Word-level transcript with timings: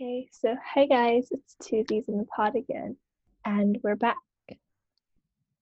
Okay, 0.00 0.28
so 0.32 0.56
hi 0.64 0.86
guys, 0.86 1.28
it's 1.30 1.56
Tuesdays 1.62 2.08
in 2.08 2.16
the 2.16 2.24
pod 2.24 2.56
again, 2.56 2.96
and 3.44 3.78
we're 3.82 3.96
back. 3.96 4.16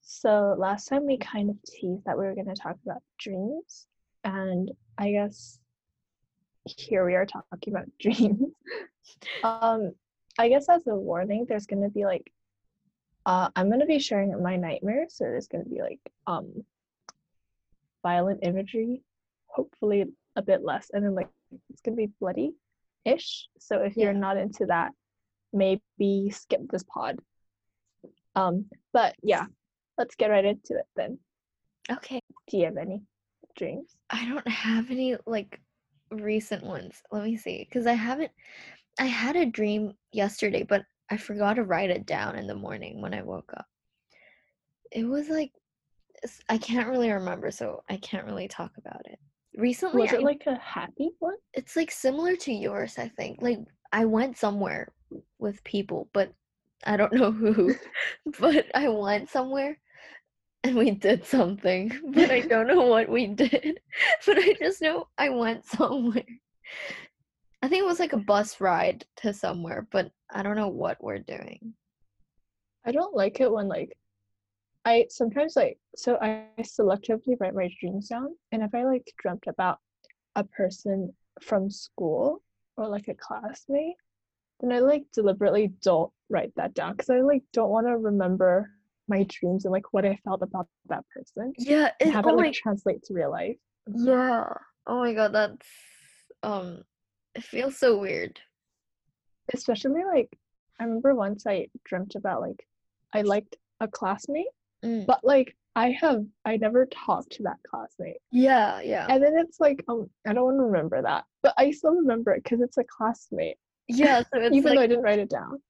So 0.00 0.54
last 0.56 0.86
time 0.86 1.06
we 1.06 1.16
kind 1.16 1.50
of 1.50 1.56
teased 1.64 2.04
that 2.04 2.16
we 2.16 2.24
were 2.24 2.36
going 2.36 2.46
to 2.46 2.54
talk 2.54 2.76
about 2.86 3.02
dreams, 3.18 3.88
and 4.22 4.70
I 4.96 5.10
guess 5.10 5.58
here 6.64 7.04
we 7.04 7.16
are 7.16 7.26
talking 7.26 7.74
about 7.74 7.86
dreams. 7.98 8.54
um, 9.42 9.90
I 10.38 10.48
guess 10.48 10.68
as 10.68 10.86
a 10.86 10.94
warning, 10.94 11.44
there's 11.48 11.66
going 11.66 11.82
to 11.82 11.88
be 11.88 12.04
like, 12.04 12.30
uh, 13.26 13.48
I'm 13.56 13.66
going 13.66 13.80
to 13.80 13.86
be 13.86 13.98
sharing 13.98 14.40
my 14.40 14.54
nightmares, 14.54 15.14
so 15.16 15.24
there's 15.24 15.48
going 15.48 15.64
to 15.64 15.70
be 15.70 15.82
like 15.82 16.00
um, 16.28 16.64
violent 18.04 18.44
imagery, 18.44 19.02
hopefully 19.46 20.04
a 20.36 20.42
bit 20.42 20.62
less, 20.62 20.90
and 20.92 21.04
then 21.04 21.16
like 21.16 21.28
it's 21.70 21.80
going 21.80 21.96
to 21.96 22.06
be 22.06 22.12
bloody 22.20 22.52
ish. 23.08 23.48
So 23.58 23.82
if 23.82 23.96
you're 23.96 24.12
not 24.12 24.36
into 24.36 24.66
that, 24.66 24.92
maybe 25.52 26.30
skip 26.30 26.60
this 26.70 26.84
pod. 26.84 27.18
Um, 28.34 28.66
but 28.92 29.14
yeah, 29.22 29.46
let's 29.96 30.14
get 30.14 30.30
right 30.30 30.44
into 30.44 30.74
it 30.74 30.86
then. 30.94 31.18
Okay. 31.90 32.20
Do 32.48 32.58
you 32.58 32.66
have 32.66 32.76
any 32.76 33.02
dreams? 33.56 33.96
I 34.10 34.26
don't 34.26 34.48
have 34.48 34.90
any 34.90 35.16
like 35.26 35.60
recent 36.10 36.62
ones. 36.62 37.02
Let 37.10 37.24
me 37.24 37.36
see. 37.36 37.66
Because 37.68 37.86
I 37.86 37.94
haven't, 37.94 38.30
I 39.00 39.06
had 39.06 39.36
a 39.36 39.46
dream 39.46 39.92
yesterday, 40.12 40.62
but 40.62 40.82
I 41.10 41.16
forgot 41.16 41.54
to 41.54 41.64
write 41.64 41.90
it 41.90 42.06
down 42.06 42.36
in 42.36 42.46
the 42.46 42.54
morning 42.54 43.00
when 43.00 43.14
I 43.14 43.22
woke 43.22 43.52
up. 43.56 43.66
It 44.92 45.04
was 45.04 45.28
like, 45.28 45.52
I 46.48 46.58
can't 46.58 46.88
really 46.88 47.10
remember, 47.10 47.50
so 47.50 47.82
I 47.88 47.96
can't 47.96 48.26
really 48.26 48.48
talk 48.48 48.72
about 48.76 49.02
it. 49.06 49.18
Recently, 49.58 50.02
Was 50.02 50.12
it 50.12 50.20
I- 50.20 50.22
like 50.22 50.44
a 50.46 50.54
happy 50.56 51.10
one? 51.18 51.34
it's 51.52 51.74
like 51.74 51.90
similar 51.90 52.36
to 52.36 52.52
yours, 52.52 52.96
I 52.96 53.08
think. 53.08 53.42
Like, 53.42 53.58
I 53.92 54.04
went 54.04 54.38
somewhere 54.38 54.92
with 55.40 55.62
people, 55.64 56.08
but 56.12 56.32
I 56.86 56.96
don't 56.96 57.12
know 57.12 57.32
who. 57.32 57.74
but 58.38 58.66
I 58.74 58.88
went 58.88 59.28
somewhere 59.28 59.76
and 60.62 60.76
we 60.76 60.92
did 60.92 61.24
something, 61.26 61.90
but 62.14 62.30
I 62.30 62.40
don't 62.40 62.68
know 62.68 62.86
what 62.86 63.08
we 63.08 63.26
did. 63.26 63.80
But 64.24 64.38
I 64.38 64.54
just 64.54 64.80
know 64.80 65.08
I 65.18 65.28
went 65.30 65.64
somewhere. 65.66 66.22
I 67.60 67.66
think 67.68 67.82
it 67.82 67.86
was 67.86 67.98
like 67.98 68.12
a 68.12 68.18
bus 68.18 68.60
ride 68.60 69.04
to 69.16 69.32
somewhere, 69.32 69.88
but 69.90 70.12
I 70.30 70.44
don't 70.44 70.56
know 70.56 70.68
what 70.68 71.02
we're 71.02 71.18
doing. 71.18 71.74
I 72.86 72.92
don't 72.92 73.16
like 73.16 73.40
it 73.40 73.50
when 73.50 73.66
like 73.66 73.96
I 74.84 75.06
sometimes 75.10 75.56
like 75.56 75.78
so 75.96 76.16
I 76.20 76.46
selectively 76.60 77.36
write 77.40 77.54
my 77.54 77.68
dreams 77.80 78.08
down 78.08 78.34
and 78.52 78.62
if 78.62 78.74
I 78.74 78.84
like 78.84 79.12
dreamt 79.20 79.44
about 79.46 79.78
a 80.36 80.44
person 80.44 81.12
from 81.42 81.70
school 81.70 82.42
or 82.76 82.88
like 82.88 83.08
a 83.08 83.14
classmate, 83.14 83.96
then 84.60 84.72
I 84.72 84.78
like 84.80 85.04
deliberately 85.12 85.72
don't 85.82 86.12
write 86.30 86.52
that 86.56 86.74
down 86.74 86.92
because 86.92 87.10
I 87.10 87.20
like 87.20 87.42
don't 87.52 87.70
want 87.70 87.86
to 87.86 87.96
remember 87.96 88.70
my 89.08 89.24
dreams 89.28 89.64
and 89.64 89.72
like 89.72 89.92
what 89.92 90.04
I 90.04 90.18
felt 90.24 90.42
about 90.42 90.68
that 90.88 91.04
person 91.14 91.52
Yeah, 91.58 91.90
it, 92.00 92.12
have 92.12 92.26
oh 92.26 92.30
it 92.30 92.36
my 92.36 92.44
like 92.46 92.54
translate 92.54 93.02
to 93.04 93.14
real 93.14 93.30
life. 93.30 93.56
yeah. 93.92 94.44
Oh 94.86 95.00
my 95.00 95.12
god, 95.14 95.32
that's 95.32 95.66
um 96.42 96.82
it 97.34 97.42
feels 97.44 97.76
so 97.78 97.98
weird. 97.98 98.40
Especially 99.52 100.04
like 100.04 100.38
I 100.78 100.84
remember 100.84 101.14
once 101.14 101.46
I 101.46 101.68
dreamt 101.84 102.14
about 102.14 102.40
like 102.42 102.66
I 103.12 103.22
liked 103.22 103.56
a 103.80 103.88
classmate, 103.88 104.46
Mm. 104.84 105.06
but 105.06 105.20
like 105.24 105.56
I 105.76 105.90
have 106.00 106.24
I 106.44 106.56
never 106.56 106.86
talked 106.86 107.30
to 107.32 107.42
that 107.44 107.56
classmate. 107.68 108.16
Yeah, 108.32 108.80
yeah. 108.80 109.06
And 109.08 109.22
then 109.22 109.34
it's 109.38 109.60
like, 109.60 109.84
um, 109.88 110.10
I 110.26 110.32
don't 110.32 110.44
want 110.44 110.58
to 110.58 110.64
remember 110.64 111.00
that, 111.02 111.24
but 111.42 111.54
I 111.56 111.70
still 111.70 111.94
remember 111.94 112.32
it 112.32 112.42
because 112.42 112.60
it's 112.60 112.78
a 112.78 112.84
classmate, 112.84 113.58
Yeah, 113.86 114.20
so 114.22 114.26
it's 114.40 114.56
even 114.56 114.70
like 114.70 114.76
though 114.76 114.82
I 114.82 114.86
didn't 114.88 115.04
write 115.04 115.18
it 115.20 115.30
down. 115.30 115.60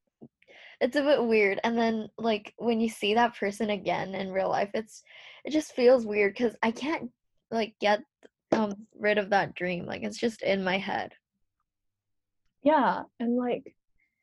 it's 0.81 0.97
a 0.97 1.03
bit 1.03 1.23
weird 1.25 1.61
and 1.65 1.77
then 1.77 2.09
like 2.19 2.55
when 2.57 2.81
you 2.81 2.89
see 2.89 3.15
that 3.15 3.37
person 3.37 3.71
again 3.71 4.15
in 4.15 4.31
real 4.31 4.49
life 4.49 4.71
it's 4.75 5.03
it 5.45 5.51
just 5.51 5.73
feels 5.75 6.07
weird 6.07 6.33
because 6.33 6.55
i 6.63 6.71
can't 6.71 7.11
like 7.51 7.75
get 7.81 8.01
um 8.53 8.73
rid 8.99 9.19
of 9.19 9.31
that 9.31 9.55
dream 9.55 9.85
like 9.87 10.03
it's 10.05 10.19
just 10.19 10.41
in 10.43 10.63
my 10.63 10.79
head 10.79 11.13
Yeah, 12.63 13.03
and 13.21 13.37
like, 13.37 13.75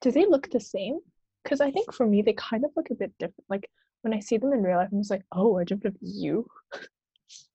do 0.01 0.11
they 0.11 0.25
look 0.25 0.49
the 0.49 0.59
same? 0.59 0.99
Because 1.43 1.61
I 1.61 1.71
think 1.71 1.93
for 1.93 2.05
me, 2.05 2.21
they 2.21 2.33
kind 2.33 2.65
of 2.65 2.71
look 2.75 2.89
a 2.89 2.95
bit 2.95 3.11
different. 3.19 3.45
Like 3.49 3.69
when 4.05 4.13
I 4.13 4.19
see 4.19 4.37
them 4.37 4.53
in 4.53 4.61
real 4.61 4.77
life, 4.77 4.89
I'm 4.91 4.99
just 4.99 5.09
like, 5.09 5.25
oh, 5.31 5.57
I 5.57 5.63
dreamt 5.63 5.85
of 5.85 5.95
you. 5.99 6.45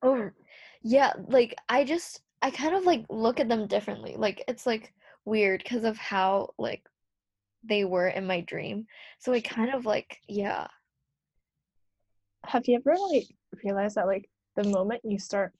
oh 0.02 0.28
yeah 0.82 1.12
like 1.28 1.54
i 1.68 1.84
just 1.84 2.22
i 2.42 2.50
kind 2.50 2.74
of 2.74 2.84
like 2.84 3.04
look 3.10 3.38
at 3.38 3.48
them 3.48 3.66
differently 3.66 4.14
like 4.16 4.42
it's 4.48 4.66
like 4.66 4.92
weird 5.26 5.62
because 5.62 5.84
of 5.84 5.96
how 5.98 6.48
like 6.58 6.82
they 7.62 7.84
were 7.84 8.08
in 8.08 8.26
my 8.26 8.40
dream 8.40 8.86
so 9.18 9.32
I 9.32 9.40
kind 9.42 9.72
of 9.74 9.84
like 9.84 10.18
yeah 10.26 10.66
Have 12.46 12.66
you 12.66 12.76
ever 12.76 12.96
like 13.12 13.26
realized 13.62 13.96
that 13.96 14.06
like 14.06 14.28
the 14.56 14.64
moment 14.64 15.02
you 15.04 15.18
start 15.18 15.52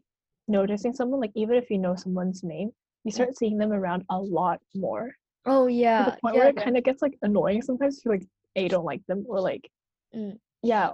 noticing 0.48 0.94
someone, 0.94 1.20
like 1.20 1.32
even 1.34 1.54
if 1.56 1.70
you 1.70 1.78
know 1.78 1.94
someone's 1.94 2.42
name, 2.42 2.70
you 3.04 3.12
start 3.12 3.36
seeing 3.36 3.58
them 3.58 3.72
around 3.72 4.04
a 4.10 4.18
lot 4.18 4.60
more 4.74 5.10
oh 5.46 5.66
yeah. 5.66 6.04
to 6.04 6.10
the 6.10 6.16
point 6.16 6.34
yeah, 6.34 6.40
where 6.40 6.48
it 6.48 6.56
yeah. 6.56 6.64
kind 6.64 6.76
of 6.78 6.84
gets 6.84 7.02
like 7.02 7.16
annoying 7.22 7.62
sometimes. 7.62 7.98
If 7.98 8.04
you 8.06 8.10
like 8.12 8.26
a 8.56 8.68
don't 8.68 8.84
like 8.84 9.04
them 9.06 9.24
or 9.28 9.40
like 9.40 9.70
Mm. 10.14 10.38
Yeah, 10.62 10.92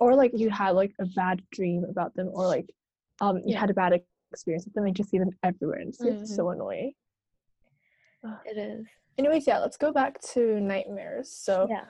or 0.00 0.14
like 0.14 0.32
you 0.34 0.50
had 0.50 0.70
like 0.72 0.92
a 1.00 1.06
bad 1.06 1.42
dream 1.52 1.84
about 1.88 2.14
them 2.14 2.28
or 2.32 2.46
like 2.46 2.68
um 3.20 3.38
you 3.38 3.54
Yeah. 3.54 3.60
had 3.60 3.70
a 3.70 3.74
bad 3.74 4.00
experience 4.32 4.64
with 4.66 4.74
them 4.74 4.84
and 4.84 4.90
you 4.96 5.02
just 5.02 5.10
see 5.10 5.18
them 5.18 5.30
everywhere 5.42 5.78
and 5.80 5.88
it's 5.88 6.00
Mm-hmm. 6.00 6.24
so 6.24 6.50
annoying. 6.50 6.92
it 8.44 8.56
is 8.58 8.86
Anyways, 9.16 9.48
yeah, 9.48 9.58
let's 9.58 9.76
go 9.76 9.92
back 9.92 10.20
to 10.34 10.60
nightmares. 10.60 11.30
So 11.32 11.66
yeah 11.68 11.84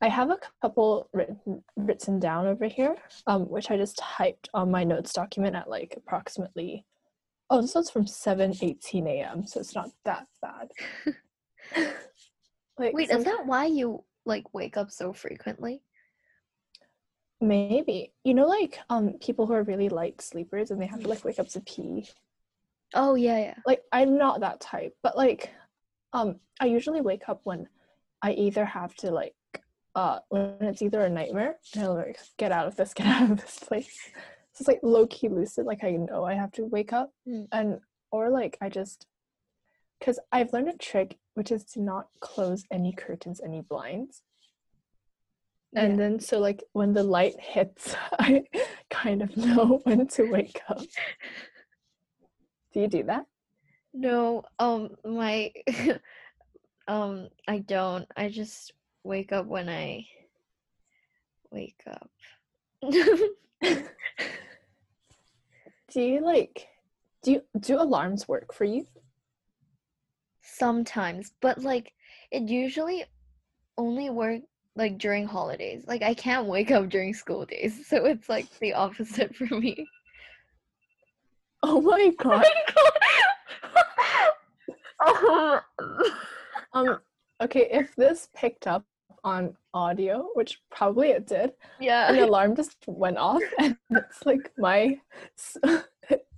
I 0.00 0.08
have 0.08 0.30
a 0.30 0.38
couple 0.60 1.08
written 1.12 1.62
written 1.76 2.18
down 2.18 2.46
over 2.48 2.66
here, 2.66 2.96
um, 3.28 3.42
which 3.48 3.70
I 3.70 3.76
just 3.76 3.98
typed 3.98 4.48
on 4.52 4.68
my 4.68 4.82
notes 4.82 5.12
document 5.12 5.54
at 5.54 5.70
like 5.70 5.94
approximately. 5.96 6.84
Oh, 7.50 7.60
this 7.62 7.74
one's 7.76 7.90
from 7.90 8.06
seven 8.08 8.52
eighteen 8.62 9.06
a.m. 9.06 9.46
So 9.46 9.60
it's 9.60 9.76
not 9.76 9.90
that 10.04 10.26
bad. 10.40 10.72
like, 12.78 12.94
wait 12.94 13.10
is 13.10 13.22
that 13.24 13.46
why 13.46 13.66
you 13.66 14.02
like 14.26 14.52
wake 14.52 14.76
up 14.76 14.90
so 14.90 15.12
frequently 15.12 15.82
maybe 17.42 18.12
you 18.24 18.34
know 18.34 18.46
like 18.46 18.78
um 18.88 19.14
people 19.20 19.46
who 19.46 19.52
are 19.52 19.62
really 19.64 19.88
like 19.88 20.22
sleepers 20.22 20.70
and 20.70 20.80
they 20.80 20.86
have 20.86 21.00
to 21.00 21.08
like 21.08 21.24
wake 21.24 21.38
up 21.38 21.48
to 21.48 21.60
pee. 21.60 22.08
oh 22.94 23.14
yeah 23.14 23.38
yeah 23.38 23.54
Like 23.66 23.82
I'm 23.92 24.16
not 24.16 24.40
that 24.40 24.60
type, 24.60 24.94
but 25.02 25.16
like, 25.16 25.50
um, 26.12 26.36
I 26.60 26.66
usually 26.66 27.00
wake 27.00 27.28
up 27.28 27.40
when 27.44 27.68
I 28.22 28.32
either 28.32 28.64
have 28.64 28.94
to 28.96 29.10
like, 29.10 29.34
uh, 29.94 30.18
when 30.28 30.56
it's 30.60 30.82
either 30.82 31.00
a 31.00 31.10
nightmare 31.10 31.56
and 31.74 31.84
I'm 31.84 31.94
like, 31.96 32.18
get 32.38 32.52
out 32.52 32.66
of 32.68 32.76
this, 32.76 32.94
get 32.94 33.06
out 33.06 33.30
of 33.30 33.40
this 33.40 33.58
place. 33.58 33.98
So 34.54 34.60
it's 34.60 34.68
like 34.68 34.80
low 34.82 35.06
key 35.06 35.28
lucid, 35.28 35.64
like 35.66 35.82
I 35.82 35.92
know 35.92 36.24
I 36.24 36.34
have 36.34 36.52
to 36.52 36.64
wake 36.66 36.92
up, 36.92 37.10
Mm. 37.26 37.48
and 37.52 37.80
or 38.10 38.28
like 38.28 38.58
I 38.60 38.68
just, 38.68 39.06
because 39.98 40.18
I've 40.30 40.52
learned 40.52 40.68
a 40.68 40.76
trick 40.76 41.18
which 41.34 41.50
is 41.50 41.64
to 41.72 41.80
not 41.80 42.08
close 42.20 42.62
any 42.70 42.92
curtains, 42.92 43.40
any 43.42 43.62
blinds. 43.62 44.22
And 45.74 45.98
then 45.98 46.20
so 46.20 46.38
like 46.38 46.62
when 46.72 46.92
the 46.92 47.02
light 47.02 47.34
hits, 47.38 47.94
I 48.18 48.44
kind 48.90 49.22
of 49.22 49.36
know 49.36 49.80
when 49.84 50.06
to 50.08 50.30
wake 50.30 50.60
up. 50.68 50.82
Do 52.72 52.80
you 52.80 52.88
do 52.88 53.02
that? 53.04 53.26
No, 53.94 54.44
um, 54.58 54.96
my, 55.04 55.52
um, 56.88 57.28
I 57.46 57.58
don't. 57.58 58.06
I 58.16 58.28
just 58.30 58.72
wake 59.04 59.32
up 59.32 59.46
when 59.46 59.68
I 59.68 60.06
wake 61.50 61.82
up. 61.86 62.10
Do 65.92 66.00
you 66.00 66.24
like 66.24 66.68
do 67.22 67.32
you 67.32 67.42
do 67.60 67.80
alarms 67.80 68.26
work 68.26 68.52
for 68.52 68.64
you? 68.64 68.86
Sometimes, 70.42 71.32
but 71.40 71.62
like 71.62 71.92
it 72.30 72.48
usually 72.48 73.04
only 73.78 74.10
work 74.10 74.42
like 74.76 74.98
during 74.98 75.26
holidays. 75.26 75.84
Like 75.86 76.02
I 76.02 76.14
can't 76.14 76.46
wake 76.46 76.70
up 76.70 76.88
during 76.88 77.14
school 77.14 77.44
days, 77.46 77.86
so 77.88 78.04
it's 78.06 78.28
like 78.28 78.46
the 78.58 78.74
opposite 78.74 79.34
for 79.34 79.46
me. 79.46 79.86
Oh 81.64 81.80
my 81.80 82.10
god. 82.18 82.44
um, 85.06 85.60
um 86.72 86.98
okay, 87.40 87.68
if 87.70 87.94
this 87.94 88.28
picked 88.34 88.66
up 88.66 88.84
on 89.22 89.54
audio, 89.72 90.28
which 90.34 90.60
probably 90.72 91.10
it 91.10 91.28
did, 91.28 91.52
Yeah. 91.78 92.12
an 92.12 92.18
alarm 92.18 92.56
just 92.56 92.78
went 92.88 93.16
off 93.16 93.40
and 93.60 93.76
it's 93.90 94.26
like 94.26 94.50
my 94.58 94.98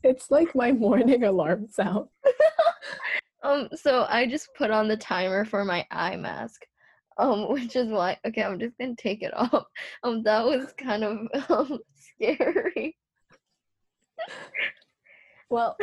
it's 0.03 0.31
like 0.31 0.55
my 0.55 0.73
morning 0.73 1.25
alarm 1.25 1.69
sound. 1.71 2.09
Um, 3.43 3.71
so 3.75 4.05
I 4.11 4.27
just 4.27 4.49
put 4.55 4.71
on 4.71 4.89
the 4.89 4.97
timer 4.99 5.47
for 5.47 5.65
my 5.65 5.87
eye 5.91 6.17
mask. 6.17 6.67
Um, 7.17 7.49
which 7.53 7.77
is 7.77 7.89
why 7.89 8.19
okay, 8.27 8.43
I'm 8.43 8.59
just 8.59 8.77
gonna 8.79 8.95
take 8.97 9.23
it 9.23 9.33
off. 9.37 9.67
Um, 10.03 10.23
that 10.25 10.45
was 10.45 10.73
kind 10.77 11.05
of 11.05 11.29
um 11.51 11.79
scary. 11.95 12.97
Well, 15.51 15.77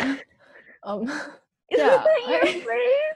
um 0.83 1.04
Is 1.07 1.78
Yeah, 1.80 2.04
that 2.04 2.22
your 2.28 2.74
I-? 2.74 3.13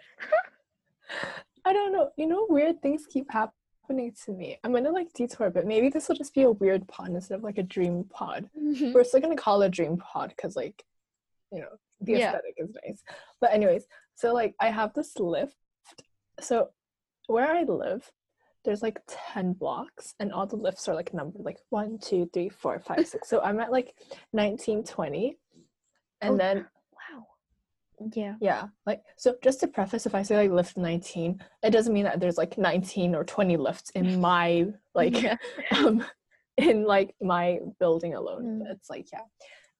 I 1.65 1.73
don't 1.73 1.91
know. 1.91 2.11
You 2.17 2.27
know, 2.27 2.45
weird 2.49 2.81
things 2.81 3.05
keep 3.11 3.29
happening 3.31 4.13
to 4.25 4.31
me. 4.31 4.57
I'm 4.63 4.71
gonna 4.71 4.91
like 4.91 5.11
detour, 5.13 5.49
but 5.49 5.65
maybe 5.65 5.89
this 5.89 6.07
will 6.07 6.15
just 6.15 6.33
be 6.33 6.43
a 6.43 6.51
weird 6.51 6.87
pod 6.87 7.09
instead 7.09 7.35
of 7.39 7.43
like 7.43 7.57
a 7.57 7.63
dream 7.63 8.05
pod. 8.09 8.49
Mhm. 8.57 8.93
We're 8.93 9.03
still 9.03 9.19
gonna 9.21 9.35
call 9.35 9.61
it 9.61 9.67
a 9.67 9.69
dream 9.69 9.97
pod 9.97 10.29
because 10.29 10.55
like, 10.55 10.83
you 11.51 11.59
know, 11.61 11.69
the 12.01 12.13
Yeah. 12.13 12.27
aesthetic 12.29 12.55
is 12.57 12.69
nice. 12.85 13.03
But 13.41 13.51
anyways, 13.53 13.85
so 14.15 14.33
like 14.33 14.55
I 14.59 14.69
have 14.69 14.93
this 14.93 15.17
lift. 15.19 15.55
So 16.39 16.69
where 17.27 17.47
I 17.47 17.63
live, 17.63 18.11
there's 18.63 18.81
like 18.81 18.99
10 19.33 19.53
blocks 19.53 20.15
and 20.19 20.31
all 20.33 20.47
the 20.47 20.55
lifts 20.55 20.87
are 20.87 20.95
like 20.95 21.13
numbered 21.13 21.43
like 21.45 21.59
one, 21.69 21.97
two, 21.99 22.29
three, 22.33 22.49
four, 22.49 22.79
five, 22.79 23.07
six. 23.13 23.29
So 23.29 23.41
I'm 23.41 23.59
at 23.59 23.71
like 23.71 23.93
1920. 24.31 25.37
And 26.21 26.33
Oh. 26.33 26.37
then 26.37 26.57
Wow. 27.11 27.27
Yeah. 28.13 28.35
yeah, 28.41 28.67
like 28.85 29.01
so 29.15 29.35
just 29.43 29.59
to 29.61 29.67
preface, 29.67 30.05
if 30.05 30.15
I 30.15 30.21
say 30.23 30.35
like 30.35 30.51
lift 30.51 30.75
19, 30.77 31.41
it 31.63 31.69
doesn't 31.69 31.93
mean 31.93 32.03
that 32.05 32.19
there's 32.19 32.37
like 32.37 32.57
19 32.57 33.15
or 33.15 33.23
20 33.23 33.57
lifts 33.57 33.89
in 33.91 34.19
my 34.21 34.67
like 34.93 35.21
Yeah. 35.21 35.37
um 35.77 36.03
in 36.57 36.85
like 36.85 37.15
my 37.21 37.59
building 37.79 38.15
alone. 38.15 38.63
Mm. 38.63 38.71
It's 38.71 38.89
like 38.89 39.07
yeah. 39.13 39.21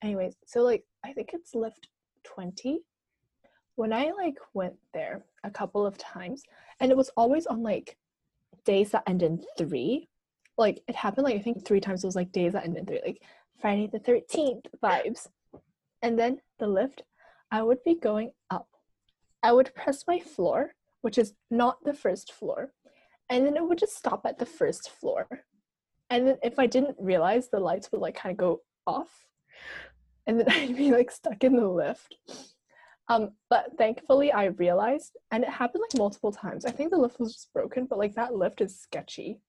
Anyways, 0.04 0.36
so 0.46 0.62
like 0.62 0.84
I 1.04 1.14
think 1.14 1.32
it's 1.34 1.56
lift 1.56 1.88
20. 2.24 2.80
When 3.76 3.92
I 3.92 4.12
like 4.12 4.36
went 4.54 4.76
there 4.94 5.24
a 5.44 5.50
couple 5.52 5.86
of 5.86 5.98
times, 5.98 6.44
and 6.80 6.92
it 6.92 6.98
was 6.98 7.10
always 7.16 7.46
on 7.46 7.64
like 7.64 7.98
days 8.66 8.92
that 8.92 9.04
end 9.08 9.24
in 9.24 9.44
three. 9.58 10.10
Like 10.58 10.82
it 10.88 10.96
happened 10.96 11.26
like 11.26 11.36
I 11.36 11.40
think 11.40 11.66
three 11.66 11.80
times 11.80 12.04
it 12.04 12.08
was 12.08 12.16
like 12.16 12.32
days 12.32 12.54
that 12.54 12.66
end 12.66 12.78
in 12.78 12.86
three, 12.86 13.02
like 13.06 13.22
Friday 13.60 13.90
the 13.92 14.00
13th 14.00 14.66
vibes. 14.84 15.28
And 16.02 16.20
then 16.20 16.40
the 16.60 16.68
lift, 16.68 17.04
I 17.52 17.64
would 17.64 17.84
be 17.84 17.96
going 17.96 18.32
up. 18.50 18.68
I 19.42 19.52
would 19.52 19.74
press 19.76 20.04
my 20.08 20.20
floor, 20.20 20.76
which 21.02 21.18
is 21.18 21.34
not 21.52 21.84
the 21.84 21.94
first 21.94 22.32
floor, 22.34 22.72
and 23.30 23.46
then 23.46 23.56
it 23.56 23.68
would 23.68 23.78
just 23.78 23.96
stop 23.96 24.26
at 24.26 24.40
the 24.40 24.46
first 24.46 24.90
floor. 24.90 25.28
And 26.10 26.28
then 26.28 26.38
if 26.44 26.60
I 26.60 26.68
didn't 26.68 26.98
realize, 27.00 27.50
the 27.50 27.60
lights 27.60 27.92
would 27.92 28.02
like 28.02 28.16
kind 28.16 28.32
of 28.32 28.38
go 28.38 28.62
off, 28.86 29.26
and 30.28 30.40
then 30.40 30.50
I'd 30.52 30.76
be 30.76 30.92
like 30.92 31.12
stuck 31.12 31.44
in 31.44 31.56
the 31.56 31.68
lift. 31.68 32.16
Um, 33.08 33.32
but 33.50 33.78
thankfully 33.78 34.32
I 34.32 34.46
realized, 34.46 35.18
and 35.32 35.44
it 35.44 35.50
happened 35.50 35.84
like 35.84 35.98
multiple 36.00 36.32
times. 36.32 36.66
I 36.66 36.72
think 36.72 36.90
the 36.90 36.98
lift 36.98 37.20
was 37.20 37.34
just 37.34 37.54
broken, 37.54 37.86
but 37.86 38.00
like 38.00 38.16
that 38.16 38.34
lift 38.34 38.62
is 38.62 38.80
sketchy. 38.80 39.40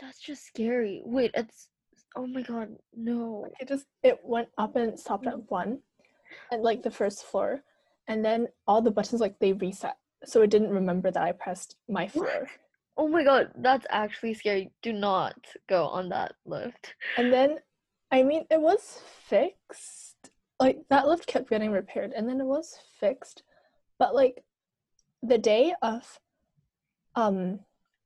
That's 0.00 0.20
just 0.20 0.46
scary. 0.46 1.02
Wait, 1.04 1.32
it's 1.34 1.68
oh 2.16 2.26
my 2.26 2.42
god, 2.42 2.68
no. 2.96 3.46
It 3.60 3.68
just 3.68 3.86
it 4.02 4.18
went 4.22 4.48
up 4.56 4.76
and 4.76 4.98
stopped 4.98 5.26
at 5.26 5.50
one, 5.50 5.80
at 6.52 6.62
like 6.62 6.82
the 6.82 6.90
first 6.90 7.24
floor, 7.24 7.62
and 8.06 8.24
then 8.24 8.48
all 8.66 8.80
the 8.80 8.90
buttons 8.90 9.20
like 9.20 9.38
they 9.38 9.52
reset, 9.52 9.96
so 10.24 10.42
it 10.42 10.50
didn't 10.50 10.70
remember 10.70 11.10
that 11.10 11.22
I 11.22 11.32
pressed 11.32 11.76
my 11.88 12.08
floor. 12.08 12.48
Oh 12.96 13.06
my 13.06 13.22
god, 13.22 13.52
that's 13.56 13.86
actually 13.90 14.34
scary. 14.34 14.72
Do 14.82 14.92
not 14.92 15.36
go 15.68 15.86
on 15.86 16.08
that 16.08 16.32
lift. 16.46 16.94
And 17.16 17.32
then, 17.32 17.58
I 18.10 18.22
mean, 18.24 18.44
it 18.50 18.60
was 18.60 19.00
fixed. 19.28 20.17
Like 20.60 20.80
that 20.90 21.06
lift 21.08 21.26
kept 21.26 21.48
getting 21.50 21.70
repaired, 21.70 22.12
and 22.14 22.28
then 22.28 22.40
it 22.40 22.44
was 22.46 22.76
fixed. 22.98 23.42
But 23.98 24.14
like, 24.14 24.44
the 25.22 25.38
day 25.38 25.74
of, 25.82 26.18
um, 27.14 27.60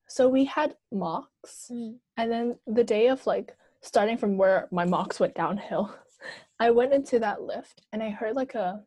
so 0.06 0.28
we 0.28 0.44
had 0.44 0.76
mocks, 0.90 1.70
Mm. 1.72 1.98
and 2.16 2.30
then 2.30 2.58
the 2.66 2.84
day 2.84 3.08
of 3.08 3.26
like 3.26 3.56
starting 3.80 4.16
from 4.18 4.36
where 4.36 4.68
my 4.70 4.84
mocks 4.84 5.18
went 5.20 5.34
downhill, 5.34 5.94
I 6.60 6.70
went 6.70 6.92
into 6.92 7.18
that 7.20 7.42
lift, 7.42 7.82
and 7.92 8.02
I 8.02 8.10
heard 8.10 8.36
like 8.36 8.54
a, 8.54 8.84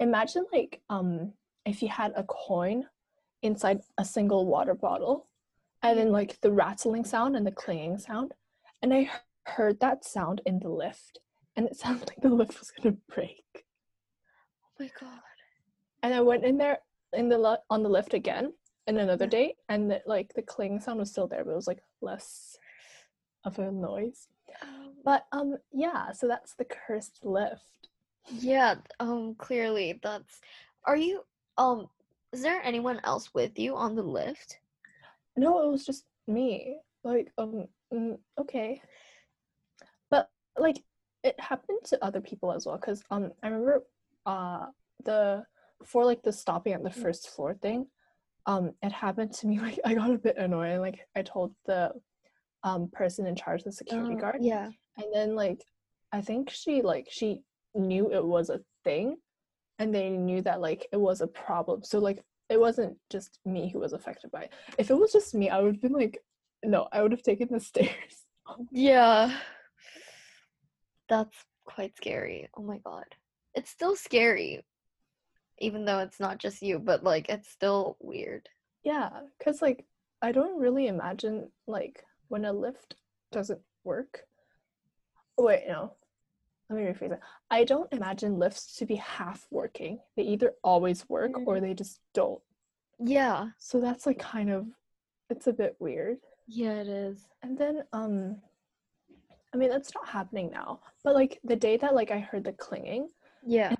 imagine 0.00 0.46
like 0.52 0.80
um 0.88 1.32
if 1.64 1.82
you 1.82 1.88
had 1.88 2.12
a 2.14 2.22
coin 2.24 2.86
inside 3.42 3.80
a 3.98 4.04
single 4.04 4.46
water 4.46 4.74
bottle, 4.74 5.26
and 5.82 5.98
then 5.98 6.10
like 6.12 6.40
the 6.40 6.52
rattling 6.52 7.04
sound 7.04 7.36
and 7.36 7.46
the 7.46 7.52
clanging 7.52 7.98
sound, 7.98 8.32
and 8.82 8.94
I 8.94 9.10
heard 9.46 9.80
that 9.80 10.04
sound 10.04 10.40
in 10.46 10.60
the 10.60 10.68
lift 10.68 11.18
and 11.58 11.66
it 11.66 11.76
sounded 11.76 12.08
like 12.08 12.20
the 12.22 12.28
lift 12.28 12.58
was 12.60 12.70
gonna 12.70 12.96
break 13.12 13.44
Oh 14.62 14.84
my 14.84 14.90
god. 14.98 15.18
and 16.04 16.14
i 16.14 16.20
went 16.20 16.44
in 16.44 16.56
there 16.56 16.78
in 17.12 17.28
the 17.28 17.36
li- 17.36 17.56
on 17.68 17.82
the 17.82 17.88
lift 17.88 18.14
again 18.14 18.52
in 18.86 18.96
another 18.98 19.24
Yeah. 19.24 19.30
day 19.30 19.54
and 19.68 19.90
the, 19.90 20.00
like 20.06 20.32
the 20.34 20.42
cling 20.42 20.78
sound 20.80 21.00
was 21.00 21.10
still 21.10 21.26
there 21.26 21.44
but 21.44 21.50
it 21.50 21.56
was 21.56 21.66
like 21.66 21.82
less 22.00 22.56
of 23.44 23.58
a 23.58 23.72
noise 23.72 24.28
Um, 24.62 24.94
but 25.04 25.26
um 25.32 25.56
yeah 25.72 26.12
so 26.12 26.28
that's 26.28 26.54
the 26.54 26.64
cursed 26.64 27.18
lift 27.24 27.88
yeah, 28.30 28.74
um 29.00 29.34
clearly 29.36 29.98
that's 30.02 30.40
are 30.86 30.96
you 30.96 31.22
um 31.56 31.88
is 32.32 32.42
there 32.42 32.60
anyone 32.62 33.00
else 33.04 33.32
with 33.34 33.58
you 33.58 33.74
on 33.74 33.96
the 33.96 34.02
lift? 34.02 34.58
no 35.36 35.62
it 35.66 35.70
was 35.70 35.84
just 35.84 36.04
me 36.26 36.78
like 37.04 37.32
um 37.38 37.66
okay 38.38 38.80
but 40.10 40.30
like 40.58 40.82
it 41.22 41.38
happened 41.40 41.78
to 41.84 42.02
other 42.04 42.20
people 42.20 42.52
as 42.52 42.66
well 42.66 42.76
because 42.76 43.02
um 43.10 43.30
i 43.42 43.48
remember 43.48 43.82
uh 44.26 44.66
the 45.04 45.42
for 45.84 46.04
like 46.04 46.22
the 46.22 46.32
stopping 46.32 46.72
at 46.72 46.82
the 46.82 46.90
Mm. 46.90 47.02
first 47.02 47.28
floor 47.30 47.54
thing 47.54 47.86
um 48.46 48.72
it 48.82 48.92
happened 48.92 49.32
to 49.32 49.46
me 49.46 49.58
like 49.66 49.78
i 49.84 49.94
got 49.94 50.10
a 50.10 50.18
bit 50.18 50.36
annoyed 50.36 50.72
and 50.72 50.80
like 50.82 51.00
i 51.16 51.22
told 51.22 51.54
the 51.66 51.92
um 52.64 52.88
person 52.92 53.26
in 53.26 53.36
charge 53.36 53.62
the 53.64 53.72
security 53.72 54.14
Uh, 54.14 54.20
guard 54.20 54.40
Yeah. 54.40 54.70
and 54.96 55.06
then 55.12 55.34
like 55.34 55.62
i 56.12 56.20
think 56.20 56.50
she 56.50 56.82
like 56.82 57.06
she 57.10 57.42
knew 57.74 58.12
it 58.12 58.24
was 58.24 58.50
a 58.50 58.60
thing 58.84 59.16
and 59.78 59.94
they 59.94 60.10
knew 60.10 60.42
that 60.42 60.60
like 60.60 60.86
it 60.92 60.96
was 60.96 61.20
a 61.20 61.26
problem 61.26 61.82
so 61.84 61.98
like 61.98 62.24
it 62.48 62.58
wasn't 62.58 62.96
just 63.10 63.38
me 63.44 63.68
who 63.70 63.78
was 63.78 63.92
affected 63.92 64.30
by 64.30 64.42
it 64.42 64.52
if 64.78 64.90
it 64.90 64.94
was 64.98 65.12
just 65.12 65.34
me 65.34 65.50
i 65.50 65.60
would 65.60 65.74
have 65.74 65.82
been 65.82 65.92
like 65.92 66.18
no 66.64 66.88
i 66.92 67.02
would 67.02 67.12
have 67.12 67.22
taken 67.22 67.48
the 67.50 67.60
stairs 67.70 68.24
Yeah. 68.70 69.32
That's 71.08 71.36
quite 71.64 71.96
scary. 71.96 72.48
Oh 72.56 72.62
my 72.62 72.78
god. 72.78 73.04
It's 73.54 73.70
still 73.70 73.96
scary. 73.96 74.64
Even 75.58 75.84
though 75.84 75.98
it's 75.98 76.20
not 76.20 76.38
just 76.38 76.62
you, 76.62 76.78
but 76.78 77.02
like 77.02 77.28
it's 77.28 77.48
still 77.48 77.96
weird. 78.00 78.48
yeah 78.84 79.10
because 79.38 79.60
like 79.60 79.84
i 80.22 80.30
don't 80.32 80.60
really 80.60 80.86
imagine 80.86 81.50
like 81.66 82.04
when 82.28 82.44
a 82.44 82.52
lift 82.52 82.94
doesn't 83.32 83.60
work 83.84 84.22
wait 85.36 85.64
no 85.68 85.92
let 86.70 86.76
me 86.78 86.84
rephrase 86.84 87.12
it 87.12 87.20
i 87.50 87.64
don't 87.64 87.92
imagine 87.92 88.38
lifts 88.38 88.76
to 88.76 88.86
be 88.86 88.96
half 88.96 89.46
working 89.50 89.98
they 90.16 90.22
either 90.22 90.52
always 90.62 91.08
work 91.08 91.32
or 91.46 91.60
they 91.60 91.74
just 91.74 92.00
don't 92.14 92.40
Yeah. 93.00 93.48
so 93.58 93.80
that's 93.80 94.06
like 94.06 94.18
kind 94.18 94.50
of 94.50 94.66
it's 95.30 95.46
a 95.46 95.52
bit 95.52 95.76
weird 95.78 96.18
Yeah, 96.46 96.80
it 96.80 96.88
is. 96.88 97.26
And 97.42 97.58
then 97.58 97.82
um 97.92 98.40
I 99.52 99.56
mean 99.56 99.72
it's 99.72 99.94
not 99.94 100.08
happening 100.08 100.50
now, 100.50 100.80
but 101.04 101.14
like 101.14 101.40
the 101.44 101.56
day 101.56 101.76
that 101.78 101.94
like 101.94 102.10
I 102.10 102.18
heard 102.18 102.44
the 102.44 102.52
clinging, 102.52 103.08
Yeah. 103.44 103.74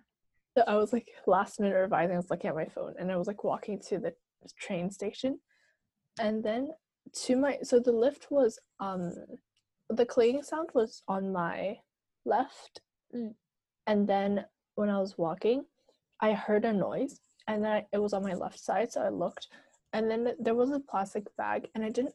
so 0.57 0.65
I 0.67 0.77
was 0.77 0.93
like 0.93 1.09
last 1.27 1.61
minute 1.61 1.75
revising, 1.77 2.15
I 2.15 2.19
was 2.19 2.31
looking 2.31 2.49
at 2.49 2.57
my 2.57 2.67
phone 2.67 2.95
and 2.99 3.13
I 3.13 3.17
was 3.17 3.27
like 3.27 3.45
walking 3.45 3.81
to 3.89 3.99
the 3.99 4.15
train 4.59 4.91
station. 4.91 5.41
And 6.21 6.43
then 6.43 6.71
to 7.25 7.37
my 7.37 7.59
so 7.63 7.79
the 7.81 7.93
lift 7.93 8.27
was 8.31 8.59
um 8.81 9.13
the 9.89 10.07
clinging 10.07 10.43
sound 10.43 10.71
was 10.75 11.03
on 11.09 11.33
my 11.33 11.77
left. 12.25 12.81
Mm. 13.15 13.35
And 13.87 14.09
then 14.09 14.45
when 14.75 14.91
I 14.91 14.99
was 15.01 15.17
walking, 15.17 15.65
I 16.21 16.33
heard 16.33 16.65
a 16.65 16.73
noise 16.73 17.21
and 17.47 17.65
then 17.65 17.73
I, 17.73 17.87
it 17.93 17.99
was 17.99 18.13
on 18.13 18.23
my 18.23 18.35
left 18.35 18.61
side, 18.61 18.93
so 18.93 19.03
I 19.03 19.09
looked 19.09 19.49
and 19.93 20.11
then 20.11 20.35
there 20.39 20.55
was 20.55 20.71
a 20.71 20.81
plastic 20.81 21.25
bag 21.37 21.69
and 21.75 21.85
I 21.85 21.89
didn't 21.89 22.15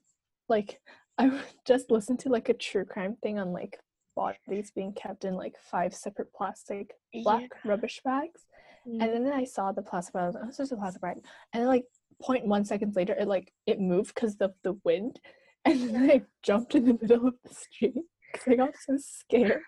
like 0.50 0.80
I 1.18 1.40
just 1.66 1.92
listened 1.92 2.20
to 2.20 2.30
like 2.30 2.50
a 2.50 2.54
true 2.54 2.86
crime 2.86 3.18
thing 3.22 3.40
on 3.40 3.54
like 3.54 3.80
bodies 4.16 4.72
being 4.76 4.94
kept 4.94 5.26
in 5.26 5.36
like 5.36 5.56
five 5.60 5.94
separate 5.94 6.34
plastic 6.34 6.92
black 7.24 7.50
rubbish 7.66 8.02
bags. 8.04 8.46
Mm. 8.88 9.02
And 9.02 9.26
then 9.26 9.34
I 9.34 9.46
saw 9.46 9.72
the 9.72 9.82
plastic 9.82 10.14
bag. 10.14 10.36
I 10.36 10.46
was 10.46 10.60
like, 10.60 10.70
oh, 10.72 10.76
a 10.76 10.78
plastic 10.78 11.02
bag. 11.02 11.18
And 11.54 11.62
then 11.62 11.68
like 11.68 11.86
0.1 12.22 12.68
seconds 12.68 12.96
later, 12.96 13.14
it 13.14 13.28
like 13.28 13.52
it 13.66 13.80
moved 13.80 14.14
because 14.14 14.36
of 14.38 14.54
the 14.64 14.78
wind. 14.84 15.20
And 15.66 15.96
then 15.96 16.12
I 16.12 16.24
jumped 16.42 16.76
in 16.76 16.84
the 16.84 16.98
middle 17.02 17.26
of 17.26 17.36
the 17.46 17.54
street 17.54 17.96
because 18.34 18.52
I 18.52 18.56
got 18.56 18.76
so 18.86 18.98
scared. 18.98 19.62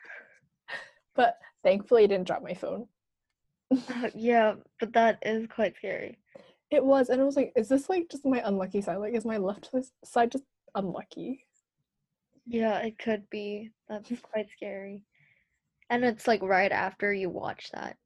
But 1.16 1.38
thankfully, 1.64 2.04
I 2.04 2.08
didn't 2.08 2.28
drop 2.28 2.44
my 2.44 2.54
phone. 2.54 2.88
Uh, 3.72 4.10
yeah, 4.14 4.56
but 4.80 4.92
that 4.92 5.20
is 5.22 5.48
quite 5.48 5.78
scary. 5.78 6.18
It 6.70 6.84
was, 6.84 7.08
and 7.08 7.22
I 7.22 7.24
was 7.24 7.38
like, 7.38 7.54
is 7.56 7.70
this 7.70 7.88
like 7.88 8.10
just 8.12 8.26
my 8.26 8.42
unlucky 8.44 8.82
side? 8.82 8.98
Like, 8.98 9.14
is 9.14 9.24
my 9.24 9.38
left 9.38 9.70
side 10.04 10.34
just 10.34 10.44
unlucky? 10.76 11.46
Yeah, 12.46 12.78
it 12.80 12.98
could 13.00 13.30
be. 13.30 13.72
That's 13.90 14.10
quite 14.22 14.50
scary. 14.52 15.02
And 15.90 16.04
it's 16.04 16.28
like 16.28 16.42
right 16.42 16.72
after 16.72 17.14
you 17.14 17.30
watch 17.30 17.70
that 17.74 17.98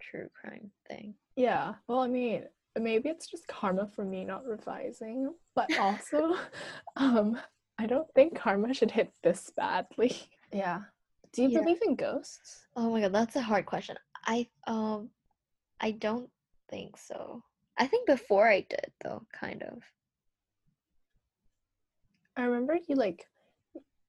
true 0.00 0.28
crime 0.40 0.70
thing. 0.88 1.14
Yeah. 1.36 1.74
Well, 1.86 2.00
I 2.00 2.08
mean, 2.08 2.44
maybe 2.78 3.08
it's 3.08 3.28
just 3.28 3.46
karma 3.46 3.86
for 3.86 4.04
me 4.04 4.24
not 4.24 4.44
revising, 4.44 5.32
but 5.54 5.76
also, 5.78 6.36
um, 6.96 7.38
I 7.78 7.86
don't 7.86 8.12
think 8.14 8.36
karma 8.36 8.74
should 8.74 8.90
hit 8.90 9.12
this 9.22 9.50
badly. 9.56 10.16
Yeah. 10.52 10.80
Do 11.32 11.42
you 11.42 11.48
Yeah. 11.50 11.60
believe 11.60 11.82
in 11.86 11.94
ghosts? 11.94 12.66
Oh 12.74 12.90
my 12.90 13.00
god, 13.02 13.12
that's 13.12 13.36
a 13.36 13.42
hard 13.42 13.66
question. 13.66 13.96
I 14.24 14.48
um 14.66 15.10
I 15.80 15.92
don't 15.92 16.30
think 16.70 16.96
so. 16.96 17.42
I 17.76 17.86
think 17.86 18.06
before 18.06 18.48
I 18.48 18.60
did 18.68 18.92
though, 19.04 19.26
kind 19.32 19.62
of. 19.62 19.82
I 22.38 22.42
remember 22.44 22.78
you 22.88 22.94
like 22.94 23.26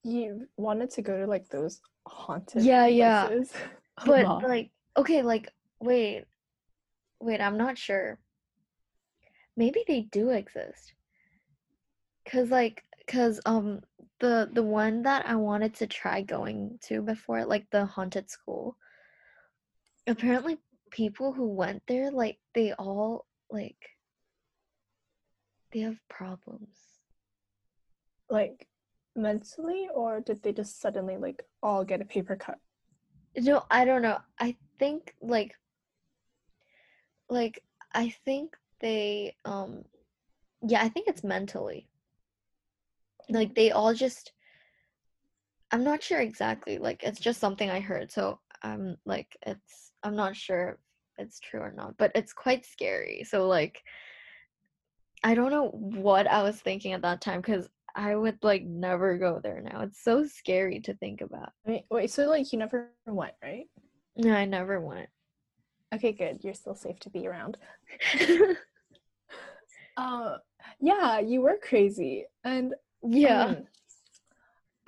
you 0.03 0.47
wanted 0.55 0.91
to 0.91 1.01
go 1.01 1.17
to 1.19 1.25
like 1.25 1.49
those 1.49 1.81
haunted 2.05 2.63
Yeah, 2.63 2.85
yeah. 2.85 3.27
places 3.27 3.53
a 3.97 4.05
But 4.05 4.23
lot. 4.25 4.43
like 4.43 4.69
okay, 4.95 5.23
like 5.23 5.49
wait. 5.79 6.25
Wait, 7.19 7.41
I'm 7.41 7.57
not 7.57 7.77
sure. 7.77 8.17
Maybe 9.57 9.83
they 9.87 10.01
do 10.01 10.29
exist. 10.29 10.93
Cuz 12.25 12.51
like 12.51 12.83
cuz 13.07 13.41
um 13.45 13.81
the 14.19 14.49
the 14.53 14.63
one 14.63 15.01
that 15.03 15.25
I 15.27 15.35
wanted 15.35 15.73
to 15.75 15.87
try 15.87 16.21
going 16.21 16.77
to 16.83 17.01
before 17.01 17.45
like 17.45 17.67
the 17.71 17.85
haunted 17.85 18.29
school. 18.29 18.77
Apparently 20.05 20.59
people 20.91 21.33
who 21.33 21.47
went 21.47 21.81
there 21.87 22.11
like 22.11 22.39
they 22.53 22.73
all 22.73 23.25
like 23.49 23.97
they 25.71 25.79
have 25.79 25.99
problems. 26.09 26.88
Like 28.29 28.67
mentally 29.15 29.89
or 29.93 30.21
did 30.21 30.41
they 30.43 30.53
just 30.53 30.79
suddenly 30.79 31.17
like 31.17 31.43
all 31.61 31.83
get 31.83 32.01
a 32.01 32.05
paper 32.05 32.35
cut? 32.35 32.57
No, 33.37 33.63
I 33.69 33.85
don't 33.85 34.01
know. 34.01 34.17
I 34.39 34.55
think 34.77 35.13
like 35.21 35.55
like 37.29 37.63
I 37.93 38.09
think 38.25 38.55
they 38.79 39.35
um 39.45 39.83
yeah, 40.67 40.81
I 40.81 40.89
think 40.89 41.07
it's 41.07 41.23
mentally. 41.23 41.87
Like 43.29 43.55
they 43.55 43.71
all 43.71 43.93
just 43.93 44.33
I'm 45.71 45.83
not 45.83 46.01
sure 46.01 46.19
exactly. 46.19 46.77
Like 46.77 47.03
it's 47.03 47.19
just 47.19 47.39
something 47.39 47.69
I 47.69 47.79
heard. 47.79 48.11
So 48.11 48.39
I'm 48.63 48.97
like 49.05 49.37
it's 49.45 49.91
I'm 50.03 50.15
not 50.15 50.35
sure 50.35 50.79
if 51.17 51.25
it's 51.25 51.39
true 51.39 51.59
or 51.59 51.71
not, 51.71 51.97
but 51.97 52.11
it's 52.15 52.33
quite 52.33 52.65
scary. 52.65 53.23
So 53.27 53.47
like 53.47 53.83
I 55.23 55.35
don't 55.35 55.51
know 55.51 55.67
what 55.69 56.27
I 56.27 56.43
was 56.43 56.59
thinking 56.59 56.93
at 56.93 57.01
that 57.03 57.21
time 57.21 57.41
cuz 57.41 57.69
I 57.95 58.15
would 58.15 58.43
like 58.43 58.63
never 58.63 59.17
go 59.17 59.39
there 59.41 59.61
now. 59.61 59.81
It's 59.81 60.01
so 60.03 60.25
scary 60.25 60.79
to 60.81 60.93
think 60.95 61.21
about. 61.21 61.51
Mean, 61.65 61.83
wait, 61.89 62.11
so 62.11 62.27
like 62.29 62.51
you 62.53 62.59
never 62.59 62.91
went, 63.05 63.33
right? 63.43 63.65
No, 64.15 64.33
I 64.33 64.45
never 64.45 64.79
went. 64.79 65.09
Okay, 65.93 66.11
good. 66.11 66.43
You're 66.43 66.53
still 66.53 66.75
safe 66.75 66.99
to 67.01 67.09
be 67.09 67.27
around. 67.27 67.57
Uh, 69.97 70.37
yeah, 70.79 71.19
you 71.19 71.41
were 71.41 71.57
crazy, 71.61 72.25
and 72.45 72.73
yeah. 73.03 73.43
um, 73.43 73.57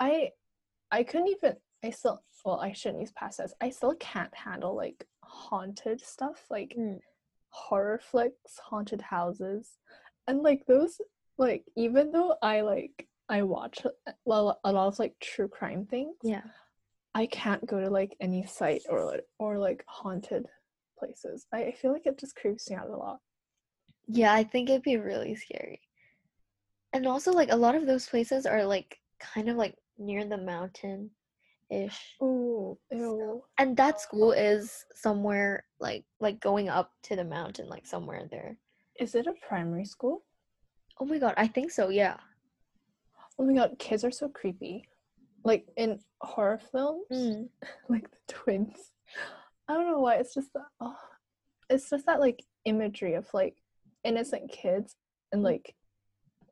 I, 0.00 0.30
I 0.90 1.02
couldn't 1.02 1.28
even. 1.28 1.56
I 1.84 1.90
still. 1.90 2.22
Well, 2.44 2.60
I 2.60 2.72
shouldn't 2.72 3.02
use 3.02 3.12
past 3.12 3.36
tense. 3.38 3.52
I 3.60 3.68
still 3.70 3.94
can't 4.00 4.34
handle 4.34 4.74
like 4.74 5.04
haunted 5.22 6.00
stuff, 6.00 6.46
like 6.50 6.74
Mm. 6.78 6.98
horror 7.50 7.98
flicks, 8.02 8.58
haunted 8.58 9.02
houses, 9.02 9.76
and 10.26 10.42
like 10.42 10.64
those. 10.66 10.98
Like 11.42 11.64
even 11.74 12.12
though 12.12 12.36
I 12.40 12.60
like 12.60 13.08
I 13.28 13.42
watch 13.42 13.84
a 13.84 14.12
a 14.26 14.30
lot 14.30 14.60
of 14.64 14.98
like 15.00 15.18
true 15.18 15.48
crime 15.48 15.86
things, 15.86 16.14
Yeah. 16.22 16.42
I 17.16 17.26
can't 17.26 17.66
go 17.66 17.80
to 17.80 17.90
like 17.90 18.16
any 18.20 18.46
site 18.46 18.82
or 18.88 19.20
or 19.40 19.58
like 19.58 19.82
haunted 19.88 20.46
places. 20.96 21.46
I, 21.52 21.64
I 21.64 21.72
feel 21.72 21.92
like 21.92 22.06
it 22.06 22.16
just 22.16 22.36
creeps 22.36 22.70
me 22.70 22.76
out 22.76 22.90
a 22.90 22.96
lot. 22.96 23.18
Yeah, 24.06 24.32
I 24.32 24.44
think 24.44 24.70
it'd 24.70 24.82
be 24.82 24.98
really 24.98 25.34
scary. 25.34 25.80
And 26.92 27.08
also 27.08 27.32
like 27.32 27.50
a 27.50 27.56
lot 27.56 27.74
of 27.74 27.86
those 27.86 28.06
places 28.06 28.46
are 28.46 28.64
like 28.64 28.98
kind 29.18 29.48
of 29.48 29.56
like 29.56 29.74
near 29.98 30.24
the 30.24 30.38
mountain 30.38 31.10
ish. 31.70 32.16
Ooh, 32.22 32.78
ew. 32.92 33.42
And 33.58 33.76
that 33.78 34.00
school 34.00 34.30
is 34.30 34.84
somewhere 34.94 35.64
like 35.80 36.04
like 36.20 36.38
going 36.38 36.68
up 36.68 36.92
to 37.10 37.16
the 37.16 37.24
mountain, 37.24 37.68
like 37.68 37.86
somewhere 37.86 38.28
there. 38.30 38.58
Is 39.00 39.16
it 39.16 39.26
a 39.26 39.34
primary 39.48 39.86
school? 39.86 40.22
Oh 41.02 41.04
my 41.04 41.18
god, 41.18 41.34
I 41.36 41.48
think 41.48 41.72
so, 41.72 41.88
yeah. 41.88 42.16
Oh 43.36 43.44
my 43.44 43.54
god, 43.54 43.74
kids 43.80 44.04
are 44.04 44.12
so 44.12 44.28
creepy. 44.28 44.88
Like 45.42 45.66
in 45.76 45.98
horror 46.20 46.60
films, 46.70 47.06
Mm. 47.10 47.48
like 47.88 48.08
the 48.08 48.18
twins. 48.28 48.92
I 49.66 49.74
don't 49.74 49.90
know 49.90 49.98
why. 49.98 50.14
It's 50.18 50.32
just 50.32 50.52
that. 50.52 50.66
Oh, 50.78 50.94
it's 51.68 51.90
just 51.90 52.06
that 52.06 52.20
like 52.20 52.44
imagery 52.66 53.14
of 53.14 53.26
like 53.34 53.56
innocent 54.04 54.52
kids 54.52 54.94
and 55.32 55.42
like 55.42 55.74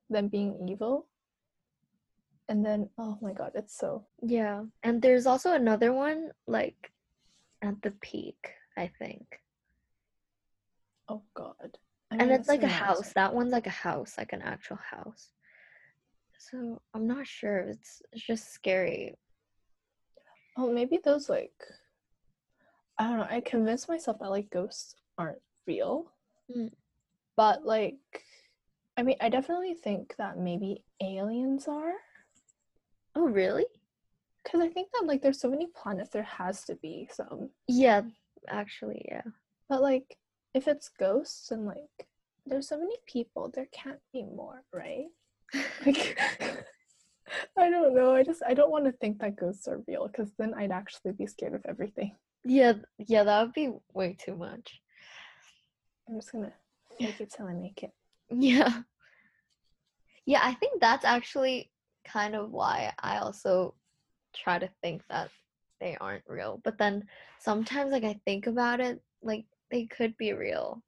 them 0.09 0.27
being 0.27 0.67
evil. 0.69 1.07
And 2.49 2.67
then, 2.67 2.91
oh 2.99 3.19
my 3.23 3.33
god, 3.33 3.53
it's 3.55 3.79
so. 3.79 4.05
Yeah. 4.21 4.65
And 4.83 5.01
there's 5.01 5.27
also 5.27 5.53
another 5.55 5.93
one 5.93 6.33
like 6.49 6.91
at 7.63 7.81
the 7.83 7.93
peak, 7.93 8.51
I 8.77 8.91
think. 8.99 9.39
Oh 11.09 11.23
god. 11.35 11.79
I 12.11 12.17
And 12.17 12.33
it's 12.33 12.49
like 12.49 12.63
a 12.63 12.67
nice. 12.67 12.79
house. 12.79 13.13
That 13.13 13.35
one's 13.35 13.53
like 13.53 13.67
a 13.67 13.71
house, 13.71 14.15
like 14.19 14.33
an 14.33 14.43
actual 14.43 14.77
house. 14.77 15.31
So 16.39 16.81
I'm 16.95 17.07
not 17.07 17.27
sure. 17.27 17.59
It's 17.59 18.03
it's 18.13 18.27
just 18.27 18.53
scary. 18.53 19.15
Oh, 20.57 20.73
maybe 20.73 20.99
those 21.03 21.29
like 21.29 21.53
I 22.99 23.09
don't 23.09 23.19
know. 23.19 23.27
I 23.31 23.41
convinced 23.41 23.89
myself 23.89 24.19
that 24.21 24.31
like 24.31 24.51
ghosts 24.51 24.95
aren't 25.17 25.41
real. 25.67 26.07
Mm. 26.55 26.71
But 27.37 27.65
like 27.65 27.99
I 28.97 29.03
mean, 29.03 29.17
I 29.21 29.29
definitely 29.29 29.75
think 29.75 30.15
that 30.19 30.37
maybe 30.39 30.83
aliens 31.03 31.69
are 31.69 31.93
Oh 33.15 33.29
really? 33.29 33.67
cuz 34.45 34.61
I 34.61 34.69
think 34.69 34.89
that 34.93 35.07
like 35.07 35.23
there's 35.23 35.39
so 35.41 35.51
many 35.51 35.69
planets 35.69 36.11
there 36.11 36.23
has 36.25 36.65
to 36.65 36.75
be 36.77 37.09
some. 37.13 37.51
Yeah, 37.69 38.03
actually, 38.49 39.05
yeah. 39.07 39.23
But 39.69 39.83
like 39.83 40.17
if 40.55 40.69
it's 40.69 40.89
ghosts 40.89 41.51
and 41.51 41.67
like 41.67 42.09
there's 42.47 42.69
so 42.69 42.79
many 42.79 42.97
people, 43.07 43.51
there 43.55 43.69
can't 43.73 44.01
be 44.13 44.23
more, 44.23 44.63
right? 44.73 45.07
Like 45.87 46.19
I 47.59 47.71
don't 47.71 47.95
know. 47.95 48.15
I 48.15 48.23
just 48.23 48.43
I 48.47 48.55
don't 48.55 48.71
want 48.73 48.87
to 48.87 48.93
think 48.93 49.21
that 49.21 49.37
ghosts 49.37 49.69
are 49.69 49.83
real 49.87 50.09
cuz 50.09 50.33
then 50.39 50.55
I'd 50.55 50.73
actually 50.73 51.13
be 51.13 51.27
scared 51.27 51.55
of 51.55 51.65
everything. 51.67 52.17
Yeah, 52.45 52.75
yeah, 52.99 53.25
that 53.25 53.43
would 53.43 53.53
be 53.53 53.73
way 53.93 54.17
too 54.19 54.37
much. 54.37 54.81
I'm 56.09 56.17
just 56.17 56.31
to 56.31 56.53
make 56.99 57.21
it 57.21 57.31
till 57.31 57.47
I 57.47 57.55
make 57.55 57.83
it. 57.83 57.93
Yeah. 58.31 58.83
Yeah, 60.27 60.41
I 60.43 60.55
think 60.55 60.81
that's 60.81 61.05
actually 61.05 61.71
kind 62.05 62.35
of 62.35 62.51
why 62.51 62.93
I 62.99 63.19
also 63.19 63.75
try 64.35 64.59
to 64.59 64.69
think 64.83 65.03
that 65.09 65.31
they 65.81 65.97
aren't 66.01 66.25
real. 66.29 66.61
But 66.63 66.79
then 66.79 67.07
sometimes 67.39 67.93
like 67.93 68.05
I 68.05 68.21
think 68.25 68.47
about 68.47 68.81
it, 68.81 69.01
like 69.23 69.47
they 69.71 69.87
could 69.87 70.17
be 70.17 70.33
real. 70.33 70.83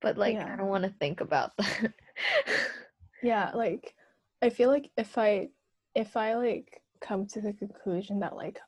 But 0.00 0.16
like 0.16 0.38
I 0.38 0.56
don't 0.56 0.68
want 0.68 0.84
to 0.84 0.90
think 0.98 1.20
about 1.20 1.52
that. 1.58 1.92
yeah 3.22 3.50
like 3.54 3.94
i 4.42 4.48
feel 4.48 4.70
like 4.70 4.90
if 4.96 5.18
i 5.18 5.46
if 5.94 6.16
i 6.16 6.34
like 6.34 6.80
come 7.02 7.26
to 7.26 7.40
the 7.42 7.52
conclusion 7.52 8.20
that 8.20 8.34
like 8.34 8.58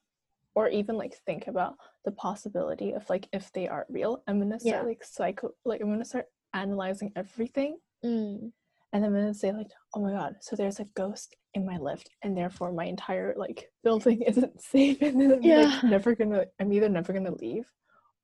or 0.54 0.68
even 0.68 0.96
like 0.96 1.14
think 1.24 1.46
about 1.46 1.74
the 2.04 2.12
possibility 2.12 2.92
of 2.92 3.08
like 3.08 3.26
if 3.32 3.50
they 3.52 3.66
are 3.66 3.86
real 3.88 4.22
i'm 4.26 4.38
gonna 4.38 4.60
start 4.60 4.82
Yeah. 4.82 4.88
like 4.88 5.02
psycho 5.04 5.50
like 5.64 5.80
i'm 5.80 5.90
gonna 5.90 6.04
start 6.04 6.26
analyzing 6.52 7.12
everything 7.16 7.78
Mm, 8.04 8.52
and 8.92 9.04
i'm 9.04 9.12
gonna 9.14 9.32
say 9.32 9.52
like 9.52 9.70
oh 9.94 10.02
my 10.02 10.10
god 10.12 10.34
so 10.40 10.54
there's 10.56 10.80
a 10.80 10.84
ghost 10.94 11.34
in 11.54 11.64
my 11.64 11.78
lift 11.78 12.10
and 12.22 12.36
therefore 12.36 12.72
my 12.72 12.84
entire 12.84 13.32
like 13.38 13.70
building 13.84 14.20
isn't 14.26 14.60
safe 14.60 15.00
and 15.00 15.18
then 15.18 15.32
i'm 15.32 15.42
Yeah. 15.42 15.64
like 15.80 15.84
never 15.84 16.14
gonna 16.14 16.44
i'm 16.60 16.72
either 16.74 16.90
never 16.90 17.12
gonna 17.14 17.34
leave 17.34 17.70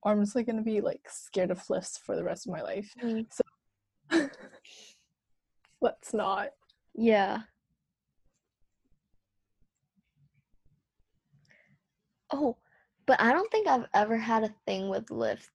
or 0.02 0.12
i'm 0.12 0.22
just 0.22 0.34
like 0.36 0.46
gonna 0.46 0.62
be 0.62 0.80
like 0.80 1.02
scared 1.08 1.50
of 1.50 1.68
lifts 1.70 1.98
for 1.98 2.16
the 2.16 2.24
rest 2.24 2.46
of 2.46 2.52
my 2.52 2.62
life 2.62 2.94
mm, 3.02 3.26
let's 5.80 6.14
not 6.14 6.48
yeah. 7.00 7.42
Oh, 12.32 12.56
but 13.06 13.20
I 13.20 13.32
don't 13.32 13.50
think 13.52 13.68
I've 13.68 13.86
ever 13.94 14.16
had 14.16 14.42
a 14.42 14.54
thing 14.66 14.88
with 14.88 15.12
lifts. 15.12 15.48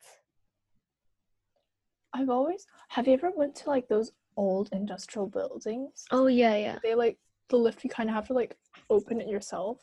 I've 2.13 2.29
always 2.29 2.65
have 2.89 3.07
you 3.07 3.13
ever 3.13 3.31
went 3.35 3.55
to 3.57 3.69
like 3.69 3.89
those 3.89 4.11
old 4.37 4.69
industrial 4.71 5.27
buildings? 5.27 6.05
Oh 6.11 6.27
yeah, 6.27 6.55
yeah. 6.55 6.77
They 6.81 6.95
like 6.95 7.17
the 7.49 7.57
lift 7.57 7.83
you 7.83 7.89
kind 7.89 8.07
of 8.07 8.15
have 8.15 8.27
to 8.27 8.33
like 8.33 8.55
open 8.89 9.19
it 9.19 9.27
yourself. 9.27 9.79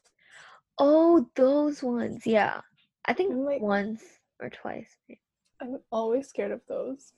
Oh, 0.78 1.28
those 1.36 1.82
ones. 1.82 2.22
Yeah. 2.24 2.62
I 3.04 3.12
think 3.12 3.34
like- 3.36 3.60
once 3.60 4.02
or 4.40 4.50
twice. 4.50 4.96
I'm 5.60 5.78
always 5.92 6.28
scared 6.28 6.52
of 6.52 6.60
those 6.68 7.12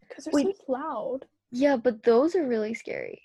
because 0.00 0.24
they're 0.24 0.32
Wait. 0.34 0.56
so 0.56 0.72
loud. 0.72 1.20
Yeah, 1.50 1.76
but 1.76 2.02
those 2.02 2.34
are 2.34 2.46
really 2.46 2.74
scary. 2.74 3.22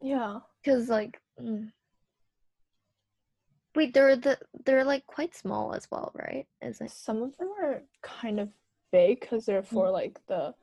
Yeah. 0.00 0.40
Cause 0.64 0.88
like, 0.88 1.20
mm. 1.40 1.70
wait, 3.74 3.92
they're 3.94 4.16
the 4.16 4.38
they're 4.64 4.84
like 4.84 5.06
quite 5.06 5.34
small 5.34 5.74
as 5.74 5.86
well, 5.90 6.12
right? 6.14 6.46
Is 6.62 6.80
it? 6.80 6.90
Some 6.90 7.22
of 7.22 7.36
them 7.38 7.50
are 7.62 7.82
kind 8.02 8.40
of 8.40 8.48
big 8.92 9.20
because 9.20 9.46
they're 9.46 9.62
Mm. 9.62 9.66
for 9.66 9.90
like 9.90 10.18
the 10.26 10.54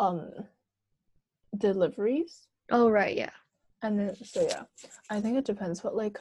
um 0.00 0.30
deliveries. 1.56 2.46
Oh 2.70 2.90
right, 2.90 3.16
yeah. 3.16 3.30
And 3.82 3.98
then 3.98 4.14
so 4.24 4.42
yeah. 4.42 4.62
I 5.10 5.20
think 5.20 5.36
it 5.36 5.44
depends 5.44 5.84
what 5.84 5.94
like 5.94 6.18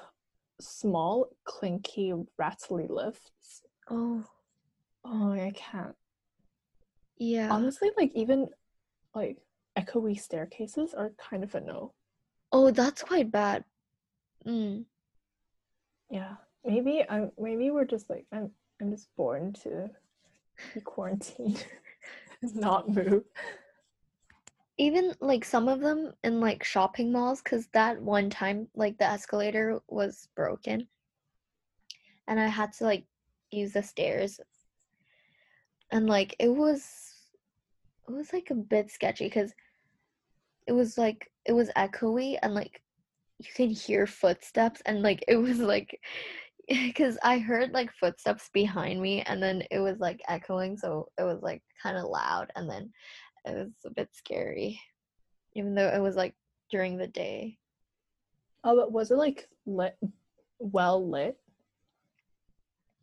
small, 0.59 1.29
clinky, 1.45 2.13
rattly 2.37 2.87
lifts. 2.89 3.63
Oh, 3.89 4.23
Oh 5.09 5.31
I 5.31 5.53
can't. 5.55 5.95
Yeah. 7.17 7.49
Honestly, 7.51 7.91
like 7.97 8.11
even 8.13 8.49
like 9.15 9.37
echoey 9.77 10.19
staircases 10.19 10.93
are 10.93 11.11
kind 11.17 11.43
of 11.43 11.55
a 11.55 11.61
no. 11.61 11.93
oh, 12.51 12.71
that's 12.71 13.03
quite 13.03 13.31
bad. 13.31 13.63
Mm. 14.45 14.85
Yeah. 16.09 16.35
Maybe 16.65 17.05
I'm 17.09 17.31
maybe 17.39 17.71
we're 17.71 17.85
just 17.85 18.09
like 18.09 18.25
I'm 18.33 18.51
I'm 18.81 18.91
just 18.91 19.07
born 19.15 19.53
to 19.63 19.89
be 20.73 20.81
quarantined 20.83 21.65
and 22.41 22.55
not 22.67 22.89
move. 22.89 23.23
Even 24.77 25.13
like 25.21 25.43
some 25.43 25.67
of 25.67 25.79
them 25.79 26.13
in 26.23 26.39
like 26.39 26.63
shopping 26.63 27.11
malls, 27.11 27.41
because 27.41 27.67
that 27.73 27.99
one 28.01 28.29
time 28.29 28.67
like 28.75 28.97
the 28.97 29.05
escalator 29.05 29.79
was 29.87 30.27
broken, 30.35 30.87
and 32.27 32.39
I 32.39 32.47
had 32.47 32.73
to 32.73 32.83
like 32.83 33.05
use 33.49 33.73
the 33.73 33.81
stairs, 33.81 34.39
and 35.91 36.07
like 36.07 36.35
it 36.39 36.49
was, 36.49 37.13
it 38.07 38.11
was 38.11 38.33
like 38.33 38.49
a 38.49 38.55
bit 38.55 38.91
sketchy 38.91 39.25
because 39.25 39.53
it 40.67 40.73
was 40.73 40.97
like 40.97 41.31
it 41.45 41.53
was 41.53 41.71
echoey 41.77 42.37
and 42.41 42.53
like 42.53 42.81
you 43.39 43.49
can 43.55 43.69
hear 43.69 44.05
footsteps 44.05 44.81
and 44.85 45.01
like 45.01 45.23
it 45.27 45.37
was 45.37 45.59
like 45.59 45.99
because 46.67 47.17
I 47.23 47.39
heard 47.39 47.71
like 47.71 47.91
footsteps 47.93 48.49
behind 48.53 49.01
me 49.01 49.21
and 49.21 49.41
then 49.41 49.63
it 49.71 49.79
was 49.79 49.99
like 49.99 50.21
echoing 50.27 50.77
so 50.77 51.07
it 51.17 51.23
was 51.23 51.41
like 51.41 51.61
kind 51.81 51.97
of 51.97 52.05
loud 52.05 52.51
and 52.55 52.69
then 52.69 52.91
it 53.45 53.55
was 53.55 53.71
a 53.85 53.89
bit 53.91 54.09
scary 54.11 54.79
even 55.53 55.73
though 55.73 55.87
it 55.87 56.01
was 56.01 56.15
like 56.15 56.35
during 56.69 56.97
the 56.97 57.07
day 57.07 57.57
Oh, 58.63 58.75
but 58.75 58.91
was 58.91 59.11
it 59.11 59.15
like 59.15 59.47
lit 59.65 59.97
well 60.59 61.09
lit? 61.09 61.37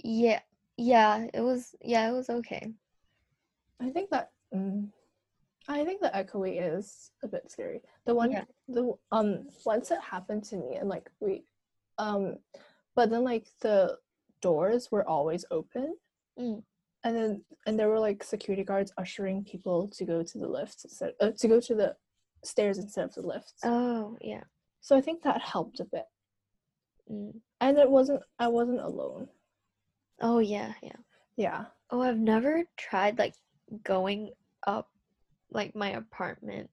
yeah 0.02 0.40
yeah 0.76 1.26
it 1.32 1.40
was 1.40 1.74
yeah 1.82 2.08
it 2.08 2.12
was 2.12 2.28
okay 2.30 2.72
I 3.80 3.90
think 3.90 4.10
that 4.10 4.30
mm, 4.54 4.88
I 5.68 5.84
think 5.84 6.00
the 6.00 6.10
echoey 6.14 6.58
is 6.60 7.10
a 7.22 7.28
bit 7.28 7.50
scary. 7.50 7.80
The 8.06 8.14
one 8.14 8.30
Yeah. 8.30 8.44
the 8.68 8.92
um 9.10 9.48
once 9.66 9.90
it 9.90 10.00
happened 10.00 10.44
to 10.44 10.56
me 10.56 10.76
and 10.76 10.88
like 10.88 11.10
we 11.20 11.44
um 11.98 12.36
but 12.94 13.10
then 13.10 13.24
like 13.24 13.46
the 13.60 13.98
doors 14.40 14.90
were 14.90 15.06
always 15.08 15.44
open 15.50 15.96
Mm. 16.38 16.62
and 17.04 17.16
then 17.16 17.44
and 17.66 17.78
there 17.78 17.88
were 17.88 18.00
like 18.00 18.24
security 18.24 18.64
guards 18.64 18.92
ushering 18.98 19.44
people 19.44 19.88
to 19.90 20.04
go 20.04 20.22
to 20.24 20.38
the 20.38 20.48
lift 20.48 20.84
instead 20.84 21.12
uh, 21.20 21.30
to 21.38 21.48
go 21.48 21.60
to 21.60 21.74
the 21.74 21.96
stairs 22.44 22.78
instead 22.78 23.04
of 23.04 23.14
the 23.14 23.22
lifts. 23.22 23.54
oh 23.64 24.16
yeah 24.20 24.42
So 24.80 24.96
I 24.96 25.00
think 25.00 25.22
that 25.22 25.40
helped 25.40 25.78
a 25.80 25.84
bit. 25.84 26.06
mm. 27.10 27.32
And 27.60 27.78
it 27.78 27.90
wasn't 27.90 28.22
I 28.38 28.48
wasn't 28.48 28.80
alone. 28.80 29.28
Oh 30.21 30.38
yeah 30.38 30.73
yeah 30.83 30.97
Yeah. 31.37 31.64
oh 31.90 32.02
i've 32.02 32.18
never 32.18 32.64
tried 32.76 33.18
like 33.18 33.35
going 33.83 34.33
up 34.66 34.90
like 35.50 35.75
my 35.75 35.90
apartment 35.90 36.71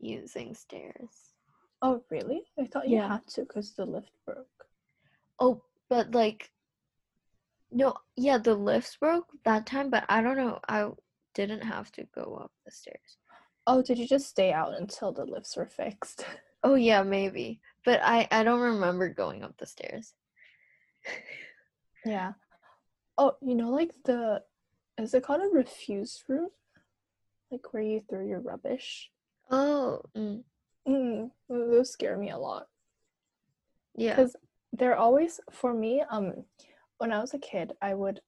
using 0.00 0.54
stairs 0.54 1.32
Oh 1.82 2.04
really? 2.10 2.44
I 2.58 2.64
thought 2.66 2.88
you 2.88 2.96
Yeah. 2.96 3.08
had 3.08 3.26
to 3.28 3.40
because 3.42 3.72
the 3.72 3.84
lift 3.84 4.12
broke. 4.24 4.46
Oh, 5.40 5.64
but 5.88 6.12
like, 6.12 6.52
no, 7.72 7.94
yeah, 8.16 8.38
the 8.38 8.54
lifts 8.54 8.96
broke 8.96 9.26
that 9.44 9.66
time, 9.66 9.90
but 9.90 10.04
I 10.08 10.22
don't 10.22 10.36
know. 10.36 10.60
I 10.68 10.88
didn't 11.34 11.62
have 11.62 11.90
to 11.92 12.04
go 12.14 12.38
up 12.40 12.52
the 12.64 12.70
stairs. 12.70 13.18
Oh, 13.66 13.82
did 13.82 13.98
you 13.98 14.06
just 14.06 14.28
stay 14.28 14.52
out 14.52 14.74
until 14.74 15.10
the 15.12 15.24
lifts 15.24 15.56
were 15.56 15.66
fixed? 15.66 16.24
Oh 16.62 16.76
yeah, 16.76 17.02
maybe, 17.02 17.60
but 17.84 18.00
I 18.04 18.28
I 18.30 18.44
don't 18.44 18.60
remember 18.60 19.08
going 19.08 19.42
up 19.42 19.56
the 19.58 19.66
stairs. 19.66 20.14
Yeah. 22.04 22.32
Oh, 23.18 23.36
you 23.42 23.54
know, 23.54 23.70
like 23.70 23.90
the 24.04 24.42
is 24.98 25.14
it 25.14 25.22
called 25.24 25.42
a 25.42 25.48
refuse 25.48 26.22
room? 26.28 26.48
Like 27.50 27.72
where 27.72 27.82
you 27.82 28.02
throw 28.08 28.24
your 28.24 28.40
rubbish. 28.40 29.10
Oh, 29.50 30.00
mm, 30.16 30.42
Mm, 30.88 31.30
those 31.48 31.92
scare 31.92 32.16
me 32.16 32.30
a 32.30 32.38
lot 32.38 32.66
yeah. 33.94 34.16
because 34.16 34.34
they're 34.72 34.96
always 34.96 35.40
for 35.50 35.74
me. 35.74 36.02
Um, 36.10 36.44
when 36.98 37.12
I 37.12 37.20
was 37.20 37.34
a 37.34 37.38
kid, 37.38 37.72
I 37.82 37.94
would, 37.94 38.20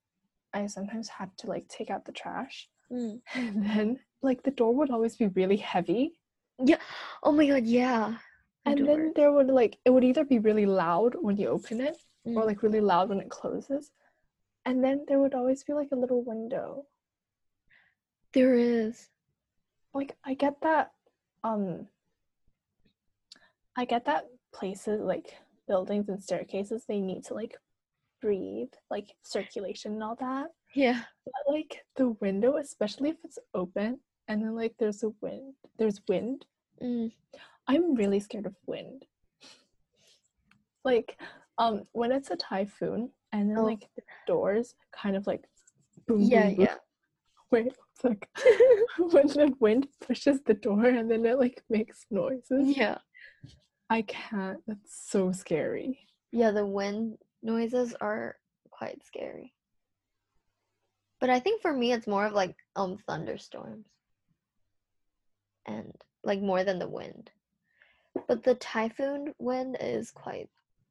I 0.52 0.66
sometimes 0.66 1.08
had 1.08 1.30
to 1.38 1.46
like 1.46 1.68
take 1.68 1.90
out 1.90 2.04
the 2.04 2.12
trash, 2.12 2.68
Mm. 2.92 3.20
and 3.34 3.64
then 3.66 3.98
like 4.22 4.42
the 4.42 4.50
door 4.50 4.74
would 4.74 4.90
always 4.90 5.16
be 5.16 5.28
really 5.28 5.56
heavy, 5.56 6.20
Yeah. 6.62 6.76
Oh 7.22 7.32
my 7.32 7.46
god, 7.46 7.64
yeah. 7.64 8.16
the 8.64 8.70
and 8.70 8.78
door. 8.78 8.86
then 8.86 9.12
there 9.16 9.32
would 9.32 9.48
like 9.48 9.78
it 9.84 9.90
would 9.90 10.04
either 10.04 10.24
be 10.24 10.38
really 10.38 10.66
loud 10.66 11.14
when 11.20 11.36
you 11.38 11.48
open 11.48 11.80
it, 11.80 11.96
or 12.24 12.42
Mm. 12.42 12.46
like 12.46 12.62
really 12.62 12.80
loud 12.80 13.08
when 13.10 13.20
it 13.20 13.28
closes, 13.30 13.90
and 14.64 14.82
then 14.82 15.04
there 15.08 15.18
would 15.20 15.34
always 15.34 15.62
be 15.64 15.72
like 15.74 15.92
a 15.92 15.96
little 15.96 16.22
window. 16.22 16.86
there 18.32 18.54
is. 18.54 19.10
like 19.92 20.16
I 20.24 20.34
get 20.34 20.60
that 20.62 20.92
um 21.44 21.86
I 23.76 23.84
get 23.84 24.04
that 24.06 24.24
places 24.52 25.00
like 25.00 25.34
buildings 25.68 26.08
and 26.08 26.22
staircases 26.22 26.84
they 26.84 27.00
need 27.00 27.24
to 27.24 27.34
like 27.34 27.56
breathe 28.20 28.72
like 28.90 29.14
circulation 29.22 29.92
and 29.94 30.02
all 30.02 30.16
that 30.16 30.48
Yeah. 30.74 31.02
but 31.24 31.52
like 31.52 31.84
the 31.96 32.10
window 32.20 32.56
especially 32.56 33.10
if 33.10 33.16
it's 33.24 33.38
open 33.54 34.00
and 34.28 34.42
then 34.42 34.54
like 34.56 34.74
there's 34.78 35.02
a 35.04 35.10
wind 35.20 35.54
there's 35.78 36.00
wind 36.08 36.44
Mm. 36.82 37.12
I'm 37.68 37.94
really 37.94 38.18
scared 38.20 38.46
of 38.46 38.56
wind 38.66 39.06
like 40.84 41.16
um 41.58 41.82
when 41.92 42.12
it's 42.12 42.30
a 42.30 42.36
typhoon 42.36 43.10
and 43.32 43.50
then 43.50 43.58
Oh. 43.58 43.64
like 43.64 43.88
the 43.96 44.02
doors 44.26 44.74
kind 44.92 45.16
of 45.16 45.26
like 45.26 45.44
boom 46.06 46.20
Yeah, 46.22 46.46
boom, 46.48 46.56
boom. 46.56 46.64
yeah. 46.66 46.74
wait 47.50 47.66
it's 47.66 48.04
like 48.04 48.28
when 48.98 49.26
the 49.28 49.54
wind 49.60 49.86
pushes 50.00 50.40
the 50.42 50.54
door 50.54 50.84
and 50.86 51.10
then 51.10 51.24
it 51.24 51.38
like 51.38 51.62
makes 51.68 52.06
noises 52.10 52.76
Yeah. 52.76 52.98
I 53.90 54.00
can't. 54.02 54.60
That's 54.66 54.96
so 55.10 55.30
scary. 55.30 56.00
Yeah, 56.32 56.50
the 56.52 56.64
wind 56.66 57.18
noises 57.42 57.94
are 58.00 58.36
quite 58.70 59.04
scary. 59.04 59.52
But 61.20 61.28
I 61.30 61.38
think 61.38 61.60
for 61.60 61.72
me 61.72 61.92
it's 61.92 62.06
more 62.06 62.24
of 62.26 62.32
like 62.32 62.56
um 62.74 62.96
thunderstorms. 63.06 63.86
And 65.66 65.92
like 66.24 66.40
more 66.40 66.64
than 66.64 66.78
the 66.78 66.88
wind. 66.88 67.30
But 68.26 68.42
the 68.42 68.54
typhoon 68.54 69.34
wind 69.38 69.76
is 69.80 70.10
quite 70.10 70.48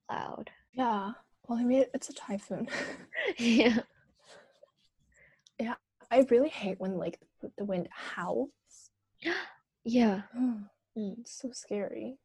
loud. 0.09 0.49
Yeah. 0.73 1.11
Well, 1.47 1.59
I 1.59 1.63
mean, 1.63 1.85
it's 1.93 2.09
a 2.09 2.13
typhoon. 2.13 2.67
yeah. 3.37 3.79
Yeah. 5.59 5.75
I 6.11 6.25
really 6.29 6.49
hate 6.49 6.79
when 6.79 6.97
like 6.97 7.19
the- 7.57 7.65
wind 7.65 7.89
howls. 7.91 8.49
Yeah. 9.85 10.21
Mm. 10.95 11.19
It's 11.21 11.41
so 11.41 11.49
scary. 11.51 12.19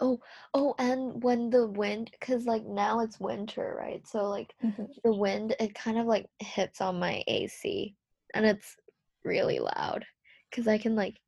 Oh, 0.00 0.18
oh, 0.54 0.74
and 0.78 1.22
when 1.22 1.50
the 1.50 1.66
wind 1.66 2.10
cuz 2.18 2.46
like 2.46 2.64
now 2.64 3.00
it's 3.00 3.20
winter, 3.20 3.76
right? 3.78 4.06
So 4.08 4.28
like 4.30 4.54
Mhm. 4.64 4.88
the 5.04 5.14
wind 5.14 5.54
it 5.60 5.74
kind 5.74 5.98
of 5.98 6.06
like 6.06 6.30
hits 6.38 6.80
on 6.80 6.98
my 6.98 7.22
AC 7.28 7.94
and 8.32 8.46
it's 8.46 8.74
really 9.22 9.58
loud 9.58 10.06
cuz 10.50 10.66
I 10.66 10.78
can 10.78 10.96
like 10.96 11.20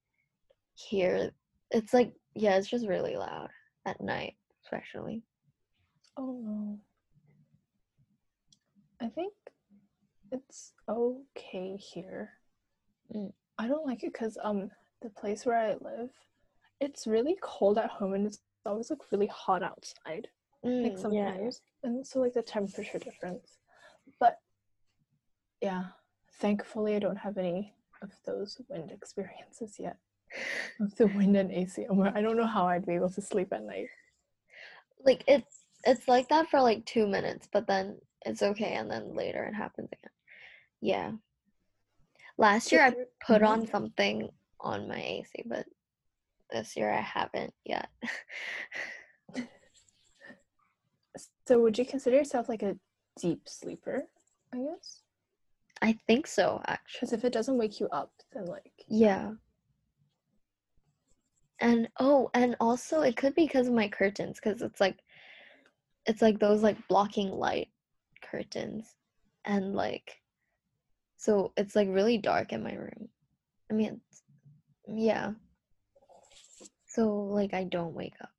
hear 0.74 1.30
it's 1.70 1.92
like 1.92 2.14
yeah, 2.34 2.56
it's 2.56 2.68
just 2.68 2.86
really 2.88 3.16
loud 3.16 3.50
at 3.84 4.00
night 4.00 4.36
especially. 4.66 5.22
Oh 6.16 6.40
no. 6.42 6.78
I 9.00 9.08
think 9.08 9.32
it's 10.32 10.72
okay 10.88 11.76
here. 11.76 12.30
Mm. 13.14 13.32
I 13.58 13.68
don't 13.68 13.86
like 13.86 14.02
it 14.02 14.12
because 14.12 14.36
um 14.42 14.70
the 15.02 15.10
place 15.10 15.46
where 15.46 15.58
I 15.58 15.74
live, 15.74 16.10
it's 16.80 17.06
really 17.06 17.36
cold 17.42 17.78
at 17.78 17.90
home 17.90 18.14
and 18.14 18.26
it's 18.26 18.38
always 18.64 18.90
like 18.90 18.98
really 19.12 19.28
hot 19.28 19.62
outside. 19.62 20.28
like 20.64 20.94
Mm, 20.94 21.12
yeah. 21.12 21.30
sometimes 21.32 21.60
and 21.84 22.04
so 22.04 22.18
like 22.18 22.34
the 22.34 22.42
temperature 22.42 22.98
difference 22.98 23.58
but 24.18 24.38
yeah 25.62 25.84
thankfully 26.40 26.96
i 26.96 26.98
don't 26.98 27.18
have 27.26 27.38
any 27.38 27.72
of 28.02 28.10
those 28.24 28.60
wind 28.68 28.90
experiences 28.90 29.76
yet 29.78 29.98
of 30.80 30.94
the 30.96 31.06
wind 31.08 31.36
and 31.36 31.52
ac 31.52 31.86
i 32.14 32.20
don't 32.20 32.36
know 32.36 32.46
how 32.46 32.66
i'd 32.66 32.86
be 32.86 32.94
able 32.94 33.10
to 33.10 33.22
sleep 33.22 33.52
at 33.52 33.62
night 33.62 33.86
Like 35.06 35.24
it's 35.26 35.60
it's 35.84 36.08
like 36.08 36.28
that 36.28 36.50
for 36.50 36.60
like 36.60 36.84
2 36.84 37.06
minutes, 37.06 37.48
but 37.52 37.66
then 37.66 37.96
it's 38.26 38.42
okay 38.42 38.74
and 38.74 38.90
then 38.90 39.14
later 39.14 39.44
it 39.44 39.54
happens 39.54 39.88
again. 39.92 40.10
Yeah. 40.80 41.12
Last 42.36 42.72
year 42.72 42.82
I 42.82 42.90
put 43.24 43.40
Mhm. 43.42 43.48
on 43.48 43.66
something 43.68 44.28
on 44.60 44.88
my 44.88 45.00
AC, 45.00 45.44
but 45.46 45.64
this 46.50 46.76
year 46.76 46.90
I 46.90 47.00
haven't 47.00 47.54
yet. 47.64 47.88
so 51.46 51.60
would 51.60 51.78
you 51.78 51.84
consider 51.86 52.16
yourself 52.16 52.48
like 52.48 52.62
a 52.62 52.76
deep 53.20 53.48
sleeper 53.48 54.02
i 54.52 54.58
guess 54.58 55.02
I 55.82 55.92
think 56.06 56.26
so 56.26 56.60
actually. 56.66 56.98
because 57.00 57.12
if 57.12 57.24
it 57.24 57.32
doesn't 57.32 57.56
wake 57.58 57.80
you 57.80 57.88
up 57.88 58.12
then 58.32 58.46
like 58.46 58.84
Yeah. 58.88 59.32
And 61.60 61.88
oh, 62.00 62.30
and 62.34 62.56
also 62.60 63.00
it 63.00 63.16
could 63.16 63.34
be 63.34 63.46
because 63.46 63.68
of 63.68 63.74
my 63.74 63.88
curtains, 63.88 64.38
because 64.42 64.62
it's 64.62 64.80
like 64.80 64.98
it's 66.06 66.22
like 66.22 66.38
those 66.38 66.62
like 66.62 66.76
blocking 66.88 67.30
light 67.30 67.68
curtains. 68.30 68.94
And 69.44 69.74
like 69.74 70.20
So 71.16 71.52
it's 71.56 71.74
like 71.76 71.88
really 71.90 72.18
dark 72.18 72.52
in 72.52 72.62
my 72.62 72.74
room. 72.74 73.08
I 73.70 73.74
mean, 73.74 74.00
yeah. 74.88 75.32
So 76.86 77.08
like 77.24 77.54
I 77.54 77.64
don't 77.64 77.94
wake 77.94 78.14
up. 78.20 78.30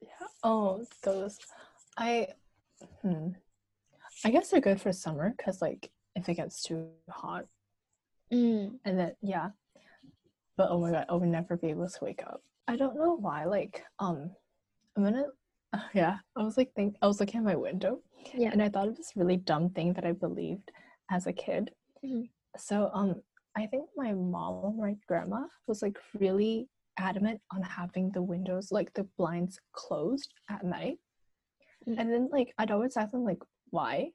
Yeah. 0.00 0.26
Oh, 0.42 0.84
those. 1.02 1.38
I. 1.96 2.28
Hmm. 3.02 3.30
I 4.24 4.30
guess 4.30 4.50
they're 4.50 4.60
good 4.60 4.80
for 4.80 4.92
summer 4.92 5.34
because, 5.36 5.60
like, 5.60 5.90
if 6.14 6.28
it 6.28 6.34
gets 6.34 6.62
too 6.62 6.88
hot, 7.08 7.46
Mm, 8.32 8.78
and 8.84 8.98
then 8.98 9.16
yeah. 9.22 9.50
But 10.56 10.68
oh 10.70 10.80
my 10.80 10.90
god, 10.90 11.06
I 11.08 11.14
would 11.14 11.28
never 11.28 11.56
be 11.56 11.68
able 11.68 11.88
to 11.88 12.04
wake 12.04 12.22
up. 12.26 12.42
I 12.68 12.76
don't 12.76 12.96
know 12.96 13.16
why. 13.16 13.44
Like, 13.44 13.82
um, 13.98 14.30
I'm 14.96 15.04
gonna. 15.04 15.26
Yeah, 15.94 16.18
I 16.36 16.42
was 16.42 16.56
like, 16.56 16.72
think 16.74 16.96
I 17.02 17.06
was 17.06 17.20
looking 17.20 17.38
at 17.38 17.44
my 17.44 17.56
window, 17.56 18.00
yeah. 18.34 18.50
and 18.50 18.62
I 18.62 18.68
thought 18.70 18.88
of 18.88 18.96
this 18.96 19.12
really 19.14 19.36
dumb 19.36 19.68
thing 19.70 19.92
that 19.94 20.06
I 20.06 20.12
believed 20.12 20.70
as 21.10 21.26
a 21.26 21.32
kid. 21.32 21.70
Mhm. 22.04 22.30
So, 22.56 22.90
um, 22.94 23.20
I 23.56 23.66
think 23.66 23.90
my 23.96 24.12
mom 24.14 24.78
my 24.78 24.96
grandma 25.06 25.42
was 25.66 25.82
like 25.82 25.98
really 26.18 26.68
adamant 26.98 27.40
on 27.52 27.62
having 27.62 28.10
the 28.12 28.22
windows, 28.22 28.72
like 28.72 28.94
the 28.94 29.04
blinds, 29.18 29.60
closed 29.72 30.32
at 30.48 30.64
night. 30.64 30.98
Mm. 31.86 31.98
And 31.98 32.12
then, 32.12 32.28
like, 32.32 32.54
I'd 32.58 32.70
always 32.70 32.96
ask 32.96 33.10
them, 33.10 33.24
like, 33.24 33.42
why? 33.70 34.12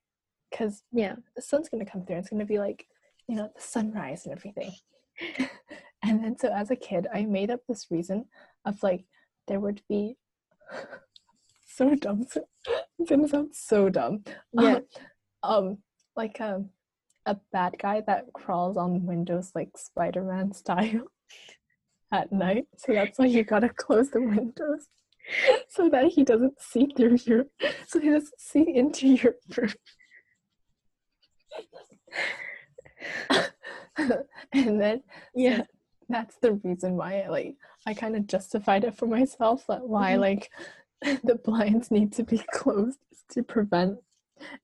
Because 0.50 0.84
Yeah. 0.92 1.16
the 1.36 1.42
sun's 1.44 1.70
gonna 1.70 1.86
come 1.86 2.06
through. 2.06 2.16
And 2.16 2.24
it's 2.24 2.30
gonna 2.32 2.46
be 2.46 2.58
like, 2.60 2.88
you 3.28 3.36
know, 3.36 3.50
the 3.56 3.62
sunrise 3.62 4.26
and 4.26 4.34
everything. 4.34 4.72
and 6.04 6.24
then, 6.24 6.38
so 6.38 6.50
as 6.54 6.72
a 6.72 6.76
kid, 6.76 7.08
I 7.14 7.26
made 7.26 7.52
up 7.52 7.62
this 7.68 7.88
reason 7.92 8.26
of 8.66 8.82
like 8.84 9.06
there 9.48 9.60
would 9.60 9.82
be 9.90 10.18
so 11.68 11.96
dumb. 11.96 12.26
so- 12.30 12.46
It's 13.00 13.10
gonna 13.10 13.28
sound 13.28 13.56
so 13.56 13.90
dumb. 13.90 14.24
Yeah. 14.54 14.80
um, 15.44 15.78
like 16.16 16.40
a 16.40 16.64
a 17.28 17.38
bad 17.52 17.76
guy 17.80 18.02
that 18.08 18.26
crawls 18.34 18.78
on 18.78 19.06
windows 19.06 19.52
like 19.54 19.78
Spider-Man 19.78 20.54
style 20.54 21.04
at 22.12 22.32
night. 22.32 22.66
So 22.78 22.94
that's 22.94 23.20
why 23.20 23.26
you 23.28 23.44
gotta 23.44 23.70
close 23.70 24.10
the 24.10 24.22
windows 24.22 24.88
so 25.70 25.88
that 25.90 26.06
he 26.08 26.24
doesn't 26.24 26.60
see 26.60 26.88
through 26.98 27.18
your 27.26 27.46
so 27.88 28.00
he 28.00 28.10
doesn't 28.10 28.40
see 28.40 28.66
into 28.76 29.08
your 29.08 29.36
room. 29.56 29.72
and 34.54 34.82
then 34.82 35.02
Yeah. 35.36 35.64
That's 36.12 36.36
the 36.38 36.54
reason 36.64 36.96
why 36.98 37.22
I 37.22 37.28
like 37.30 37.56
I 37.86 37.94
kind 37.94 38.16
of 38.16 38.28
justified 38.28 38.84
it 38.84 38.96
for 38.96 39.08
myself 39.08 39.66
that 39.68 39.88
why 39.88 40.14
Mhm. 40.14 40.20
like 40.20 40.52
the 41.24 41.36
blinds 41.36 41.90
need 41.92 42.12
to 42.14 42.24
be 42.24 42.38
closed 42.54 43.00
is 43.12 43.24
to 43.32 43.44
prevent 43.44 44.00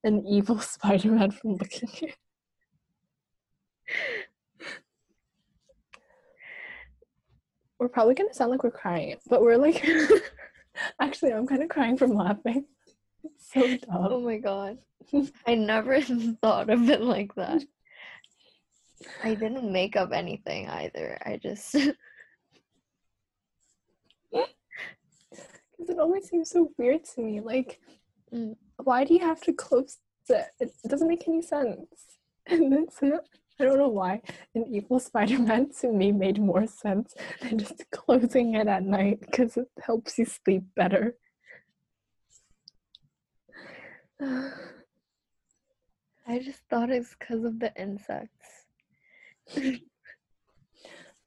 an 0.04 0.26
evil 0.26 0.60
Spider-Man 0.74 1.32
from 1.32 1.56
looking 1.56 1.90
in. 2.02 2.14
We're 7.80 7.90
probably 7.90 8.16
gonna 8.16 8.34
sound 8.34 8.52
like 8.52 8.64
we're 8.64 8.72
crying, 8.72 9.18
but 9.30 9.42
we're 9.42 9.58
like 9.58 9.86
actually 11.00 11.32
I'm 11.34 11.46
kind 11.48 11.62
of 11.64 11.70
crying 11.70 11.98
from 11.98 12.12
laughing. 12.14 12.66
It's 13.24 13.52
so 13.54 13.62
dumb. 13.78 14.08
Oh 14.12 14.20
my 14.20 14.38
god. 14.38 14.80
I 15.46 15.56
never 15.56 16.02
thought 16.02 16.70
of 16.70 16.90
it 16.90 17.02
like 17.02 17.36
that. 17.36 17.64
I 19.24 19.36
didn't 19.36 19.72
make 19.72 19.96
up 19.96 20.12
anything 20.12 20.68
either. 20.70 21.18
I 21.26 21.38
just 21.38 21.74
Because 24.32 25.90
it 25.90 26.00
always 26.00 26.28
seems 26.28 26.50
so 26.50 26.72
weird 26.78 27.04
to 27.16 27.22
me. 27.22 27.40
Like, 27.40 27.80
Mm. 28.34 28.58
why 28.84 29.06
do 29.06 29.14
you 29.14 29.22
have 29.22 29.40
to 29.42 29.54
close 29.54 30.00
it? 30.28 30.48
It 30.60 30.74
doesn't 30.90 31.08
make 31.08 31.28
any 31.28 31.42
sense. 31.42 31.88
And 32.50 32.72
then 32.72 32.88
so 32.90 33.20
I 33.60 33.64
don't 33.64 33.78
know 33.78 33.88
why 33.88 34.22
an 34.56 34.66
evil 34.70 35.00
Spider-Man 35.00 35.72
to 35.82 35.92
me 35.92 36.12
made 36.12 36.40
more 36.40 36.66
sense 36.68 37.14
than 37.42 37.58
just 37.60 37.90
closing 37.92 38.56
it 38.56 38.68
at 38.68 38.84
night 38.84 39.20
because 39.22 39.56
it 39.58 39.70
helps 39.82 40.18
you 40.18 40.26
sleep 40.26 40.64
better. 40.76 41.16
I 46.28 46.40
just 46.40 46.60
thought 46.70 46.90
it's 46.90 47.16
because 47.18 47.46
of 47.46 47.60
the 47.60 47.74
insects. 47.82 48.67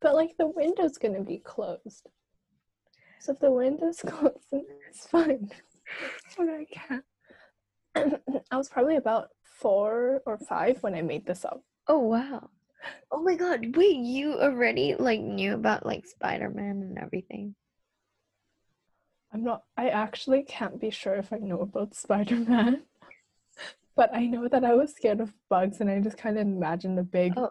But 0.00 0.14
like 0.14 0.36
the 0.38 0.46
window's 0.46 0.98
gonna 0.98 1.22
be 1.22 1.38
closed. 1.38 2.08
So 3.20 3.32
if 3.32 3.38
the 3.38 3.50
window's 3.50 4.00
closed, 4.06 4.46
it's 4.52 5.06
fine. 5.06 5.50
But 6.36 6.48
I 6.48 6.66
can't. 6.70 7.04
I 8.50 8.56
was 8.56 8.68
probably 8.68 8.96
about 8.96 9.28
four 9.42 10.22
or 10.24 10.38
five 10.38 10.82
when 10.82 10.94
I 10.94 11.02
made 11.02 11.26
this 11.26 11.44
up. 11.44 11.62
Oh 11.86 11.98
wow. 11.98 12.48
Oh 13.12 13.22
my 13.22 13.34
god. 13.34 13.76
Wait, 13.76 13.96
you 13.96 14.40
already 14.40 14.94
like 14.98 15.20
knew 15.20 15.52
about 15.52 15.84
like 15.84 16.06
Spider-Man 16.06 16.82
and 16.82 16.98
everything. 16.98 17.54
I'm 19.32 19.44
not, 19.44 19.62
I 19.76 19.90
actually 19.90 20.42
can't 20.42 20.80
be 20.80 20.90
sure 20.90 21.14
if 21.14 21.32
I 21.32 21.38
know 21.38 21.60
about 21.60 21.94
Spider 21.94 22.36
Man. 22.36 22.82
But 23.96 24.14
I 24.14 24.24
know 24.24 24.48
that 24.48 24.64
I 24.64 24.74
was 24.74 24.94
scared 24.94 25.20
of 25.20 25.34
bugs 25.50 25.80
and 25.80 25.90
I 25.90 26.00
just 26.00 26.16
kind 26.16 26.38
of 26.38 26.46
imagined 26.46 26.98
a 26.98 27.02
big 27.02 27.34
Oh. 27.36 27.50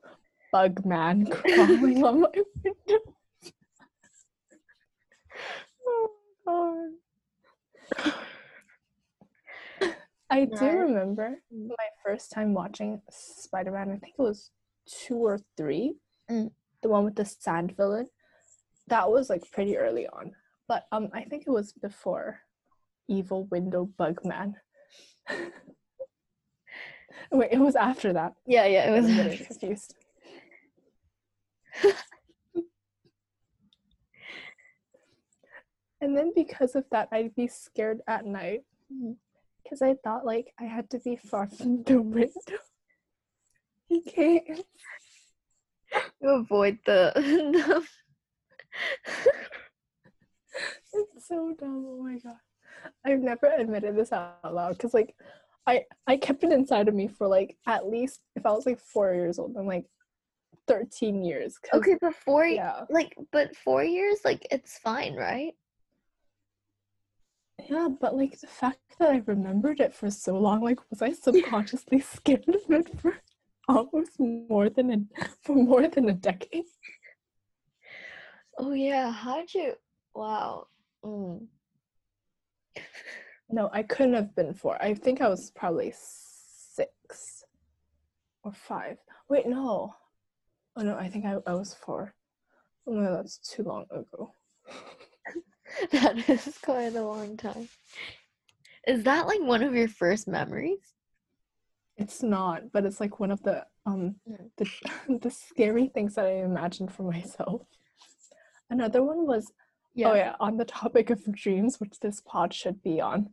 Bug 0.51 0.85
man 0.85 1.25
crawling 1.31 2.03
on 2.03 2.21
my 2.21 2.29
window. 2.87 2.99
oh 5.87 6.09
my 6.45 6.53
god. 6.53 8.13
I 10.31 10.45
do 10.45 10.65
remember 10.67 11.41
Mm. 11.53 11.69
my 11.69 11.87
first 12.05 12.31
time 12.31 12.53
watching 12.53 13.01
Spider 13.09 13.71
Man, 13.71 13.89
I 13.91 13.97
think 13.97 14.13
it 14.17 14.21
was 14.21 14.51
two 14.85 15.15
or 15.17 15.39
three. 15.57 15.95
Mm. 16.29 16.51
The 16.83 16.89
one 16.89 17.03
with 17.05 17.15
the 17.15 17.25
sand 17.25 17.75
villain. 17.75 18.07
That 18.87 19.09
was 19.09 19.29
like 19.29 19.49
pretty 19.51 19.77
early 19.77 20.07
on. 20.07 20.33
But 20.67 20.85
um 20.91 21.09
I 21.13 21.23
think 21.23 21.43
it 21.47 21.51
was 21.51 21.73
before 21.73 22.39
Evil 23.07 23.45
Window 23.45 23.85
Bug 23.97 24.21
Man. 24.23 24.55
Wait, 27.31 27.51
it 27.51 27.59
was 27.59 27.75
after 27.75 28.13
that. 28.13 28.33
Yeah, 28.45 28.65
yeah, 28.65 28.85
it 28.91 28.97
I'm 28.97 29.03
was 29.03 29.11
getting 29.15 29.45
confused. 29.45 29.95
And 36.01 36.17
then 36.17 36.31
because 36.35 36.75
of 36.75 36.85
that, 36.91 37.09
I'd 37.11 37.35
be 37.35 37.47
scared 37.47 38.01
at 38.07 38.25
night 38.25 38.63
because 39.63 39.81
I 39.81 39.95
thought 40.03 40.25
like 40.25 40.53
I 40.59 40.63
had 40.63 40.89
to 40.91 40.99
be 40.99 41.15
far 41.15 41.47
from 41.47 41.83
the 41.83 42.01
window. 42.01 42.31
You 43.91 44.03
can't. 44.03 44.61
to 46.21 46.29
avoid 46.29 46.77
the, 46.85 47.11
the 47.15 47.83
It's 50.93 51.27
so 51.27 51.55
dumb. 51.57 51.85
Oh 51.87 52.03
my 52.03 52.17
god. 52.19 52.37
I've 53.05 53.19
never 53.19 53.47
admitted 53.47 53.95
this 53.95 54.11
out 54.11 54.53
loud 54.53 54.77
because 54.77 54.93
like 54.93 55.15
I 55.65 55.85
I 56.07 56.17
kept 56.17 56.43
it 56.43 56.51
inside 56.51 56.87
of 56.87 56.93
me 56.95 57.07
for 57.07 57.27
like 57.27 57.57
at 57.65 57.87
least 57.87 58.19
if 58.35 58.45
I 58.45 58.51
was 58.51 58.65
like 58.65 58.79
four 58.79 59.13
years 59.13 59.39
old, 59.39 59.55
I'm 59.57 59.65
like 59.65 59.85
13 60.69 61.23
years. 61.25 61.57
Okay, 61.73 61.97
but 61.99 62.13
four 62.13 62.45
Yeah. 62.45 62.85
like 62.89 63.17
but 63.31 63.55
four 63.55 63.83
years, 63.83 64.19
like 64.23 64.45
it's 64.51 64.77
fine, 64.77 65.15
right? 65.15 65.53
Yeah, 67.67 67.89
but 67.99 68.15
like 68.15 68.39
the 68.39 68.47
fact 68.47 68.79
that 68.99 69.09
I 69.09 69.23
remembered 69.25 69.79
it 69.79 69.93
for 69.93 70.11
so 70.11 70.37
long, 70.37 70.61
like 70.61 70.79
was 70.91 71.01
I 71.01 71.11
subconsciously 71.25 71.99
scared 72.01 72.47
of 72.47 72.61
it 72.69 72.87
for 73.01 73.17
almost 73.67 74.19
more 74.19 74.69
than 74.69 74.91
a 74.91 74.99
for 75.43 75.55
more 75.55 75.87
than 75.87 76.07
a 76.07 76.13
decade? 76.13 76.65
Oh 78.59 78.73
yeah, 78.73 79.11
how'd 79.11 79.51
you 79.53 79.73
wow. 80.13 80.67
Mm. 81.03 81.47
No, 83.51 83.67
I 83.73 83.81
couldn't 83.81 84.13
have 84.13 84.35
been 84.35 84.53
four. 84.53 84.77
I 84.79 84.93
think 84.93 85.21
I 85.21 85.27
was 85.27 85.49
probably 85.49 85.91
six 85.91 87.43
or 88.43 88.53
five. 88.53 88.99
Wait, 89.27 89.47
no. 89.47 89.95
Oh 90.79 90.83
no, 90.83 90.95
I 90.95 91.09
think 91.09 91.25
I, 91.25 91.35
I 91.45 91.55
was 91.55 91.73
four. 91.73 92.13
Oh 92.87 92.93
no, 92.93 93.13
that's 93.13 93.37
too 93.37 93.63
long 93.63 93.85
ago. 93.91 94.33
That 95.91 96.27
is 96.27 96.57
quite 96.63 96.95
a 96.95 97.03
long 97.03 97.37
time. 97.37 97.69
Is 98.87 99.03
that 99.03 99.27
like 99.27 99.41
one 99.41 99.61
of 99.61 99.75
your 99.75 99.87
first 99.87 100.27
memories? 100.27 100.79
It's 101.95 102.23
not, 102.23 102.71
but 102.71 102.85
it's 102.85 102.99
like 102.99 103.19
one 103.19 103.29
of 103.29 103.43
the 103.43 103.67
um 103.85 104.15
the 104.57 104.67
the 105.21 105.29
scary 105.29 105.89
things 105.89 106.15
that 106.15 106.25
I 106.25 106.43
imagined 106.43 106.91
for 106.91 107.03
myself. 107.03 107.61
Another 108.71 109.03
one 109.03 109.27
was 109.27 109.51
yeah. 109.93 110.09
Oh 110.09 110.15
yeah, 110.15 110.35
on 110.39 110.57
the 110.57 110.65
topic 110.65 111.11
of 111.11 111.23
dreams, 111.35 111.79
which 111.79 111.99
this 111.99 112.21
pod 112.21 112.51
should 112.51 112.81
be 112.81 112.99
on. 112.99 113.29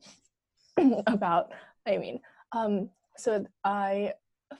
about, 1.06 1.52
I 1.86 1.96
mean, 1.96 2.20
um, 2.52 2.90
so 3.16 3.46
I, 3.64 4.12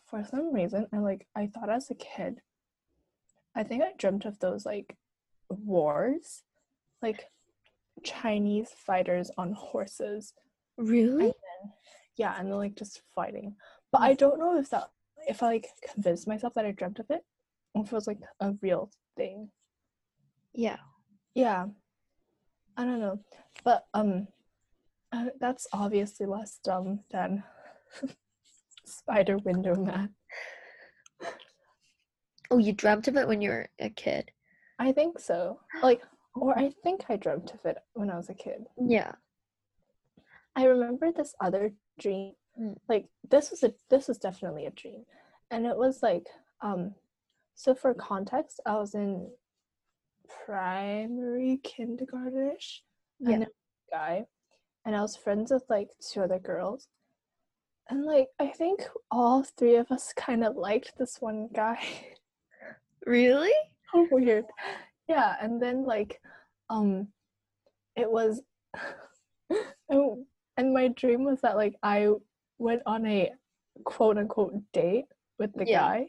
for 0.07 0.25
some 0.25 0.53
reason, 0.55 0.87
I 0.95 0.99
like 0.99 1.27
I 1.37 1.49
thought 1.49 1.69
as 1.69 1.91
a 1.91 1.95
kid, 1.95 2.41
I 3.57 3.65
think 3.65 3.83
I 3.83 3.93
dreamt 3.97 4.27
of 4.27 4.39
those 4.39 4.67
like 4.67 4.97
wars, 5.49 6.43
like 7.03 7.25
Chinese 8.05 8.69
fighters 8.87 9.31
on 9.39 9.53
horses. 9.53 10.35
Really? 10.77 11.33
Yeah, 12.17 12.35
and 12.39 12.49
they're 12.49 12.57
like 12.57 12.77
just 12.77 13.03
fighting. 13.15 13.57
But 13.91 14.03
I 14.03 14.15
don't 14.15 14.39
know 14.39 14.59
if 14.59 14.71
that 14.71 14.91
if 15.27 15.43
I 15.43 15.47
like 15.47 15.69
convinced 15.93 16.29
myself 16.29 16.55
that 16.55 16.67
I 16.67 16.73
dreamt 16.73 16.99
of 16.99 17.07
it, 17.11 17.25
or 17.75 17.83
if 17.83 17.93
it 17.93 17.95
was 17.95 18.07
like 18.07 18.21
a 18.41 18.55
real 18.61 18.91
thing. 19.17 19.51
Yeah. 20.53 20.79
Yeah. 21.35 21.67
I 22.77 22.85
don't 22.85 23.01
know. 23.01 23.21
But 23.65 23.87
um 23.95 24.29
uh, 25.13 25.27
that's 25.41 25.67
obviously 25.73 26.27
less 26.27 26.59
dumb 26.63 27.01
than 27.11 27.43
Spider 28.85 29.39
Window 29.39 29.75
Man. 29.75 30.15
Oh, 32.51 32.59
you 32.59 32.73
dreamt 32.73 33.09
of 33.09 33.17
it 33.17 33.27
when 33.29 33.41
you 33.41 33.51
were 33.51 33.69
a 33.79 33.91
kid. 33.91 34.31
I 34.79 34.93
think 34.93 35.19
so. 35.19 35.61
Like 35.83 36.03
or 36.35 36.59
I 36.59 36.71
think 36.83 37.05
I 37.09 37.17
dreamt 37.17 37.53
of 37.55 37.65
it 37.65 37.79
when 37.95 38.11
I 38.11 38.17
was 38.17 38.29
a 38.29 38.35
kid. 38.35 38.67
Yeah. 38.79 39.13
I 40.55 40.65
remember 40.65 41.13
this 41.13 41.35
other 41.41 41.73
dream. 41.99 42.33
Mm. 42.61 42.77
Like 42.89 43.07
this 43.29 43.51
was 43.51 43.63
a 43.63 43.73
this 43.91 44.09
was 44.09 44.19
definitely 44.19 44.67
a 44.67 44.71
dream. 44.71 45.05
And 45.51 45.67
it 45.67 45.77
was 45.77 46.03
like 46.03 46.27
um 46.61 46.95
so 47.55 47.75
for 47.75 47.95
context, 47.95 48.61
I 48.67 48.75
was 48.77 48.95
in 48.95 49.31
primary 50.45 51.61
kindergartenish 51.65 52.81
Yeah. 53.19 53.31
and 53.35 53.43
a 53.45 53.49
guy 53.91 54.27
and 54.85 54.95
I 54.95 55.01
was 55.01 55.17
friends 55.17 55.51
with 55.51 55.65
like 55.69 55.89
two 56.01 56.21
other 56.23 56.39
girls. 56.39 56.89
And 57.89 58.05
like 58.05 58.29
I 58.39 58.49
think 58.49 58.83
all 59.11 59.43
three 59.43 59.77
of 59.77 59.91
us 59.91 60.13
kind 60.17 60.45
of 60.45 60.57
liked 60.57 60.93
this 60.99 61.17
one 61.21 61.49
guy. 61.55 61.79
Really? 63.07 63.53
How 63.93 64.07
weird. 64.11 64.45
Yeah, 65.09 65.37
and 65.41 65.63
then 65.63 65.85
like 65.85 66.21
um 66.69 67.09
it 67.95 68.11
was 68.11 68.43
and 69.89 70.27
and 70.57 70.75
my 70.75 70.89
dream 70.89 71.25
was 71.25 71.41
that 71.43 71.57
like 71.57 71.77
I 71.83 72.09
went 72.59 72.83
on 72.87 73.07
a 73.07 73.33
quote 73.85 74.19
unquote 74.19 74.55
date 74.73 75.05
with 75.39 75.53
the 75.55 75.65
Yeah. 75.67 75.81
guy 75.81 76.07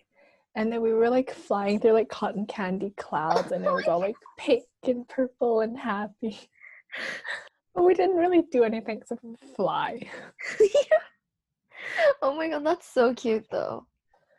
and 0.56 0.72
then 0.72 0.82
we 0.82 0.94
were 0.94 1.10
like 1.10 1.32
flying 1.32 1.80
through 1.80 1.92
like 1.94 2.10
cotton 2.10 2.48
candy 2.48 2.94
clouds 2.98 3.52
and 3.52 3.64
it 3.64 3.72
was 3.72 3.88
all 3.88 4.00
like 4.00 4.16
pink 4.40 4.64
and 4.84 5.08
purple 5.08 5.62
and 5.62 5.78
happy. 5.78 6.40
But 7.76 7.84
we 7.86 7.94
didn't 7.94 8.16
really 8.16 8.42
do 8.52 8.64
anything 8.64 8.98
except 8.98 9.22
fly. 9.56 10.00
Oh 12.24 12.36
my 12.36 12.50
god, 12.50 12.66
that's 12.66 12.88
so 12.88 13.14
cute 13.14 13.46
though. 13.52 13.86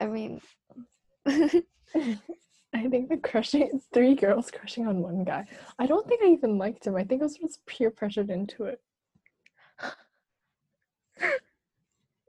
I 0.01 0.07
mean, 0.07 0.41
I 2.75 2.87
think 2.89 3.09
the 3.09 3.17
crushing 3.17 3.81
three 3.93 4.15
girls 4.15 4.51
crushing 4.51 4.87
on 4.87 5.01
one 5.01 5.25
guy. 5.25 5.47
I 5.79 5.87
don't 5.87 6.07
think 6.07 6.23
I 6.23 6.27
even 6.27 6.59
liked 6.59 6.87
him. 6.87 6.97
I 6.97 7.05
think 7.05 7.23
I 7.23 7.25
was 7.25 7.37
just 7.37 7.65
peer 7.67 7.91
pressured 7.91 8.31
into 8.31 8.65
it. 8.65 8.81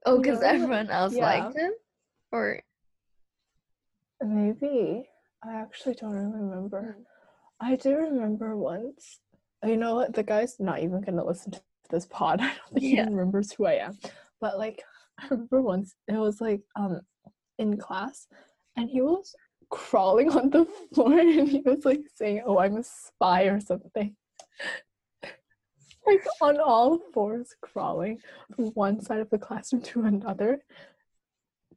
oh, 0.06 0.22
because 0.22 0.42
everyone 0.42 0.90
else 0.90 1.14
yeah. 1.14 1.26
liked 1.26 1.58
him? 1.58 1.72
Or, 2.32 2.62
Maybe. 4.22 5.10
I 5.44 5.54
actually 5.56 5.96
don't 5.96 6.12
remember. 6.12 6.98
I 7.62 7.76
do 7.76 7.96
remember 7.96 8.56
once. 8.58 9.20
You 9.66 9.78
know 9.78 9.96
what? 9.96 10.14
The 10.14 10.24
guy's 10.24 10.60
not 10.60 10.80
even 10.80 11.02
gonna 11.02 11.26
listen 11.26 11.52
to 11.52 11.62
this 11.90 12.06
pod. 12.06 12.42
I 12.42 12.48
don't 12.48 12.74
think 12.74 12.82
he 12.82 12.96
Yeah. 12.96 13.04
even 13.04 13.16
remembers 13.16 13.52
who 13.52 13.66
I 13.66 13.74
am. 13.74 13.98
But 14.42 14.58
like 14.58 14.84
I 15.20 15.28
remember 15.30 15.62
once 15.62 15.96
it 16.08 16.14
was 16.14 16.42
like 16.42 16.62
um 16.76 17.02
in 17.58 17.78
class 17.78 18.28
and 18.78 18.90
he 18.90 19.02
was 19.02 19.36
crawling 19.70 20.30
on 20.32 20.50
the 20.50 20.66
floor 20.94 21.20
and 21.20 21.48
he 21.48 21.62
was 21.66 21.86
like 21.86 22.02
saying, 22.16 22.44
Oh, 22.46 22.60
I'm 22.60 22.78
a 22.78 22.84
spy 22.84 23.44
or 23.44 23.60
something. 23.60 24.16
like 26.06 26.24
on 26.42 26.60
all 26.60 27.00
fours 27.14 27.56
crawling 27.62 28.20
from 28.56 28.66
one 28.68 29.02
side 29.02 29.20
of 29.20 29.30
the 29.30 29.38
classroom 29.38 29.82
to 29.84 30.04
another 30.04 30.62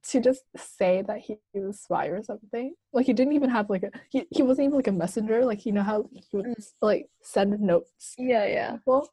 to 0.05 0.21
just 0.21 0.43
say 0.57 1.03
that 1.07 1.21
he 1.21 1.37
was 1.55 1.77
a 1.77 1.79
spy 1.79 2.07
or 2.07 2.23
something. 2.23 2.75
Like 2.93 3.07
he 3.07 3.13
didn't 3.13 3.35
even 3.35 3.51
have 3.51 3.71
like 3.71 3.85
a 3.85 3.91
he, 4.11 4.27
he 4.31 4.43
wasn't 4.43 4.67
even 4.67 4.77
like 4.77 4.89
a 4.89 4.93
messenger. 4.93 5.45
Like 5.45 5.65
you 5.67 5.73
know 5.73 5.83
how 5.83 6.09
he 6.13 6.25
would 6.37 6.47
Mm. 6.47 6.73
like 6.81 7.09
send 7.23 7.61
notes 7.61 8.15
yeah, 8.19 8.47
yeah. 8.47 8.73
people. 8.73 9.09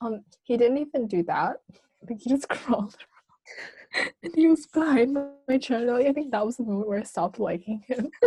Um, 0.00 0.24
he 0.42 0.56
didn't 0.56 0.78
even 0.78 1.06
do 1.06 1.22
that. 1.24 1.56
I 2.02 2.06
think 2.06 2.22
he 2.22 2.28
just 2.30 2.48
crawled. 2.50 2.96
And 4.22 4.32
he 4.34 4.48
was 4.48 4.66
behind 4.66 5.14
my. 5.14 5.28
Like, 5.48 5.70
I 5.70 6.12
think 6.12 6.32
that 6.32 6.44
was 6.46 6.56
the 6.56 6.64
moment 6.64 6.88
where 6.88 6.98
I 7.00 7.04
stopped 7.04 7.38
liking 7.38 7.82
him. 7.86 8.10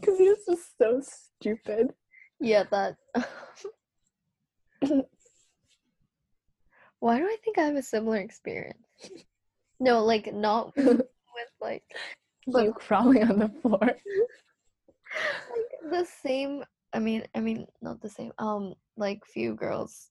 Because 0.00 0.16
he 0.16 0.28
was 0.30 0.38
just 0.48 0.78
so 0.78 1.02
stupid. 1.02 1.92
Yeah, 2.40 2.64
that. 2.70 2.96
Why 7.00 7.18
do 7.18 7.24
I 7.24 7.36
think 7.44 7.58
I 7.58 7.62
have 7.62 7.76
a 7.76 7.82
similar 7.82 8.16
experience? 8.18 8.78
No, 9.78 10.04
like 10.04 10.32
not 10.32 10.76
with 10.76 11.02
like 11.60 11.84
But- 12.46 12.64
you 12.64 12.72
crawling 12.72 13.24
on 13.30 13.38
the 13.38 13.48
floor. 13.48 13.78
like 13.80 13.96
the 15.90 16.06
same 16.22 16.64
I 16.92 16.98
mean 16.98 17.24
I 17.34 17.40
mean 17.40 17.66
not 17.82 18.00
the 18.00 18.08
same 18.10 18.32
um 18.38 18.74
like 18.96 19.24
few 19.26 19.54
girls 19.54 20.09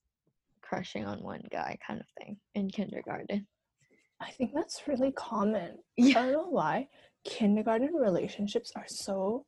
crushing 0.70 1.04
on 1.04 1.18
one 1.18 1.42
guy 1.50 1.76
kind 1.84 2.00
of 2.00 2.06
thing 2.18 2.36
in 2.54 2.70
kindergarten. 2.70 3.46
I 4.20 4.30
think 4.30 4.52
that's 4.54 4.86
really 4.86 5.10
common. 5.12 5.78
Yeah. 5.96 6.20
I 6.20 6.22
don't 6.22 6.32
know 6.32 6.48
why. 6.48 6.88
Kindergarten 7.24 7.92
relationships 7.94 8.72
are 8.76 8.86
so 8.86 9.46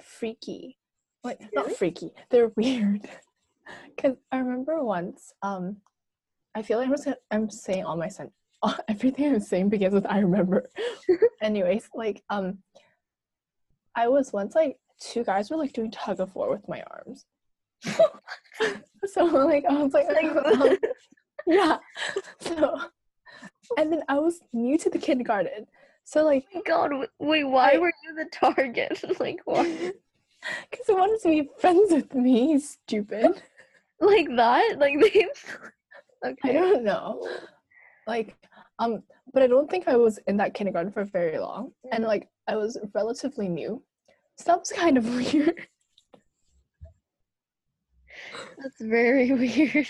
freaky. 0.00 0.78
Like 1.24 1.40
not 1.52 1.72
freaky. 1.72 2.12
They're 2.30 2.52
weird. 2.56 3.08
Cause 4.00 4.14
I 4.30 4.38
remember 4.38 4.82
once, 4.84 5.32
um, 5.42 5.78
I 6.54 6.62
feel 6.62 6.78
like 6.78 6.88
I'm, 6.88 6.94
just, 6.94 7.08
I'm 7.30 7.50
saying 7.50 7.84
all 7.84 7.96
my 7.96 8.08
sen- 8.08 8.30
all, 8.62 8.74
everything 8.88 9.34
I'm 9.34 9.40
saying 9.40 9.70
begins 9.70 9.94
with 9.94 10.06
I 10.06 10.20
remember. 10.20 10.68
Anyways, 11.42 11.88
like 11.94 12.22
um, 12.30 12.58
I 13.96 14.06
was 14.08 14.32
once 14.32 14.54
like 14.54 14.78
two 15.00 15.24
guys 15.24 15.50
were 15.50 15.56
like 15.56 15.72
doing 15.72 15.90
tug 15.90 16.20
of 16.20 16.34
war 16.36 16.50
with 16.50 16.68
my 16.68 16.82
arms. 16.90 17.24
so 19.06 19.24
like 19.24 19.64
I 19.68 19.82
was 19.82 19.92
like, 19.92 20.06
um, 20.24 20.78
yeah. 21.46 21.78
So 22.40 22.80
and 23.76 23.92
then 23.92 24.02
I 24.08 24.18
was 24.18 24.40
new 24.52 24.78
to 24.78 24.90
the 24.90 24.98
kindergarten. 24.98 25.66
So 26.04 26.24
like 26.24 26.46
Oh 26.54 26.58
my 26.58 26.62
God, 26.66 26.90
wait, 27.18 27.44
why 27.44 27.72
I- 27.74 27.78
were 27.78 27.92
you 28.04 28.14
the 28.14 28.28
target? 28.32 29.02
like 29.20 29.40
why? 29.44 29.92
because 30.70 30.86
he 30.86 30.92
wanted 30.94 31.20
to 31.22 31.28
be 31.28 31.48
friends 31.58 31.92
with 31.92 32.14
me, 32.14 32.58
stupid. 32.58 33.42
Like 34.00 34.28
that? 34.36 34.78
Like 34.78 35.00
they 35.00 35.26
I 36.44 36.52
don't 36.52 36.84
know. 36.84 37.26
Like, 38.06 38.34
um, 38.78 39.02
but 39.32 39.42
I 39.42 39.46
don't 39.46 39.70
think 39.70 39.86
I 39.88 39.96
was 39.96 40.18
in 40.26 40.36
that 40.38 40.54
kindergarten 40.54 40.92
for 40.92 41.04
very 41.04 41.38
long. 41.38 41.72
And 41.92 42.04
like 42.04 42.28
I 42.46 42.56
was 42.56 42.78
relatively 42.94 43.48
new. 43.48 43.82
So 44.36 44.44
that 44.46 44.60
was 44.60 44.70
kind 44.72 44.96
of 44.96 45.04
weird. 45.14 45.66
That's 48.58 48.80
very 48.80 49.32
weird. 49.42 49.88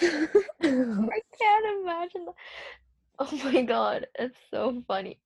I 0.00 1.20
can't 1.40 1.80
imagine 1.82 2.26
that. 2.26 2.34
Oh 3.20 3.40
my 3.44 3.62
god, 3.62 4.06
it's 4.18 4.38
so 4.50 4.82
funny. 4.86 5.18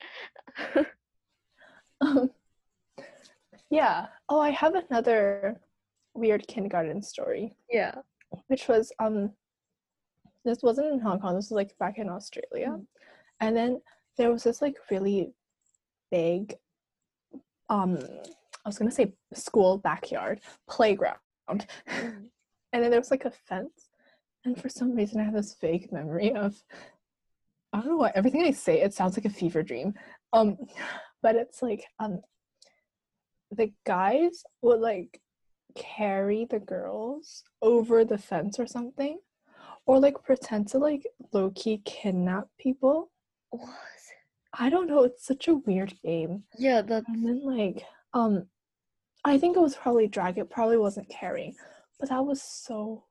Um, 2.01 2.31
yeah. 3.71 4.07
Oh, 4.29 4.41
I 4.41 4.51
have 4.51 4.75
another 4.75 5.61
weird 6.15 6.45
kindergarten 6.49 7.01
story. 7.01 7.55
yeah. 7.71 7.95
which 8.49 8.67
was 8.67 8.91
um 8.99 9.31
this 10.45 10.65
wasn't 10.65 10.93
in 10.93 10.99
Hong 10.99 11.21
Kong, 11.21 11.37
this 11.37 11.45
was 11.51 11.53
like 11.53 11.79
back 11.79 11.99
in 11.99 12.09
Australia. 12.09 12.71
Mm. 12.71 12.87
And 13.39 13.57
then 13.57 13.81
there 14.19 14.33
was 14.33 14.43
this 14.43 14.61
like 14.61 14.75
really 14.91 15.33
big 16.11 16.55
um 17.69 18.01
I 18.65 18.69
was 18.69 18.79
gonna 18.79 18.91
say 18.91 19.13
school 19.35 19.79
backyard 19.79 20.41
playground. 20.69 21.19
Mm. 21.51 22.29
and 22.73 22.83
then 22.83 22.91
there 22.91 23.01
was 23.01 23.11
like 23.11 23.25
a 23.25 23.31
fence. 23.31 23.91
And 24.45 24.61
for 24.61 24.69
some 24.69 24.95
reason 24.95 25.21
I 25.21 25.25
have 25.25 25.35
this 25.35 25.57
vague 25.61 25.93
memory 25.93 26.33
of 26.35 26.55
I 27.73 27.79
don't 27.81 27.89
know 27.89 27.97
why 27.97 28.13
everything 28.15 28.43
I 28.45 28.51
say 28.53 28.81
it 28.81 28.95
sounds 28.95 29.17
like 29.17 29.25
a 29.27 29.31
fever 29.31 29.63
dream. 29.63 29.95
Um 30.33 30.57
but 31.23 31.37
it's 31.37 31.63
like 31.63 31.85
um 31.99 32.21
the 33.51 33.73
guys 33.85 34.45
would 34.63 34.81
like 34.81 35.21
carry 35.75 36.45
the 36.45 36.59
girls 36.61 37.43
over 37.61 38.05
the 38.05 38.19
fence 38.19 38.59
or 38.59 38.67
something 38.67 39.19
or 39.87 39.99
like 39.99 40.23
pretend 40.23 40.69
to 40.69 40.79
like 40.79 41.07
low-key 41.33 41.81
kidnap 41.85 42.47
people 42.59 43.11
What? 43.51 43.69
i 44.59 44.69
don't 44.69 44.87
know 44.87 45.05
it's 45.05 45.27
such 45.27 45.49
a 45.49 45.55
weird 45.55 45.95
game 46.03 46.45
Yeah, 46.59 46.83
that's 46.83 47.09
and 47.09 47.27
then 47.27 47.43
like 47.45 47.85
um 48.15 48.47
i 49.25 49.39
think 49.39 49.57
it 49.57 49.61
was 49.61 49.77
probably 49.77 50.07
drag 50.07 50.39
it 50.39 50.51
probably 50.51 50.77
wasn't 50.77 51.09
carrying 51.09 51.55
but 52.01 52.09
that 52.09 52.25
was 52.25 52.43
so 52.43 53.05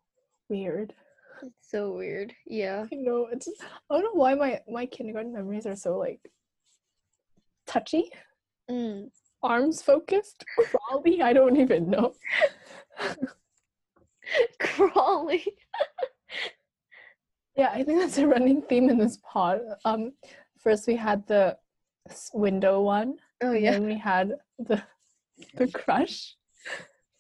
weird 0.50 0.94
it's 1.44 1.72
so 1.72 1.94
weird. 1.94 2.34
Yeah. 2.46 2.86
you 2.92 3.04
know 3.04 3.28
it's 3.32 3.48
i 3.90 3.96
don't 3.96 4.04
know 4.04 4.12
why 4.20 4.36
my 4.36 4.60
my 4.70 4.86
kindergarten 4.86 5.34
memories 5.34 5.66
are 5.66 5.76
so 5.76 5.98
like 5.98 6.20
touchy 7.68 8.10
Mm. 8.70 9.10
arms 9.44 9.82
focused 9.82 10.46
crawly 10.70 11.22
i 11.22 11.34
don't 11.34 11.58
even 11.58 11.90
know 11.90 12.14
Crawley. 14.60 15.44
Yeah, 17.58 17.70
I 17.74 17.84
think 17.84 18.00
that's 18.00 18.18
a 18.18 18.26
running 18.26 18.62
theme 18.62 18.90
in 18.90 18.98
this 18.98 19.18
pod. 19.30 19.60
Um, 19.84 20.14
first 20.64 20.88
we 20.88 20.96
had 20.96 21.28
the 21.28 21.58
window 22.34 22.82
one, 22.82 23.18
Oh 23.42 23.54
yeah. 23.54 23.74
and 23.74 23.84
then 23.84 23.86
we 23.88 23.98
had 23.98 24.34
the 24.60 24.82
the 25.56 25.68
crush, 25.68 26.36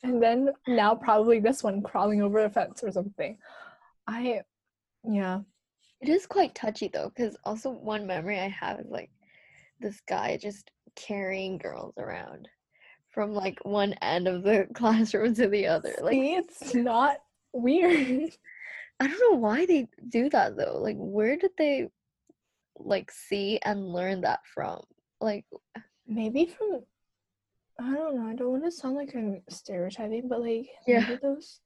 and 0.03 0.21
then 0.21 0.49
now 0.67 0.95
probably 0.95 1.39
this 1.39 1.63
one 1.63 1.81
crawling 1.81 2.21
over 2.21 2.39
a 2.39 2.49
fence 2.49 2.83
or 2.83 2.91
something. 2.91 3.37
I, 4.07 4.41
yeah, 5.03 5.41
It 6.01 6.09
is 6.09 6.25
quite 6.27 6.55
touchy 6.55 6.89
though, 6.89 7.09
because 7.09 7.37
also 7.43 7.71
one 7.71 8.07
memory 8.07 8.39
I 8.39 8.49
have 8.49 8.79
is 8.79 8.89
like 8.89 9.09
this 9.79 9.99
guy 10.07 10.37
just 10.41 10.71
carrying 10.95 11.57
girls 11.57 11.93
around 11.97 12.47
from 13.09 13.33
like 13.33 13.59
one 13.63 13.93
end 14.01 14.27
of 14.27 14.43
the 14.43 14.67
classroom 14.73 15.33
to 15.35 15.47
the 15.47 15.67
other. 15.67 15.95
Like 16.01 16.13
see, 16.13 16.35
it's 16.35 16.75
not 16.75 17.17
weird. 17.53 18.31
I 18.99 19.07
don't 19.07 19.31
know 19.33 19.39
why 19.39 19.65
they 19.65 19.87
do 20.09 20.29
that 20.29 20.55
though. 20.57 20.77
Like 20.79 20.97
where 20.97 21.37
did 21.37 21.51
they 21.57 21.87
like 22.77 23.11
see 23.11 23.59
and 23.63 23.91
learn 23.93 24.21
that 24.21 24.41
from? 24.53 24.81
Like 25.19 25.45
Maybe 26.11 26.45
from 26.45 26.81
I 27.79 27.95
don't 27.95 28.15
know. 28.17 28.27
I 28.29 28.35
don't 28.35 28.51
want 28.51 28.65
to 28.65 28.71
sound 28.71 28.95
like 28.95 29.15
I'm 29.15 29.41
stereotyping, 29.49 30.27
but 30.27 30.41
like 30.41 30.67
Yeah. 30.85 31.15
those 31.21 31.61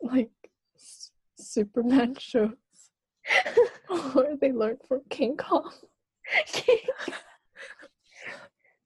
like 0.00 0.30
s- 0.76 1.10
Superman 1.36 2.14
shows, 2.18 2.54
or 4.14 4.36
they 4.40 4.52
learned 4.52 4.78
from 4.86 5.02
King 5.10 5.36
Kong. 5.36 5.72
King. 6.46 6.78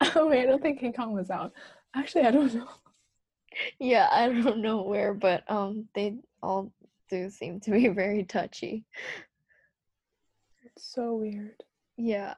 oh 0.16 0.26
wait, 0.28 0.42
I 0.42 0.46
don't 0.46 0.62
think 0.62 0.80
King 0.80 0.94
Kong 0.94 1.12
was 1.12 1.30
out. 1.30 1.52
Actually, 1.94 2.24
I 2.24 2.30
don't 2.30 2.54
know. 2.54 2.68
yeah, 3.78 4.08
I 4.10 4.28
don't 4.28 4.62
know 4.62 4.82
where, 4.82 5.12
but 5.12 5.44
um 5.50 5.88
they 5.94 6.16
all 6.42 6.72
do 7.10 7.28
seem 7.28 7.60
to 7.60 7.70
be 7.70 7.88
very 7.88 8.24
touchy. 8.24 8.84
It's 10.64 10.90
so 10.90 11.16
weird. 11.16 11.62
Yeah. 11.98 12.34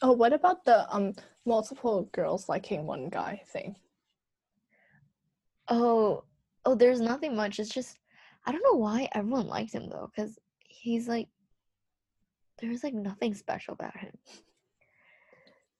Oh, 0.00 0.12
what 0.12 0.32
about 0.32 0.64
the 0.64 0.88
um 0.94 1.14
multiple 1.44 2.08
girls 2.12 2.48
liking 2.48 2.86
one 2.86 3.08
guy 3.08 3.42
thing? 3.48 3.76
Oh, 5.68 6.24
oh, 6.64 6.74
there's 6.74 7.00
nothing 7.00 7.34
much. 7.34 7.58
It's 7.58 7.70
just 7.70 7.98
I 8.46 8.52
don't 8.52 8.62
know 8.62 8.78
why 8.78 9.08
everyone 9.12 9.48
liked 9.48 9.72
him 9.72 9.88
though, 9.88 10.10
because 10.14 10.38
he's 10.60 11.08
like 11.08 11.28
there's 12.60 12.82
like 12.82 12.94
nothing 12.94 13.34
special 13.34 13.74
about 13.74 13.96
him. 13.96 14.12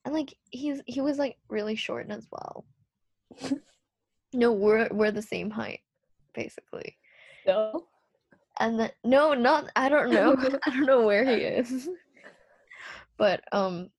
And 0.04 0.14
like 0.14 0.34
he's 0.50 0.80
he 0.86 1.00
was 1.00 1.18
like 1.18 1.36
really 1.48 1.76
short 1.76 2.10
as 2.10 2.26
well. 2.30 2.64
no, 4.32 4.52
we're 4.52 4.88
we're 4.90 5.10
the 5.10 5.22
same 5.22 5.50
height, 5.50 5.80
basically. 6.34 6.96
No. 7.46 7.86
And 8.60 8.80
then 8.80 8.90
no, 9.04 9.34
not 9.34 9.70
I 9.76 9.88
don't 9.88 10.10
know. 10.10 10.36
I 10.66 10.70
don't 10.70 10.86
know 10.86 11.06
where 11.06 11.24
he 11.24 11.42
is. 11.42 11.88
but 13.16 13.42
um 13.52 13.90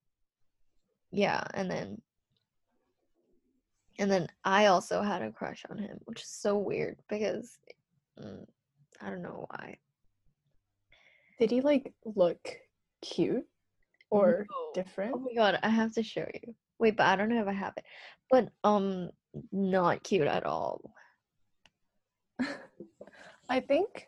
yeah, 1.12 1.43
and 1.54 1.69
then 1.69 2.02
and 4.00 4.10
then 4.10 4.28
I 4.45 4.67
also 4.67 5.02
had 5.02 5.22
a 5.22 5.32
crush 5.32 5.65
on 5.69 5.78
him, 5.78 6.00
which 6.06 6.22
is 6.22 6.30
so 6.30 6.58
weird 6.58 6.98
because 7.10 7.58
mm, 8.19 8.45
I 9.02 9.10
don't 9.10 9.22
know 9.22 9.45
why. 9.50 9.78
Did 11.39 11.52
he 11.52 11.62
like 11.62 11.93
look 12.06 12.39
cute 13.02 13.45
or 14.10 14.48
No. 14.50 14.72
different? 14.74 15.13
Oh 15.15 15.19
my 15.19 15.34
god, 15.36 15.60
I 15.63 15.69
have 15.69 15.93
to 15.95 16.04
show 16.04 16.26
you. 16.34 16.56
Wait, 16.80 16.95
but 16.95 17.08
I 17.08 17.15
don't 17.17 17.30
know 17.30 17.41
if 17.41 17.48
I 17.48 17.54
have 17.54 17.74
it. 17.78 17.86
But 18.32 18.50
um 18.63 19.10
not 19.52 20.04
cute 20.04 20.28
at 20.28 20.45
all. 20.45 20.82
I 23.50 23.60
think 23.60 24.08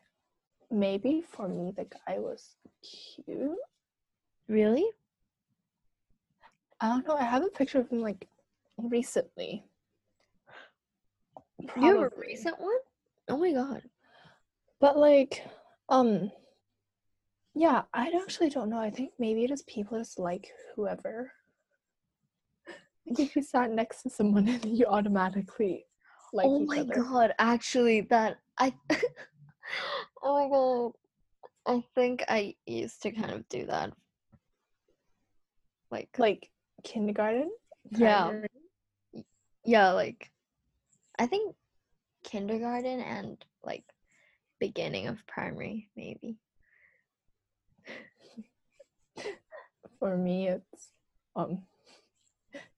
maybe 0.70 1.22
for 1.22 1.48
me 1.48 1.74
the 1.76 1.86
guy 1.86 2.20
was 2.20 2.56
cute. 2.82 3.58
Really? 4.48 4.86
I 6.82 6.88
don't 6.88 7.08
know. 7.08 7.16
I 7.16 7.24
have 7.24 7.44
a 7.44 7.50
picture 7.50 7.80
of 7.80 7.90
him 7.90 8.00
like 8.00 8.28
recently. 8.78 9.64
You 11.78 11.96
have 11.96 12.00
a 12.00 12.10
recent 12.18 12.60
one? 12.60 12.80
Oh 13.30 13.38
my 13.38 13.52
god. 13.52 13.84
But 14.80 14.98
like, 14.98 15.46
um, 15.90 16.32
yeah, 17.54 17.84
I 17.94 18.12
actually 18.20 18.50
don't 18.50 18.70
know. 18.70 18.80
I 18.80 18.90
think 18.90 19.12
maybe 19.20 19.46
just 19.48 19.68
people 19.68 20.00
just 20.00 20.18
like 20.18 20.52
whoever. 20.76 21.32
Like 23.06 23.20
if 23.20 23.36
you 23.36 23.44
sat 23.44 23.72
next 23.72 24.02
to 24.04 24.10
someone 24.10 24.48
and 24.50 24.66
you 24.66 24.86
automatically 24.88 25.86
like 26.34 26.48
oh 26.48 26.60
my 26.66 26.80
other. 26.80 26.96
god, 26.96 27.34
actually 27.38 28.02
that 28.10 28.38
I 28.58 28.74
Oh 30.24 30.34
my 30.34 30.50
god. 30.50 30.94
I 31.68 31.84
think 31.94 32.24
I 32.28 32.56
used 32.66 33.04
to 33.04 33.12
kind 33.12 33.32
of 33.32 33.48
do 33.50 33.68
that. 33.68 33.94
Like 35.92 36.10
Like 36.18 36.50
kindergarten. 36.84 37.52
yeah, 37.92 38.32
yeah, 39.66 39.92
like 39.92 40.32
I 41.20 41.28
think 41.28 41.56
kindergarten 42.24 43.00
and 43.00 43.44
like 43.64 43.84
beginning 44.60 45.08
of 45.08 45.26
primary 45.28 45.90
maybe. 45.96 46.38
For 50.00 50.18
me, 50.18 50.48
it's 50.48 50.92
um 51.36 51.64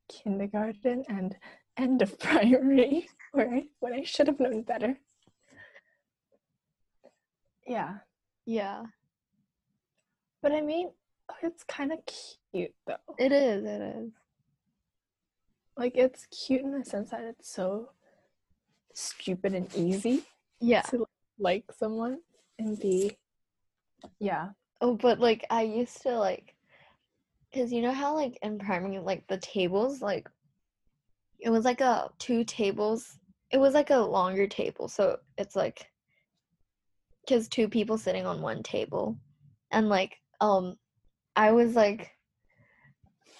kindergarten 0.09 1.03
and 1.09 1.35
end 1.77 2.01
of 2.01 2.19
primary, 2.19 3.07
where 3.31 3.53
I, 3.53 3.63
when 3.79 3.93
I 3.93 4.03
should 4.03 4.27
have 4.27 4.39
known 4.39 4.63
better. 4.63 4.97
Yeah, 7.65 7.99
Yeah. 8.45 8.83
but 10.41 10.51
I 10.51 10.61
mean, 10.61 10.91
it's 11.41 11.63
kind 11.63 11.91
of 11.91 11.99
cute 12.05 12.73
though. 12.87 12.95
It 13.17 13.31
is, 13.31 13.63
it 13.65 13.81
is. 13.81 14.11
Like 15.77 15.93
it's 15.95 16.27
cute 16.27 16.61
in 16.61 16.77
the 16.77 16.85
sense 16.85 17.11
that 17.11 17.23
it's 17.23 17.49
so 17.49 17.89
stupid 18.93 19.53
and 19.53 19.73
easy 19.75 20.23
Yeah. 20.59 20.81
to 20.83 21.05
like 21.39 21.65
someone 21.77 22.19
and 22.59 22.79
be, 22.79 23.17
yeah, 24.19 24.49
Oh, 24.81 24.95
but 24.95 25.19
like 25.19 25.45
I 25.49 25.61
used 25.63 26.01
to 26.03 26.17
like, 26.19 26.55
cause 27.53 27.71
you 27.71 27.81
know 27.81 27.93
how 27.93 28.15
like 28.15 28.37
in 28.41 28.59
primary, 28.59 28.99
like 28.99 29.25
the 29.27 29.37
tables, 29.37 30.01
like 30.01 30.29
it 31.39 31.49
was 31.49 31.65
like 31.65 31.81
a 31.81 32.09
two 32.19 32.43
tables. 32.43 33.17
It 33.49 33.57
was 33.57 33.73
like 33.73 33.91
a 33.91 33.97
longer 33.97 34.45
table, 34.47 34.87
so 34.87 35.17
it's 35.37 35.55
like, 35.55 35.87
cause 37.29 37.47
two 37.47 37.69
people 37.69 37.97
sitting 37.97 38.25
on 38.25 38.41
one 38.41 38.61
table, 38.61 39.17
and 39.71 39.89
like 39.89 40.17
um, 40.41 40.75
I 41.35 41.51
was 41.51 41.75
like, 41.75 42.11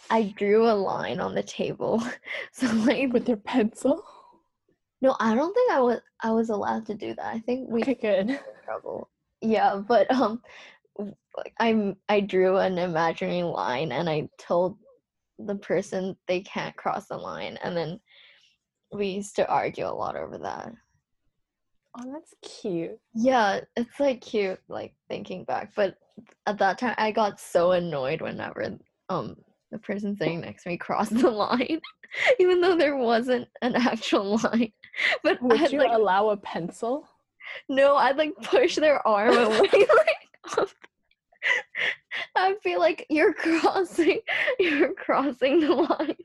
I 0.10 0.34
drew 0.38 0.67
a 0.67 0.73
line 0.73 1.19
on 1.19 1.36
the 1.36 1.43
table, 1.43 2.03
so 2.51 2.67
like 2.67 3.13
with 3.13 3.27
your 3.27 3.38
pencil. 3.38 4.03
no, 5.01 5.15
I 5.19 5.36
don't 5.36 5.53
think 5.53 5.71
I 5.71 5.79
was 5.82 5.99
I 6.21 6.32
was 6.32 6.49
allowed 6.49 6.86
to 6.88 6.95
do 6.95 7.13
that. 7.15 7.25
I 7.25 7.39
think 7.39 7.69
we 7.69 7.82
Okay, 7.82 7.95
good. 7.95 8.39
trouble. 8.65 9.10
Yeah, 9.41 9.75
but 9.75 10.10
um, 10.12 10.41
like 10.97 11.53
I'm 11.60 11.97
I 12.10 12.21
drew 12.21 12.58
an 12.58 12.77
imaginary 12.77 13.43
line 13.43 13.91
and 13.91 14.10
I 14.10 14.29
told 14.38 14.77
the 15.39 15.56
person 15.56 16.15
they 16.27 16.41
can't 16.41 16.75
cross 16.75 17.08
the 17.08 17.17
line, 17.17 17.58
and 17.63 17.75
then 17.75 17.99
we 18.91 19.08
used 19.08 19.36
to 19.38 19.47
argue 19.49 19.86
a 19.86 19.93
lot 19.93 20.15
over 20.15 20.38
that. 20.39 20.71
Oh, 21.97 22.12
that's 22.12 22.34
cute. 22.41 22.99
Yeah, 23.13 23.62
it's 23.75 23.99
like 23.99 24.21
cute, 24.21 24.60
like 24.67 24.95
thinking 25.10 25.43
back, 25.43 25.73
but 25.75 25.95
at 26.45 26.58
that 26.60 26.78
time 26.78 26.95
I 26.97 27.12
got 27.12 27.39
so 27.39 27.71
annoyed 27.71 28.21
whenever 28.21 28.78
um 29.10 29.38
the 29.71 29.80
person 29.80 30.15
sitting 30.15 30.41
next 30.41 30.63
to 30.63 30.69
me 30.69 30.78
crossed 30.78 31.17
the 31.19 31.30
line, 31.30 31.82
even 32.39 32.62
though 32.62 32.78
there 32.78 32.95
wasn't 32.95 33.47
an 33.62 33.76
actual 33.76 34.39
line. 34.43 34.71
But 35.23 35.42
Would 35.42 35.62
I'd 35.62 35.71
you 35.71 35.79
like 35.79 35.92
allow 35.92 36.29
a 36.29 36.38
pencil? 36.38 37.08
No, 37.67 37.96
I'd 37.96 38.17
like 38.17 38.33
push 38.44 38.75
their 38.75 39.06
arm 39.06 39.35
away. 39.35 39.69
like, 40.58 40.67
I'd 42.35 42.62
be 42.63 42.77
like, 42.77 43.06
"You're 43.10 43.33
crossing, 43.33 44.19
you're 44.60 44.94
crossing 44.94 45.60
the 45.60 45.73
line." 45.73 46.15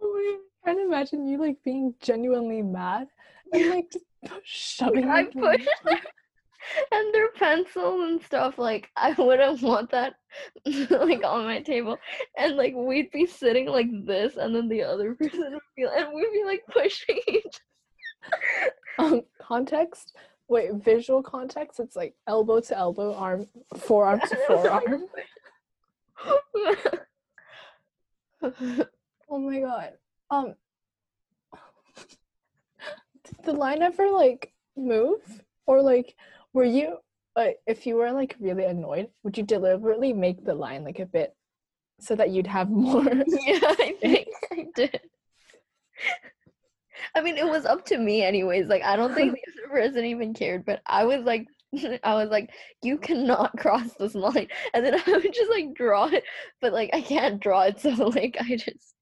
Oh 0.00 0.38
I 0.64 0.66
can't 0.66 0.80
imagine 0.80 1.26
you 1.26 1.38
like 1.38 1.56
being 1.64 1.94
genuinely 2.00 2.62
mad 2.62 3.08
and 3.52 3.70
like 3.70 3.90
just 3.90 4.04
shoving 4.44 5.08
I 5.08 5.24
push 5.24 5.66
them, 5.84 5.98
and 6.92 7.14
their 7.14 7.28
pencils 7.32 8.08
and 8.08 8.22
stuff. 8.22 8.58
Like, 8.58 8.88
I 8.96 9.12
wouldn't 9.12 9.62
want 9.62 9.90
that 9.90 10.14
like 10.64 11.24
on 11.24 11.44
my 11.44 11.60
table, 11.60 11.98
and 12.36 12.56
like 12.56 12.74
we'd 12.74 13.10
be 13.10 13.26
sitting 13.26 13.66
like 13.66 13.88
this, 14.04 14.36
and 14.36 14.54
then 14.54 14.68
the 14.68 14.82
other 14.82 15.14
person 15.20 15.52
would 15.52 15.60
be, 15.76 15.84
and 15.84 16.14
we'd 16.14 16.32
be 16.32 16.44
like 16.44 16.62
pushing 16.70 17.18
each. 17.28 17.60
um 18.98 19.22
context. 19.40 20.16
Wait, 20.48 20.72
visual 20.74 21.22
context. 21.22 21.78
It's 21.78 21.94
like 21.94 22.14
elbow 22.26 22.60
to 22.60 22.76
elbow, 22.76 23.14
arm, 23.14 23.46
forearm 23.76 24.20
to 24.20 24.36
forearm. 24.46 25.04
Oh 29.30 29.38
my 29.38 29.60
god. 29.60 29.92
Um 30.30 30.54
Did 33.28 33.44
the 33.44 33.52
line 33.52 33.82
ever 33.82 34.10
like 34.10 34.52
move? 34.76 35.42
Or 35.66 35.82
like 35.82 36.14
were 36.52 36.64
you 36.64 36.98
like 37.36 37.58
if 37.66 37.86
you 37.86 37.96
were 37.96 38.12
like 38.12 38.36
really 38.40 38.64
annoyed, 38.64 39.08
would 39.22 39.36
you 39.36 39.44
deliberately 39.44 40.12
make 40.12 40.44
the 40.44 40.54
line 40.54 40.84
like 40.84 40.98
a 40.98 41.06
bit 41.06 41.34
so 42.00 42.16
that 42.16 42.30
you'd 42.30 42.46
have 42.46 42.70
more? 42.88 43.04
Yeah, 43.26 43.60
I 43.62 43.94
think 44.00 44.28
I 44.52 44.66
did. 44.74 45.00
I 47.14 47.20
mean, 47.22 47.36
it 47.36 47.46
was 47.46 47.64
up 47.64 47.84
to 47.86 47.98
me 47.98 48.22
anyways. 48.22 48.66
Like, 48.66 48.82
I 48.82 48.96
don't 48.96 49.14
think 49.14 49.32
the 49.56 49.64
other 49.64 49.72
person 49.72 50.04
even 50.04 50.34
cared, 50.34 50.64
but 50.64 50.82
I 50.86 51.04
was 51.04 51.24
like, 51.24 51.46
I 52.02 52.14
was 52.14 52.28
like, 52.28 52.50
you 52.82 52.98
cannot 52.98 53.56
cross 53.58 53.92
this 53.98 54.14
line. 54.14 54.48
And 54.74 54.84
then 54.84 54.94
I 54.94 55.10
would 55.12 55.32
just 55.32 55.50
like 55.50 55.74
draw 55.74 56.06
it, 56.06 56.24
but 56.60 56.72
like, 56.72 56.90
I 56.92 57.00
can't 57.00 57.40
draw 57.40 57.62
it. 57.62 57.80
So, 57.80 57.90
like, 57.90 58.36
I 58.40 58.56
just, 58.56 58.94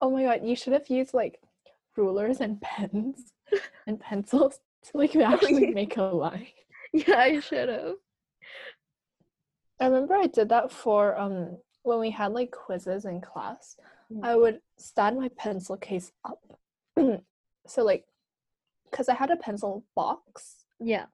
Oh 0.00 0.10
my 0.10 0.22
god, 0.24 0.46
you 0.46 0.54
should 0.54 0.72
have 0.74 0.88
used 0.88 1.12
like 1.12 1.40
rulers 1.98 2.40
and 2.40 2.60
pens 2.60 3.32
and 3.86 4.00
pencils 4.00 4.60
to 4.84 4.96
like 4.98 5.14
actually 5.34 5.68
make 5.72 5.96
a 5.96 6.02
line. 6.02 6.46
yeah, 6.92 7.16
I 7.18 7.40
should 7.40 7.68
have. 7.68 7.94
I 9.80 9.86
remember 9.86 10.14
I 10.14 10.26
did 10.26 10.48
that 10.48 10.72
for 10.72 11.16
um 11.18 11.58
when 11.82 12.00
we 12.00 12.10
had 12.10 12.32
like 12.32 12.50
quizzes 12.50 13.04
in 13.04 13.20
class. 13.20 13.76
Mm. 14.12 14.24
I 14.24 14.34
would 14.36 14.60
stand 14.78 15.18
my 15.18 15.28
pencil 15.36 15.76
case 15.76 16.12
up. 16.24 16.40
so 17.66 17.84
like 17.84 18.04
because 18.90 19.08
I 19.08 19.14
had 19.14 19.30
a 19.30 19.36
pencil 19.36 19.84
box 19.94 20.64
Yeah. 20.80 21.06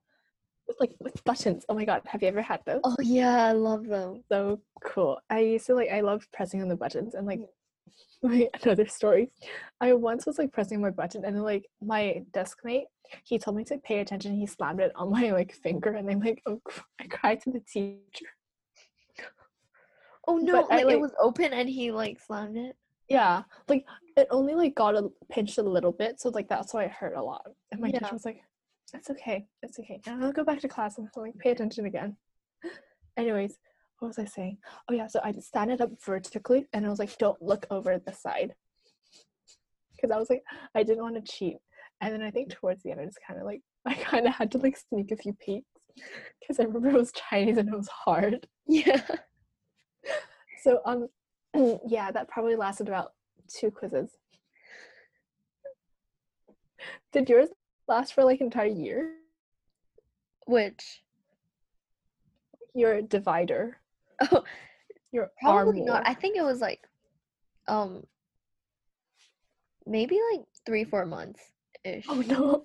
with 0.68 0.78
like 0.80 0.94
with 1.00 1.22
buttons. 1.24 1.64
Oh 1.68 1.74
my 1.74 1.84
god, 1.84 2.02
have 2.06 2.22
you 2.22 2.28
ever 2.28 2.40
had 2.42 2.60
those? 2.64 2.80
Oh, 2.84 2.96
yeah, 3.02 3.44
I 3.46 3.52
love 3.52 3.86
them. 3.86 4.22
So 4.30 4.60
cool. 4.82 5.20
I 5.28 5.40
used 5.40 5.66
to 5.66 5.74
like 5.74 5.90
I 5.90 6.00
loved 6.00 6.30
pressing 6.32 6.62
on 6.62 6.68
the 6.68 6.76
buttons 6.76 7.14
and 7.14 7.26
like 7.26 7.40
wait, 8.22 8.48
another 8.62 8.86
story. 8.86 9.30
I 9.80 9.92
once 9.92 10.26
was 10.26 10.38
like 10.38 10.52
pressing 10.52 10.80
my 10.80 10.90
button 10.90 11.24
and 11.24 11.36
then 11.36 11.42
like 11.42 11.66
my 11.82 12.22
desk 12.32 12.58
mate, 12.64 12.86
he 13.24 13.38
told 13.38 13.56
me 13.56 13.64
to 13.64 13.78
pay 13.78 14.00
attention. 14.00 14.34
He 14.34 14.46
slammed 14.46 14.80
it 14.80 14.92
on 14.94 15.10
my 15.10 15.30
like 15.32 15.52
finger 15.52 15.90
and 15.90 16.08
I'm 16.10 16.20
like, 16.20 16.42
oh, 16.46 16.60
I 17.00 17.06
cried 17.06 17.40
to 17.42 17.50
the 17.50 17.60
teacher. 17.60 18.26
Oh, 20.26 20.38
no, 20.38 20.66
I, 20.70 20.76
like, 20.76 20.86
like- 20.86 20.94
it 20.94 21.00
was 21.00 21.12
open 21.20 21.52
and 21.52 21.68
he 21.68 21.92
like 21.92 22.18
slammed 22.20 22.56
it. 22.56 22.76
Yeah, 23.10 23.42
like 23.68 23.84
it 24.16 24.26
only 24.30 24.54
like 24.54 24.74
got 24.74 24.94
a 24.96 25.10
pinched 25.30 25.58
a 25.58 25.62
little 25.62 25.92
bit, 25.92 26.18
so 26.18 26.30
like 26.30 26.48
that's 26.48 26.72
why 26.72 26.84
it 26.84 26.90
hurt 26.90 27.14
a 27.16 27.22
lot. 27.22 27.44
And 27.70 27.78
my 27.82 27.88
Yeah. 27.88 27.98
teacher 27.98 28.14
was 28.14 28.24
like, 28.24 28.40
"It's 28.94 29.10
okay, 29.10 29.46
it's 29.62 29.78
okay." 29.78 30.00
And 30.06 30.24
I'll 30.24 30.32
go 30.32 30.42
back 30.42 30.60
to 30.60 30.68
class 30.68 30.96
and 30.96 31.10
like 31.14 31.36
pay 31.36 31.50
attention 31.50 31.84
again. 31.84 32.16
Anyways, 33.18 33.58
what 33.98 34.08
was 34.08 34.18
I 34.18 34.24
saying? 34.24 34.58
Oh 34.88 34.94
yeah, 34.94 35.06
so 35.06 35.20
I 35.22 35.32
stand 35.32 35.70
it 35.70 35.80
up 35.80 35.90
vertically, 36.04 36.66
and 36.72 36.84
I 36.84 36.88
was 36.88 36.98
like, 36.98 37.16
"Don't 37.18 37.40
look 37.40 37.66
over 37.70 37.98
the 37.98 38.12
side," 38.12 38.54
because 39.94 40.14
I 40.14 40.18
was 40.18 40.30
like, 40.30 40.42
I 40.74 40.82
didn't 40.82 41.02
want 41.02 41.14
to 41.16 41.32
cheat. 41.32 41.56
And 42.00 42.12
then 42.12 42.22
I 42.22 42.30
think 42.30 42.50
towards 42.50 42.82
the 42.82 42.90
end, 42.90 43.00
I 43.00 43.04
just 43.04 43.18
kind 43.26 43.40
of 43.40 43.46
like 43.46 43.62
I 43.86 43.94
kind 43.94 44.26
of 44.26 44.34
had 44.34 44.50
to 44.52 44.58
like 44.58 44.76
sneak 44.76 45.10
a 45.10 45.16
few 45.16 45.32
peeks 45.34 45.66
because 46.40 46.60
I 46.60 46.64
remember 46.64 46.88
it 46.88 46.94
was 46.94 47.12
Chinese 47.12 47.56
and 47.56 47.68
it 47.68 47.76
was 47.76 47.88
hard. 47.88 48.46
Yeah. 48.66 49.00
So 50.62 50.80
um 50.86 51.08
yeah, 51.86 52.10
that 52.10 52.28
probably 52.28 52.56
lasted 52.56 52.88
about 52.88 53.12
two 53.54 53.70
quizzes. 53.70 54.16
Did 57.12 57.28
yours 57.28 57.50
last 57.86 58.14
for 58.14 58.24
like 58.24 58.40
an 58.40 58.46
entire 58.46 58.64
year? 58.64 59.12
Which? 60.46 61.02
Your 62.74 63.02
divider. 63.02 63.78
Oh, 64.20 64.42
Your 65.12 65.30
arm 65.44 65.64
Probably 65.66 65.82
not. 65.82 66.02
war. 66.02 66.02
I 66.04 66.14
think 66.14 66.36
it 66.36 66.42
was 66.42 66.60
like, 66.60 66.80
um, 67.68 68.02
maybe 69.86 70.18
like 70.32 70.44
three, 70.66 70.84
four 70.84 71.06
months 71.06 71.40
ish. 71.84 72.06
Oh 72.08 72.20
no. 72.20 72.64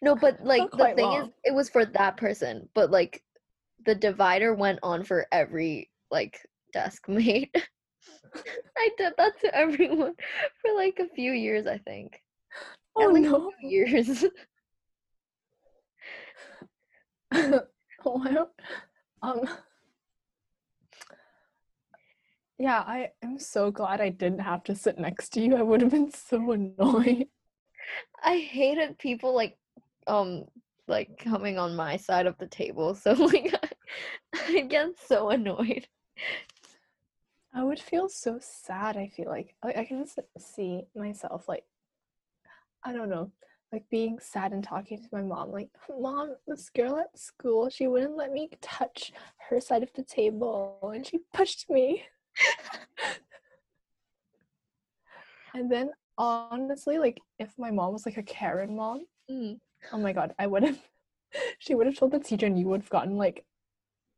No, 0.00 0.14
but 0.14 0.40
like 0.44 0.70
the 0.70 0.92
thing 0.94 1.12
is, 1.12 1.28
it 1.44 1.54
was 1.54 1.68
for 1.68 1.84
that 1.84 2.16
person, 2.16 2.68
but 2.74 2.90
like 2.90 3.22
the 3.84 3.94
divider 3.94 4.54
went 4.54 4.78
on 4.82 5.02
for 5.02 5.26
every 5.32 5.90
like 6.10 6.38
desk 6.72 7.02
mate. 7.08 7.50
I 8.76 8.88
did 8.96 9.12
that 9.18 9.40
to 9.40 9.54
everyone 9.54 10.14
for 10.60 10.74
like 10.76 10.98
a 11.00 11.14
few 11.14 11.32
years, 11.32 11.66
I 11.66 11.78
think. 11.78 12.20
Oh 12.96 13.08
At 13.08 13.12
least 13.12 13.30
no. 13.30 13.50
years. 13.62 14.24
oh 17.34 17.62
wow. 18.04 18.48
Um 19.22 19.48
Yeah, 22.62 22.84
I 22.86 23.10
am 23.24 23.40
so 23.40 23.72
glad 23.72 24.00
I 24.00 24.10
didn't 24.10 24.38
have 24.38 24.62
to 24.64 24.76
sit 24.76 24.96
next 24.96 25.30
to 25.30 25.40
you. 25.40 25.56
I 25.56 25.62
would 25.62 25.80
have 25.80 25.90
been 25.90 26.12
so 26.12 26.52
annoyed. 26.52 27.26
I 28.22 28.36
hated 28.36 28.98
people 28.98 29.34
like 29.34 29.58
um 30.06 30.44
like 30.86 31.18
coming 31.18 31.58
on 31.58 31.74
my 31.74 31.96
side 31.96 32.26
of 32.26 32.38
the 32.38 32.46
table, 32.46 32.94
so 33.02 33.14
like 33.14 33.52
I, 34.32 34.58
I 34.58 34.60
get 34.60 34.90
so 34.96 35.30
annoyed. 35.30 35.88
I 37.52 37.64
would 37.64 37.80
feel 37.80 38.08
so 38.08 38.38
sad. 38.40 38.96
I 38.96 39.08
feel 39.08 39.28
like 39.28 39.56
like 39.64 39.76
I 39.76 39.84
can 39.84 40.04
just 40.04 40.20
see 40.38 40.84
myself 40.94 41.48
like 41.48 41.64
I 42.84 42.92
don't 42.92 43.10
know, 43.10 43.32
like 43.72 43.90
being 43.90 44.20
sad 44.20 44.52
and 44.52 44.62
talking 44.62 45.02
to 45.02 45.08
my 45.10 45.22
mom. 45.22 45.50
Like, 45.50 45.70
mom, 45.98 46.36
this 46.46 46.70
girl 46.70 46.96
at 47.00 47.18
school, 47.18 47.70
she 47.70 47.88
wouldn't 47.88 48.16
let 48.16 48.32
me 48.32 48.50
touch 48.60 49.12
her 49.50 49.60
side 49.60 49.82
of 49.82 49.92
the 49.94 50.04
table, 50.04 50.78
and 50.94 51.04
she 51.04 51.18
pushed 51.34 51.68
me. 51.68 52.04
and 55.54 55.70
then 55.70 55.90
honestly, 56.18 56.98
like 56.98 57.20
if 57.38 57.50
my 57.58 57.70
mom 57.70 57.92
was 57.92 58.06
like 58.06 58.16
a 58.16 58.22
Karen 58.22 58.76
mom, 58.76 59.04
Mm. 59.30 59.60
oh 59.92 59.98
my 59.98 60.12
god, 60.12 60.34
I 60.38 60.46
would 60.46 60.62
have. 60.64 60.78
She 61.58 61.74
would 61.74 61.86
have 61.86 61.96
told 61.96 62.12
the 62.12 62.18
teacher, 62.18 62.44
and 62.44 62.58
you 62.58 62.66
would 62.68 62.82
have 62.82 62.90
gotten 62.90 63.16
like, 63.16 63.46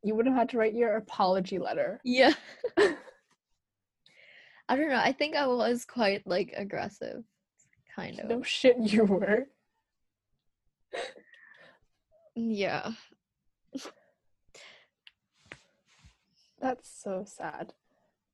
you 0.03 0.13
would 0.15 0.25
have 0.25 0.35
had 0.35 0.49
to 0.49 0.57
write 0.57 0.73
your 0.73 0.97
apology 0.97 1.59
letter. 1.59 2.01
Yeah. 2.03 2.33
I 2.77 2.95
don't 4.75 4.89
know. 4.89 4.99
I 5.01 5.13
think 5.13 5.37
I 5.37 5.47
was 5.47 5.85
quite 5.85 6.27
like 6.27 6.53
aggressive, 6.57 7.23
kind 7.95 8.19
of. 8.19 8.27
No 8.29 8.43
shit, 8.43 8.75
you 8.79 9.05
were. 9.05 9.47
Yeah. 12.35 12.91
That's 16.59 16.89
so 16.89 17.23
sad. 17.25 17.73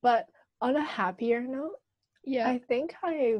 But 0.02 0.26
on 0.60 0.76
a 0.76 0.84
happier 0.84 1.40
note, 1.40 1.76
Yeah. 2.24 2.48
I 2.48 2.58
think 2.58 2.94
I 3.02 3.38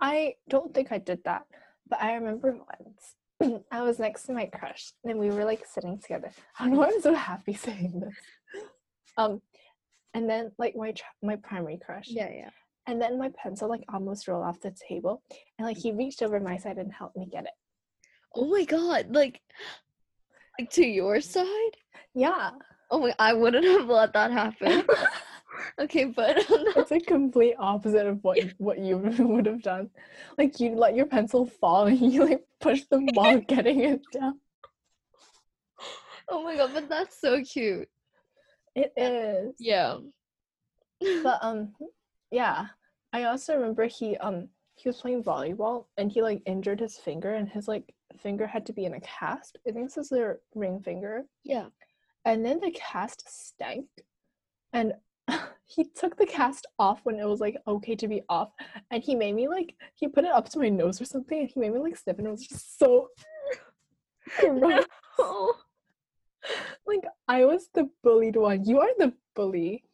I 0.00 0.34
don't 0.48 0.72
think 0.72 0.92
I 0.92 0.98
did 0.98 1.22
that, 1.24 1.44
but 1.88 2.00
I 2.00 2.14
remember 2.14 2.56
once 2.56 3.14
I 3.70 3.82
was 3.82 3.98
next 3.98 4.24
to 4.26 4.32
my 4.32 4.46
crush 4.46 4.92
and 5.04 5.18
we 5.18 5.30
were 5.30 5.44
like 5.44 5.66
sitting 5.66 5.98
together. 5.98 6.30
I 6.58 6.64
don't 6.64 6.72
know 6.74 6.78
why 6.80 6.86
I'm 6.94 7.00
so 7.02 7.14
happy 7.14 7.54
saying 7.66 8.00
this. 8.00 8.14
Um 9.16 9.42
and 10.14 10.28
then 10.28 10.52
like 10.58 10.74
my 10.76 10.92
tr- 10.92 11.04
my 11.22 11.36
primary 11.36 11.78
crush. 11.84 12.08
yeah, 12.08 12.30
yeah. 12.32 12.50
And 12.86 13.00
then 13.00 13.18
my 13.18 13.30
pencil 13.40 13.68
like 13.68 13.84
almost 13.92 14.26
rolled 14.26 14.44
off 14.44 14.60
the 14.60 14.74
table 14.88 15.22
and 15.58 15.66
like 15.68 15.76
he 15.76 15.92
reached 15.92 16.22
over 16.22 16.40
my 16.40 16.56
side 16.56 16.78
and 16.78 16.92
helped 16.92 17.16
me 17.16 17.26
get 17.30 17.44
it. 17.44 17.56
Oh 18.34 18.46
my 18.46 18.64
god, 18.64 19.14
like 19.14 19.40
like 20.58 20.70
to 20.70 20.84
your 20.86 21.20
side? 21.20 21.74
Yeah. 22.14 22.50
Oh 22.90 23.00
my 23.00 23.14
I 23.18 23.32
wouldn't 23.34 23.64
have 23.66 23.88
let 23.88 24.12
that 24.14 24.30
happen. 24.32 24.84
okay, 25.78 26.04
but 26.04 26.36
it's 26.48 26.90
a 26.90 27.00
complete 27.00 27.54
opposite 27.58 28.06
of 28.06 28.22
what 28.22 28.38
you, 28.38 28.50
what 28.58 28.78
you 28.78 28.96
would 29.18 29.46
have 29.46 29.62
done. 29.62 29.90
Like 30.38 30.60
you 30.60 30.74
let 30.74 30.94
your 30.94 31.06
pencil 31.06 31.46
fall 31.46 31.86
and 31.86 31.98
you 32.12 32.24
like 32.24 32.44
push 32.60 32.84
them 32.84 33.06
while 33.14 33.40
getting 33.40 33.80
it 33.80 34.02
down. 34.12 34.40
oh 36.28 36.42
my 36.42 36.56
god, 36.56 36.70
but 36.74 36.88
that's 36.88 37.20
so 37.20 37.42
cute. 37.42 37.88
It 38.74 38.92
is. 38.96 39.54
Yeah. 39.58 39.98
But 41.00 41.38
um 41.42 41.74
yeah. 42.30 42.66
I 43.12 43.24
also 43.24 43.54
remember 43.54 43.86
he 43.86 44.16
um 44.18 44.48
he 44.76 44.88
was 44.88 45.00
playing 45.00 45.24
volleyball 45.24 45.86
and 45.96 46.10
he 46.10 46.22
like 46.22 46.42
injured 46.46 46.80
his 46.80 46.96
finger 46.96 47.34
and 47.34 47.48
his 47.48 47.68
like 47.68 47.92
finger 48.18 48.46
had 48.46 48.66
to 48.66 48.72
be 48.72 48.84
in 48.84 48.94
a 48.94 49.00
cast. 49.00 49.58
I 49.66 49.72
think 49.72 49.86
this 49.86 49.98
is 49.98 50.08
their 50.08 50.40
ring 50.54 50.80
finger. 50.80 51.24
Yeah. 51.44 51.66
And 52.24 52.44
then 52.44 52.60
the 52.60 52.70
cast 52.70 53.24
stank. 53.28 53.86
And 54.72 54.94
he 55.66 55.84
took 55.84 56.16
the 56.16 56.26
cast 56.26 56.66
off 56.78 57.00
when 57.04 57.18
it 57.18 57.26
was 57.26 57.40
like 57.40 57.56
okay 57.66 57.94
to 57.96 58.08
be 58.08 58.22
off. 58.28 58.50
And 58.90 59.02
he 59.02 59.14
made 59.14 59.34
me 59.34 59.48
like 59.48 59.74
he 59.94 60.08
put 60.08 60.24
it 60.24 60.32
up 60.32 60.48
to 60.50 60.58
my 60.58 60.68
nose 60.68 61.00
or 61.00 61.04
something 61.04 61.40
and 61.40 61.48
he 61.48 61.60
made 61.60 61.72
me 61.72 61.78
like 61.80 61.96
sniff 61.96 62.18
and 62.18 62.26
it 62.26 62.30
was 62.30 62.46
just 62.46 62.78
so. 62.78 63.08
Oh. 65.18 65.54
Like 66.86 67.04
I 67.28 67.44
was 67.44 67.68
the 67.74 67.90
bullied 68.02 68.36
one. 68.36 68.64
You 68.64 68.80
are 68.80 68.88
the 68.98 69.12
bully. 69.34 69.84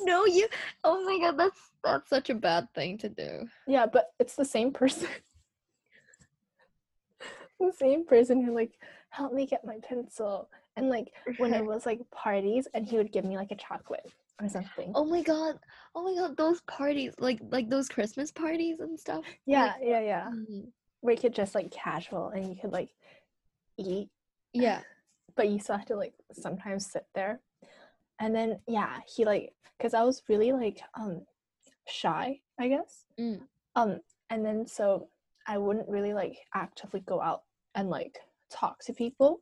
No, 0.00 0.24
you 0.26 0.48
Oh 0.82 1.04
my 1.04 1.18
god, 1.18 1.38
that's 1.38 1.58
that's 1.82 2.08
such 2.08 2.30
a 2.30 2.34
bad 2.34 2.68
thing 2.74 2.96
to 2.98 3.08
do. 3.08 3.46
yeah, 3.66 3.86
but 3.86 4.06
it's 4.18 4.36
the 4.36 4.44
same 4.44 4.72
person. 4.72 5.08
the 7.60 7.72
same 7.78 8.06
person 8.06 8.42
who 8.42 8.54
like 8.54 8.72
helped 9.10 9.34
me 9.34 9.46
get 9.46 9.64
my 9.64 9.78
pencil. 9.86 10.48
And 10.76 10.88
like 10.88 11.12
when 11.38 11.54
it 11.54 11.64
was 11.64 11.86
like 11.86 12.00
parties 12.10 12.66
and 12.74 12.86
he 12.86 12.96
would 12.96 13.12
give 13.12 13.24
me 13.24 13.36
like 13.36 13.50
a 13.52 13.56
chocolate. 13.56 14.10
or 14.42 14.48
something. 14.48 14.90
Oh 14.94 15.04
my 15.04 15.22
god. 15.22 15.58
Oh 15.94 16.02
my 16.02 16.20
god, 16.20 16.36
those 16.36 16.60
parties, 16.62 17.14
like 17.18 17.38
like 17.50 17.70
those 17.70 17.88
Christmas 17.88 18.32
parties 18.32 18.80
and 18.80 18.98
stuff. 18.98 19.24
yeah, 19.46 19.74
yeah, 19.80 20.00
yeah. 20.00 20.30
Mm, 20.32 20.66
Where 21.00 21.14
you 21.14 21.20
could 21.20 21.34
just 21.34 21.54
like 21.54 21.70
casual 21.70 22.28
and 22.30 22.48
you 22.48 22.56
could 22.60 22.72
like 22.72 22.90
eat, 23.78 24.08
Yeah. 24.52 24.80
but 25.36 25.48
you 25.48 25.58
still 25.60 25.76
have 25.76 25.86
to 25.86 25.96
like 25.96 26.14
sometimes 26.32 26.90
sit 26.90 27.06
there. 27.14 27.40
And 28.18 28.34
then 28.34 28.58
yeah, 28.66 28.98
he 29.06 29.24
like 29.24 29.52
because 29.78 29.94
I 29.94 30.02
was 30.02 30.22
really 30.28 30.52
like 30.52 30.80
um 30.98 31.22
shy, 31.86 32.40
I 32.58 32.68
guess. 32.68 33.04
Mm. 33.18 33.40
Um, 33.76 34.00
and 34.30 34.44
then 34.44 34.66
so 34.66 35.08
I 35.46 35.58
wouldn't 35.58 35.88
really 35.88 36.14
like 36.14 36.38
actively 36.54 37.00
go 37.00 37.20
out 37.20 37.42
and 37.76 37.90
like 37.90 38.18
talk 38.50 38.82
to 38.84 38.92
people, 38.92 39.40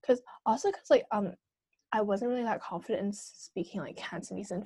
because 0.00 0.20
also 0.46 0.70
because 0.70 0.90
like 0.90 1.04
um 1.12 1.34
I 1.92 2.02
wasn't 2.02 2.30
really 2.30 2.44
that 2.44 2.62
confident 2.62 3.04
in 3.04 3.12
speaking 3.12 3.80
like 3.80 3.96
Cantonese 3.96 4.50
in 4.52 4.64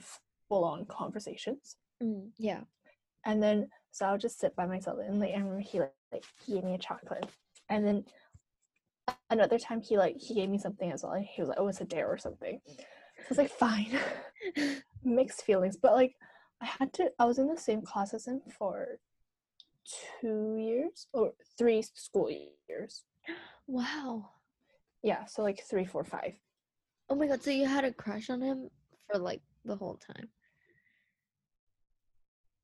full 0.48 0.64
on 0.64 0.84
conversations. 0.86 1.76
Mm, 2.02 2.30
yeah. 2.38 2.60
And 3.24 3.42
then 3.42 3.68
so 3.90 4.06
I'll 4.06 4.18
just 4.18 4.38
sit 4.38 4.54
by 4.56 4.66
myself 4.66 4.98
and 5.06 5.20
like 5.20 5.30
I 5.30 5.38
remember 5.38 5.60
he 5.60 5.80
like, 5.80 5.92
like 6.12 6.24
he 6.44 6.54
gave 6.54 6.64
me 6.64 6.74
a 6.74 6.78
chocolate. 6.78 7.26
And 7.70 7.86
then 7.86 8.04
another 9.30 9.58
time 9.58 9.80
he 9.80 9.96
like 9.96 10.16
he 10.16 10.34
gave 10.34 10.50
me 10.50 10.58
something 10.58 10.92
as 10.92 11.02
well. 11.02 11.12
And 11.12 11.24
he 11.24 11.40
was 11.40 11.48
like, 11.48 11.58
Oh, 11.58 11.68
it's 11.68 11.80
a 11.80 11.84
dare 11.84 12.08
or 12.08 12.18
something. 12.18 12.60
So 12.66 12.74
I 13.22 13.28
was 13.30 13.38
like, 13.38 13.50
fine. 13.50 13.98
Mixed 15.04 15.42
feelings. 15.42 15.76
But 15.76 15.94
like 15.94 16.14
I 16.60 16.66
had 16.66 16.92
to 16.94 17.10
I 17.18 17.24
was 17.24 17.38
in 17.38 17.48
the 17.48 17.56
same 17.56 17.82
class 17.82 18.12
as 18.12 18.26
him 18.26 18.42
for 18.58 18.98
two 20.20 20.56
years 20.58 21.06
or 21.12 21.32
three 21.58 21.82
school 21.82 22.30
years. 22.30 23.04
Wow. 23.66 24.30
Yeah, 25.04 25.26
so 25.26 25.42
like 25.42 25.62
three, 25.62 25.84
four, 25.84 26.02
five. 26.02 26.32
Oh 27.10 27.14
my 27.14 27.26
god, 27.26 27.42
so 27.42 27.50
you 27.50 27.66
had 27.66 27.84
a 27.84 27.92
crush 27.92 28.30
on 28.30 28.40
him 28.40 28.70
for 29.06 29.18
like 29.18 29.42
the 29.66 29.76
whole 29.76 29.96
time. 29.96 30.28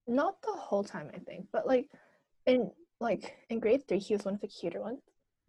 Not 0.08 0.40
the 0.40 0.52
whole 0.52 0.82
time 0.82 1.10
I 1.14 1.18
think, 1.18 1.48
but 1.52 1.66
like 1.66 1.86
in 2.46 2.70
like 2.98 3.36
in 3.50 3.60
grade 3.60 3.86
three 3.86 3.98
he 3.98 4.14
was 4.14 4.24
one 4.24 4.34
of 4.34 4.40
the 4.40 4.48
cuter 4.48 4.80
ones. 4.80 5.02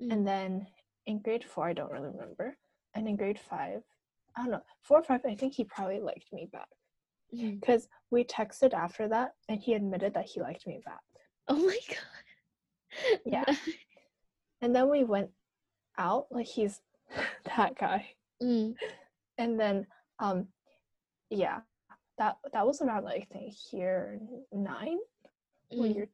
Mm. 0.04 0.12
And 0.12 0.28
then 0.28 0.68
in 1.06 1.22
grade 1.22 1.46
four, 1.46 1.70
I 1.70 1.74
don't 1.74 1.92
really 1.92 2.10
remember. 2.10 2.58
And 2.94 3.08
in 3.08 3.16
grade 3.16 3.40
five, 3.40 3.82
I 4.36 4.42
don't 4.42 4.52
know, 4.52 4.64
four 4.82 5.00
or 5.00 5.04
five, 5.04 5.22
I 5.26 5.34
think 5.36 5.54
he 5.54 5.64
probably 5.64 6.02
liked 6.02 6.34
me 6.34 6.50
back. 6.52 6.68
Mm. 7.34 7.62
Because 7.62 7.88
we 8.10 8.26
texted 8.26 8.74
after 8.74 9.08
that 9.08 9.32
and 9.48 9.62
he 9.62 9.76
admitted 9.76 10.14
that 10.16 10.26
he 10.26 10.42
liked 10.42 10.68
me 10.68 10.82
back. 10.84 11.00
Oh 11.48 11.56
my 11.56 11.80
god. 11.88 13.20
Yeah. 13.26 13.46
And 14.62 14.76
then 14.76 14.90
we 14.90 15.06
went 15.06 15.30
out, 16.02 16.26
like 16.32 16.48
he's 16.48 16.82
that 17.58 17.78
guy. 17.78 18.08
Mm. 18.42 18.76
And 19.38 19.60
then 19.60 19.86
um 20.20 20.48
yeah, 21.30 21.60
that 22.18 22.38
that 22.54 22.66
was 22.66 22.82
around 22.82 23.06
like 23.06 23.28
I 23.32 23.34
think 23.34 23.54
year 23.72 24.20
nine 24.52 25.00
or 25.72 25.86
Mm. 25.86 25.96
year 25.96 26.08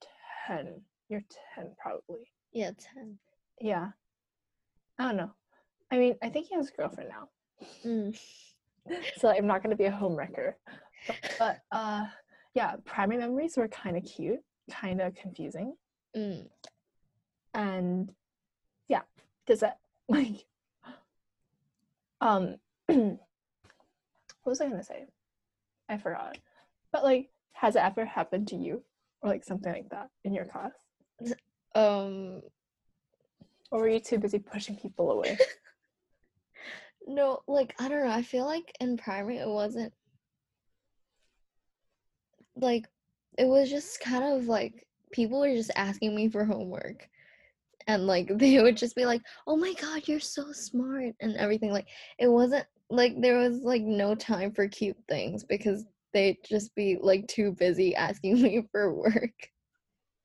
ten. 0.48 0.82
Year 1.10 1.24
ten 1.56 1.72
probably. 1.82 2.28
Yeah, 2.52 2.72
10. 2.96 3.18
Yeah. 3.62 3.90
I 5.00 5.04
don't 5.08 5.18
know. 5.18 5.32
I 5.92 5.98
mean, 5.98 6.16
I 6.22 6.30
think 6.30 6.48
he 6.48 6.56
has 6.56 6.70
a 6.70 6.72
girlfriend 6.76 7.10
now. 7.10 7.30
Mm. 7.86 8.20
so 9.18 9.30
I'm 9.30 9.48
not 9.48 9.64
gonna 9.64 9.76
be 9.76 9.86
a 9.86 9.92
homewrecker. 9.92 10.54
But, 11.08 11.16
but 11.40 11.58
uh 11.72 12.06
yeah, 12.54 12.76
primary 12.86 13.20
memories 13.22 13.56
were 13.58 13.68
kind 13.68 13.96
of 13.98 14.04
cute, 14.04 14.40
kind 14.72 15.00
of 15.02 15.16
confusing, 15.16 15.76
Mm. 16.16 16.48
and 17.54 18.12
does 19.48 19.60
that 19.62 19.80
like 20.08 20.46
um 22.22 22.58
what 22.88 23.18
was 24.46 24.62
I 24.62 24.70
gonna 24.70 24.84
say? 24.84 25.08
I 25.90 25.98
forgot. 25.98 26.38
But 26.92 27.04
like, 27.04 27.30
has 27.54 27.76
it 27.76 27.84
ever 27.84 28.06
happened 28.06 28.48
to 28.50 28.56
you, 28.56 28.84
or 29.22 29.30
like 29.30 29.44
something 29.44 29.72
like 29.72 29.90
that 29.90 30.10
in 30.24 30.34
your 30.34 30.46
class, 30.46 30.72
Um 31.76 32.42
or 33.72 33.82
were 33.82 33.90
you 33.90 34.00
too 34.00 34.18
busy 34.18 34.40
pushing 34.40 34.78
people 34.78 35.12
away? 35.12 35.38
no, 37.08 37.42
like 37.48 37.76
I 37.80 37.90
don't 37.90 38.06
know. 38.06 38.14
I 38.14 38.22
feel 38.22 38.46
like 38.46 38.76
in 38.80 38.98
primary 38.98 39.38
it 39.38 39.48
wasn't 39.48 39.94
like 42.56 42.88
it 43.38 43.48
was 43.48 43.70
just 43.70 44.00
kind 44.00 44.24
of 44.24 44.48
like 44.48 44.88
people 45.12 45.40
were 45.40 45.54
just 45.54 45.72
asking 45.76 46.16
me 46.16 46.30
for 46.30 46.46
homework. 46.46 47.10
And 47.88 48.06
like 48.06 48.28
they 48.38 48.62
would 48.62 48.78
just 48.78 48.96
be 48.96 49.06
like, 49.06 49.22
"Oh 49.48 49.56
my 49.58 49.74
god, 49.74 50.08
you're 50.08 50.20
so 50.20 50.52
smart." 50.52 51.16
and 51.22 51.36
everything 51.38 51.72
like 51.72 51.88
it 52.20 52.28
wasn't 52.28 52.66
like 52.90 53.20
there 53.22 53.38
was 53.38 53.62
like 53.62 53.82
no 53.82 54.16
time 54.16 54.52
for 54.52 54.68
cute 54.68 54.98
things 55.10 55.44
because 55.44 55.86
they'd 56.14 56.38
just 56.44 56.74
be 56.76 56.98
like 57.02 57.28
too 57.28 57.52
busy 57.54 57.96
asking 57.96 58.42
me 58.42 58.64
for 58.72 58.94
work. 58.94 59.50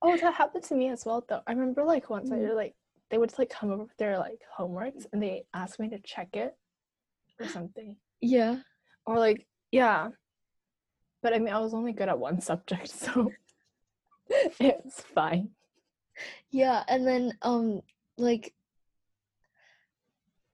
Oh, 0.01 0.17
that 0.17 0.35
happened 0.35 0.65
to 0.65 0.75
me 0.75 0.89
as 0.89 1.05
well 1.07 1.25
though. 1.29 1.43
I 1.47 1.53
remember 1.53 1.85
like 1.85 2.11
once 2.11 2.31
I 2.31 2.37
Mm. 2.37 2.49
did 2.49 2.55
like 2.55 2.75
they 3.11 3.19
would 3.19 3.37
like 3.39 3.51
come 3.51 3.71
over 3.71 3.83
with 3.85 3.97
their 3.99 4.19
like 4.19 4.41
homeworks 4.59 5.07
and 5.13 5.23
they 5.23 5.45
asked 5.55 5.79
me 5.79 5.89
to 5.91 5.99
check 6.01 6.35
it 6.35 6.57
or 7.39 7.47
something. 7.47 7.97
Yeah. 8.21 8.57
Or 9.07 9.19
like 9.19 9.47
yeah. 9.71 10.09
But 11.23 11.35
I 11.35 11.39
mean 11.39 11.55
I 11.55 11.59
was 11.61 11.75
only 11.75 11.93
good 11.93 12.09
at 12.09 12.19
one 12.19 12.41
subject, 12.51 12.89
so 12.89 13.31
it's 14.59 15.01
fine. 15.03 15.51
Yeah, 16.51 16.83
and 16.89 17.07
then 17.07 17.37
um 17.43 17.83
like 18.19 18.55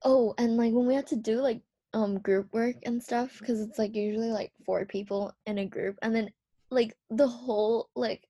oh, 0.03 0.33
and 0.37 0.57
like 0.57 0.73
when 0.73 0.87
we 0.87 0.95
had 0.95 1.07
to 1.07 1.15
do 1.15 1.41
like 1.41 1.61
um 1.93 2.19
group 2.19 2.53
work 2.53 2.75
and 2.85 3.01
stuff 3.01 3.37
because 3.39 3.61
it's 3.61 3.79
like 3.79 3.95
usually 3.95 4.31
like 4.31 4.51
four 4.65 4.85
people 4.85 5.33
in 5.45 5.57
a 5.59 5.65
group 5.65 5.97
and 6.03 6.15
then 6.15 6.29
like 6.69 6.95
the 7.09 7.27
whole 7.27 7.89
like 7.95 8.23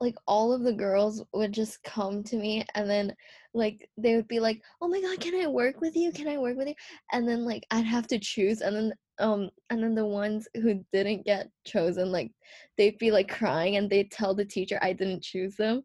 like 0.00 0.16
all 0.26 0.52
of 0.52 0.62
the 0.62 0.72
girls 0.72 1.22
would 1.32 1.52
just 1.52 1.82
come 1.84 2.22
to 2.24 2.36
me 2.36 2.64
and 2.74 2.90
then 2.90 3.14
like 3.54 3.88
they 3.96 4.16
would 4.16 4.28
be 4.28 4.40
like, 4.40 4.60
"Oh 4.82 4.88
my 4.88 5.00
god, 5.00 5.20
can 5.20 5.34
I 5.36 5.46
work 5.46 5.80
with 5.80 5.96
you? 5.96 6.12
Can 6.12 6.28
I 6.28 6.38
work 6.38 6.56
with 6.56 6.68
you?" 6.68 6.74
And 7.12 7.28
then 7.28 7.44
like 7.44 7.64
I'd 7.70 7.86
have 7.86 8.06
to 8.08 8.18
choose 8.18 8.60
and 8.60 8.76
then 8.76 8.92
um 9.20 9.50
and 9.70 9.82
then 9.82 9.94
the 9.94 10.06
ones 10.06 10.48
who 10.54 10.84
didn't 10.92 11.24
get 11.24 11.48
chosen 11.64 12.10
like 12.12 12.32
they'd 12.76 12.98
be 12.98 13.10
like 13.12 13.28
crying 13.28 13.76
and 13.76 13.88
they'd 13.88 14.10
tell 14.10 14.34
the 14.34 14.44
teacher 14.44 14.78
I 14.82 14.92
didn't 14.92 15.22
choose 15.22 15.56
them. 15.56 15.84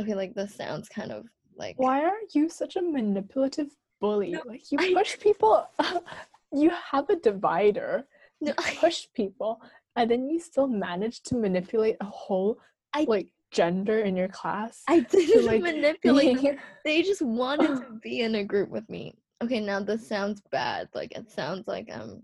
Okay, 0.00 0.14
like 0.14 0.34
this 0.34 0.54
sounds 0.54 0.88
kind 0.88 1.10
of 1.12 1.26
like 1.56 1.78
Why 1.78 2.02
are 2.04 2.18
you 2.34 2.48
such 2.48 2.76
a 2.76 2.82
manipulative 2.82 3.68
bully? 4.00 4.30
No, 4.32 4.42
like 4.46 4.70
you 4.70 4.78
I- 4.80 4.94
push 4.94 5.18
people 5.26 5.66
you 6.52 6.70
have 6.70 7.10
a 7.10 7.16
divider. 7.16 8.06
No, 8.40 8.48
You 8.50 8.54
I- 8.58 8.76
push 8.76 9.06
people 9.14 9.60
and 9.96 10.10
then 10.10 10.28
you 10.30 10.38
still 10.38 10.68
manage 10.68 11.22
to 11.24 11.34
manipulate 11.36 11.96
a 12.00 12.04
whole 12.06 12.58
I- 12.94 13.06
like 13.08 13.28
gender 13.50 14.00
in 14.00 14.14
your 14.16 14.28
class. 14.28 14.82
I 14.88 15.00
didn't 15.00 15.46
like, 15.46 15.62
manipulate 15.72 16.40
them. 16.42 16.58
They 16.84 17.02
just 17.02 17.22
wanted 17.22 17.68
to 17.80 17.98
be 18.02 18.20
in 18.20 18.34
a 18.36 18.44
group 18.44 18.68
with 18.70 18.88
me. 18.88 19.14
Okay, 19.42 19.60
now 19.60 19.80
this 19.80 20.06
sounds 20.06 20.42
bad. 20.52 20.88
Like 20.94 21.12
it 21.16 21.30
sounds 21.30 21.66
like 21.66 21.88
um 21.92 22.22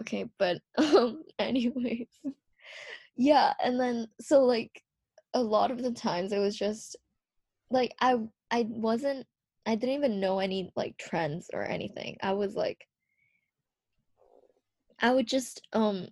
okay, 0.00 0.24
but 0.38 0.58
um 0.78 1.22
anyways. 1.38 2.08
Yeah, 3.16 3.52
and 3.62 3.78
then 3.78 4.08
so 4.20 4.44
like 4.44 4.82
a 5.34 5.42
lot 5.42 5.70
of 5.70 5.82
the 5.82 5.92
times 5.92 6.32
it 6.32 6.38
was 6.38 6.56
just 6.56 6.96
like 7.70 7.94
I 8.00 8.18
I 8.50 8.66
wasn't 8.68 9.26
I 9.66 9.74
didn't 9.74 9.96
even 9.96 10.20
know 10.20 10.40
any 10.40 10.72
like 10.76 10.96
trends 10.98 11.50
or 11.52 11.64
anything. 11.64 12.16
I 12.22 12.32
was 12.32 12.54
like 12.54 12.86
I 15.00 15.12
would 15.12 15.26
just 15.26 15.66
um 15.72 16.08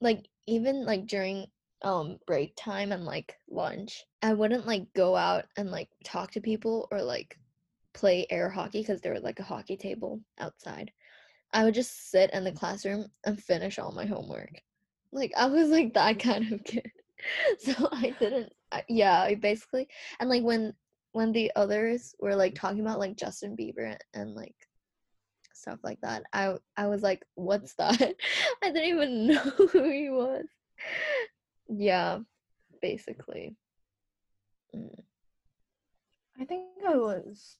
like 0.00 0.26
even 0.46 0.84
like 0.84 1.06
during 1.06 1.46
um 1.82 2.18
break 2.26 2.54
time 2.56 2.92
and 2.92 3.04
like 3.04 3.36
lunch, 3.50 4.04
I 4.22 4.34
wouldn't 4.34 4.66
like 4.66 4.92
go 4.94 5.16
out 5.16 5.44
and 5.56 5.70
like 5.70 5.88
talk 6.04 6.32
to 6.32 6.40
people 6.40 6.88
or 6.90 7.02
like 7.02 7.38
play 7.92 8.26
air 8.30 8.48
hockey 8.48 8.80
because 8.80 9.00
there 9.00 9.12
was 9.12 9.22
like 9.22 9.38
a 9.38 9.44
hockey 9.44 9.76
table 9.76 10.20
outside. 10.38 10.90
I 11.52 11.64
would 11.64 11.74
just 11.74 12.10
sit 12.10 12.30
in 12.32 12.44
the 12.44 12.52
classroom 12.52 13.06
and 13.24 13.42
finish 13.42 13.78
all 13.78 13.92
my 13.92 14.06
homework. 14.06 14.62
Like 15.12 15.32
I 15.36 15.46
was 15.46 15.68
like 15.68 15.94
that 15.94 16.18
kind 16.18 16.52
of 16.52 16.64
kid. 16.64 16.90
So 17.58 17.88
I 17.92 18.14
didn't 18.18 18.52
I, 18.70 18.82
yeah, 18.88 19.20
I 19.20 19.34
basically 19.34 19.88
and 20.20 20.28
like 20.28 20.42
when 20.42 20.74
when 21.12 21.32
the 21.32 21.52
others 21.56 22.14
were 22.20 22.34
like 22.34 22.54
talking 22.54 22.80
about 22.80 22.98
like 22.98 23.16
Justin 23.16 23.56
Bieber 23.56 23.96
and 24.14 24.34
like 24.34 24.54
stuff 25.54 25.78
like 25.82 26.00
that, 26.00 26.24
I 26.32 26.56
I 26.76 26.86
was 26.86 27.02
like, 27.02 27.24
what's 27.34 27.74
that? 27.74 28.00
I 28.62 28.70
didn't 28.70 28.84
even 28.84 29.26
know 29.28 29.40
who 29.40 29.90
he 29.90 30.10
was. 30.10 30.46
Yeah, 31.68 32.18
basically. 32.80 33.56
Mm. 34.74 35.00
I 36.40 36.44
think 36.44 36.64
I 36.86 36.96
was. 36.96 37.56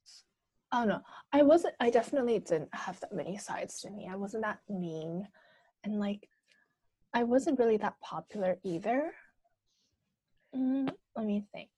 I 0.73 0.81
don't 0.81 0.89
know. 0.89 1.03
I 1.33 1.43
wasn't. 1.43 1.75
I 1.81 1.91
definitely 1.91 2.39
didn't 2.39 2.75
have 2.75 2.99
that 3.01 3.15
many 3.15 3.37
sides 3.37 3.81
to 3.83 3.91
me. 3.91 4.09
I 4.11 4.17
wasn't 4.17 4.45
that 4.45 4.61
mean, 4.69 5.29
and 5.85 6.01
like, 6.01 6.29
I 7.15 7.25
wasn't 7.25 7.59
really 7.59 7.77
that 7.79 8.01
popular 8.01 8.59
either. 8.65 9.13
Let 11.23 11.29
me 11.29 11.45
think. 11.53 11.69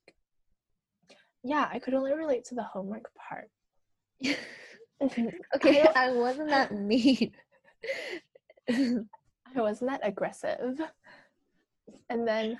Yeah, 1.42 1.68
I 1.70 1.78
could 1.78 1.92
only 1.92 2.14
relate 2.14 2.46
to 2.46 2.54
the 2.54 2.62
homework 2.62 3.10
part. 3.14 3.50
okay, 5.54 5.86
I 5.94 6.12
wasn't 6.12 6.48
that 6.48 6.72
mean. 6.72 7.30
I 8.70 9.60
wasn't 9.60 9.90
that 9.90 10.00
aggressive. 10.02 10.80
And 12.08 12.26
then, 12.26 12.58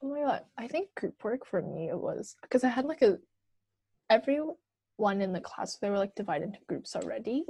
oh 0.00 0.10
my 0.10 0.20
god, 0.20 0.42
I 0.56 0.68
think 0.68 0.94
group 0.94 1.16
work 1.24 1.44
for 1.44 1.60
me 1.60 1.88
it 1.88 1.98
was 1.98 2.36
because 2.42 2.62
I 2.62 2.68
had 2.68 2.84
like 2.84 3.02
a 3.02 3.18
everyone 4.08 4.54
in 5.20 5.32
the 5.32 5.40
class 5.40 5.76
they 5.78 5.90
were 5.90 5.98
like 5.98 6.14
divided 6.14 6.44
into 6.44 6.60
groups 6.68 6.94
already. 6.94 7.42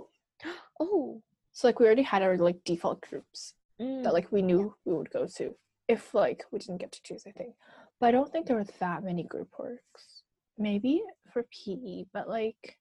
oh. 0.81 1.21
So 1.53 1.69
like 1.69 1.79
we 1.79 1.85
already 1.85 2.01
had 2.01 2.23
our 2.23 2.39
like 2.39 2.65
default 2.65 3.03
groups 3.03 3.53
mm, 3.79 4.03
that 4.03 4.15
like 4.15 4.33
we 4.33 4.41
knew 4.41 4.75
we 4.87 4.95
would 4.95 5.11
go 5.11 5.27
to 5.37 5.55
if 5.89 6.15
like 6.15 6.45
we 6.51 6.59
didn't 6.59 6.81
get 6.81 6.93
to 6.93 7.03
choose. 7.03 7.25
I 7.27 7.33
think, 7.33 7.55
but 8.01 8.09
I 8.09 8.13
don't 8.13 8.31
think 8.31 8.47
there 8.47 8.57
were 8.57 8.67
that 8.81 9.05
many 9.05 9.23
group 9.23 9.49
works. 9.59 10.23
Maybe 10.59 11.03
for 11.33 11.45
PE, 11.45 12.05
but 12.13 12.29
like, 12.29 12.79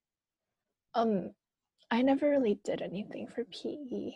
um, 0.94 1.32
I 1.90 2.02
never 2.02 2.30
really 2.30 2.60
did 2.64 2.82
anything 2.82 3.28
for. 3.28 3.44
PE. 3.46 4.12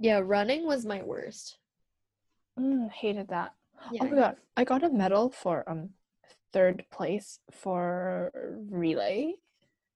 Yeah, 0.00 0.20
running 0.22 0.66
was 0.66 0.84
my 0.84 1.02
worst. 1.02 1.58
Mm, 2.58 2.90
hated 2.90 3.28
that. 3.28 3.54
Yeah. 3.92 4.02
Oh 4.02 4.08
my 4.08 4.16
god, 4.16 4.36
I 4.56 4.64
got 4.64 4.84
a 4.84 4.90
medal 4.90 5.30
for 5.30 5.68
um 5.68 5.90
third 6.52 6.84
place 6.90 7.38
for 7.50 8.32
relay. 8.70 9.34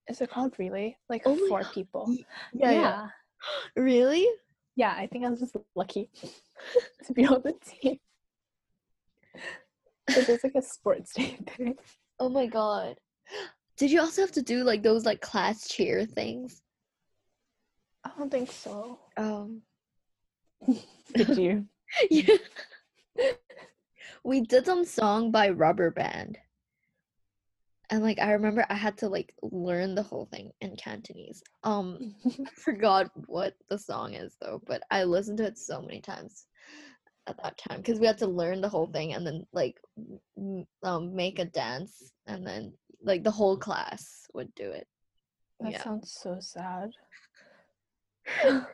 Is 0.08 0.20
it 0.20 0.30
called 0.30 0.58
relay? 0.58 0.96
Like 1.08 1.22
Oh 1.26 1.36
four 1.48 1.64
people. 1.72 2.14
Yeah, 2.52 2.70
yeah, 2.70 2.72
yeah. 2.72 3.06
Really? 3.76 4.26
Yeah. 4.76 4.94
I 4.96 5.06
think 5.06 5.24
I 5.24 5.30
was 5.30 5.40
just 5.40 5.56
lucky 5.74 6.10
to 7.06 7.12
be 7.12 7.26
on 7.26 7.42
the 7.42 7.54
team. 7.64 7.98
So 10.10 10.22
there's 10.22 10.44
like 10.44 10.54
a 10.56 10.62
sports 10.62 11.14
day 11.14 11.38
thing. 11.56 11.76
Oh 12.18 12.28
my 12.28 12.46
god. 12.46 12.96
Did 13.76 13.90
you 13.90 14.00
also 14.00 14.22
have 14.22 14.32
to 14.32 14.42
do 14.42 14.64
like 14.64 14.82
those 14.82 15.04
like 15.04 15.20
class 15.20 15.68
cheer 15.68 16.04
things? 16.04 16.62
I 18.04 18.10
don't 18.18 18.30
think 18.30 18.50
so. 18.50 18.98
Um 19.16 19.62
Did 21.14 21.38
you? 21.38 21.66
yeah. 22.10 22.36
we 24.24 24.42
did 24.42 24.66
some 24.66 24.84
song 24.84 25.30
by 25.30 25.50
Rubber 25.50 25.90
Band. 25.90 26.38
And 27.90 28.02
like 28.02 28.20
I 28.20 28.32
remember 28.32 28.64
I 28.68 28.74
had 28.74 28.96
to 28.98 29.08
like 29.08 29.34
learn 29.42 29.94
the 29.94 30.02
whole 30.02 30.26
thing 30.26 30.52
in 30.60 30.76
Cantonese. 30.76 31.42
Um 31.64 32.14
I 32.26 32.50
forgot 32.56 33.10
what 33.26 33.54
the 33.68 33.78
song 33.78 34.14
is 34.14 34.36
though, 34.40 34.62
but 34.66 34.82
I 34.90 35.04
listened 35.04 35.38
to 35.38 35.46
it 35.46 35.58
so 35.58 35.82
many 35.82 36.00
times 36.00 36.46
at 37.26 37.36
that 37.42 37.58
time 37.58 37.78
because 37.78 37.98
we 38.00 38.06
had 38.06 38.18
to 38.18 38.26
learn 38.26 38.60
the 38.60 38.68
whole 38.68 38.86
thing 38.86 39.12
and 39.14 39.26
then 39.26 39.46
like 39.52 39.76
m- 40.38 40.66
um 40.82 41.14
make 41.14 41.38
a 41.38 41.44
dance 41.44 42.12
and 42.26 42.46
then 42.46 42.72
like 43.02 43.24
the 43.24 43.30
whole 43.30 43.56
class 43.56 44.26
would 44.34 44.54
do 44.54 44.70
it. 44.70 44.86
That 45.60 45.72
Yeah. 45.72 45.82
sounds 45.82 46.12
so 46.12 46.38
sad. 46.40 46.90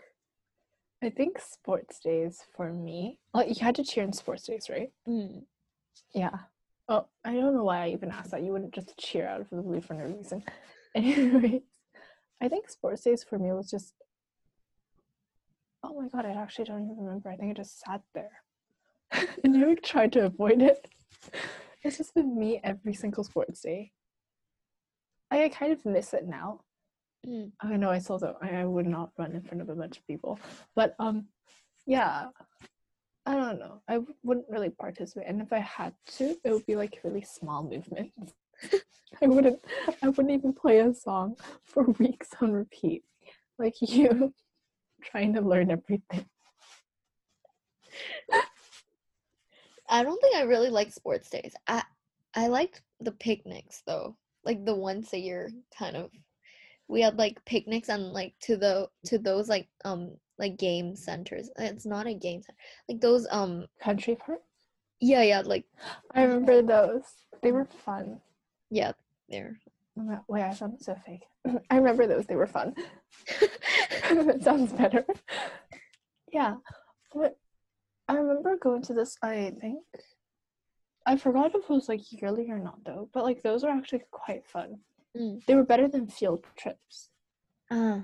I 1.03 1.11
think 1.11 1.39
sports 1.39 2.01
days 2.01 2.43
for 2.57 2.73
me. 2.73 3.19
Like 3.35 3.49
you 3.49 3.65
had 3.65 3.75
to 3.77 3.85
cheer 3.85 4.05
in 4.05 4.13
sports 4.13 4.45
days, 4.45 4.69
right? 4.71 4.91
Mm. 5.09 5.45
Yeah. 6.15 6.39
Oh, 6.89 7.07
I 7.25 7.35
don't 7.35 7.55
know 7.55 7.65
why 7.65 7.85
I 7.85 7.89
even 7.89 8.11
asked 8.13 8.31
that. 8.31 8.43
You 8.43 8.53
wouldn't 8.53 8.75
just 8.75 8.97
cheer 8.97 9.27
out 9.27 9.41
of 9.41 9.51
the 9.51 9.63
blue 9.63 9.81
for 9.81 9.95
no 9.95 10.05
reason. 10.05 10.45
Anyways, 10.95 11.63
I 12.41 12.49
think 12.49 12.71
sports 12.71 13.03
days 13.03 13.25
for 13.25 13.39
me 13.39 13.53
was 13.53 13.71
just. 13.71 13.95
Oh 15.83 16.01
my 16.01 16.09
god, 16.09 16.27
I 16.27 16.31
actually 16.41 16.67
don't 16.67 16.85
even 16.85 17.05
remember. 17.05 17.29
I 17.31 17.37
think 17.37 17.51
I 17.51 17.55
just 17.55 17.81
sat 17.81 18.03
there, 18.15 18.43
and 19.45 19.57
I 19.57 19.69
like 19.69 19.83
tried 19.83 20.13
to 20.13 20.27
avoid 20.27 20.63
it. 20.63 20.89
It's 21.83 21.99
just 21.99 22.15
been 22.15 22.39
me 22.39 22.61
every 22.63 22.95
single 22.95 23.25
sports 23.25 23.61
day. 23.61 23.93
I, 25.31 25.45
I 25.45 25.49
kind 25.49 25.73
of 25.73 25.85
miss 25.85 26.15
it 26.15 26.27
now. 26.27 26.61
Mm. 27.27 27.51
I 27.61 27.77
know 27.77 27.91
I 27.91 27.99
still 27.99 28.19
don't. 28.19 28.37
I, 28.41 28.61
I 28.61 28.65
would 28.65 28.87
not 28.87 29.11
run 29.19 29.33
in 29.33 29.43
front 29.43 29.61
of 29.61 29.69
a 29.69 29.75
bunch 29.75 29.99
of 29.99 30.07
people, 30.07 30.39
but 30.75 30.95
um, 30.99 31.27
yeah. 31.87 32.27
I 33.27 33.35
don't 33.35 33.59
know. 33.59 33.83
I 33.89 33.99
wouldn't 34.23 34.47
really 34.49 34.71
participate, 34.71 35.27
and 35.27 35.43
if 35.43 35.53
I 35.53 35.59
had 35.59 35.93
to, 36.19 36.37
it 36.45 36.51
would 36.53 36.65
be 36.65 36.77
like 36.77 37.01
really 37.03 37.23
small 37.23 37.65
movements. 37.65 38.35
I 39.23 39.27
wouldn't. 39.27 39.61
I 40.01 40.09
wouldn't 40.09 40.31
even 40.31 40.53
play 40.53 40.79
a 40.79 40.95
song 40.95 41.37
for 41.65 41.83
weeks 41.99 42.31
on 42.41 42.53
repeat, 42.53 43.03
like 43.59 43.75
you, 43.81 44.33
trying 45.03 45.35
to 45.35 45.41
learn 45.41 45.73
everything. 45.73 46.27
I 49.89 50.03
don't 50.03 50.21
think 50.21 50.37
I 50.37 50.43
really 50.43 50.71
like 50.71 50.93
sports 50.93 51.29
days. 51.29 51.55
I 51.67 51.83
I 52.35 52.47
liked 52.47 52.83
the 53.01 53.13
picnics 53.13 53.83
though. 53.87 54.17
Like 54.45 54.65
the 54.65 54.75
once 54.75 55.13
a 55.13 55.19
year 55.19 55.51
kind 55.77 55.97
of. 55.97 56.11
We 56.89 57.01
had 57.01 57.19
like 57.19 57.45
picnics 57.45 57.89
and 57.89 58.13
like 58.13 58.35
to 58.43 58.57
the 58.57 58.89
to 59.07 59.19
those 59.19 59.49
like 59.49 59.69
um 59.85 60.17
like 60.39 60.57
game 60.59 60.95
centers. 60.97 61.51
It's 61.59 61.87
not 61.87 62.07
a 62.07 62.15
game 62.15 62.43
center. 62.43 62.59
Like 62.89 63.01
those 63.01 63.27
um 63.31 63.67
Country 63.83 64.17
part. 64.17 64.41
yeah 65.01 65.23
yeah 65.23 65.43
like 65.45 65.65
I 66.15 66.23
remember 66.23 66.63
those. 66.63 67.03
They 67.43 67.53
were 67.53 67.67
fun. 67.85 68.21
yeah 68.71 68.93
there. 69.29 69.59
Oh 69.99 70.19
Wait, 70.29 70.43
I 70.43 70.53
sound 70.53 70.79
so 70.81 70.95
fake. 71.07 71.25
I 71.71 71.77
remember 71.77 72.07
those. 72.07 72.27
They 72.27 72.37
were 72.37 72.47
fun. 72.47 72.75
that 74.11 74.39
sounds 74.43 74.73
better. 74.73 75.05
Yeah. 76.33 76.57
But 77.15 77.39
I 78.09 78.15
remember 78.17 78.57
going 78.57 78.83
to 78.83 78.95
this, 78.95 79.17
I 79.23 79.55
think. 79.61 79.83
I 81.07 81.17
forgot 81.17 81.55
if 81.55 81.63
it 81.65 81.71
was 81.71 81.89
like 81.89 82.01
yearly 82.13 82.51
or 82.51 82.59
not 82.59 82.85
though, 82.85 83.09
but 83.15 83.25
like 83.25 83.43
those 83.43 83.63
were 83.63 83.71
actually 83.71 84.03
quite 84.11 84.45
fun. 84.47 84.81
Mm. 85.17 85.45
They 85.47 85.55
were 85.55 85.65
better 85.65 85.89
than 85.89 86.09
field 86.09 86.45
trips. 86.59 87.09
Uh, 87.71 88.01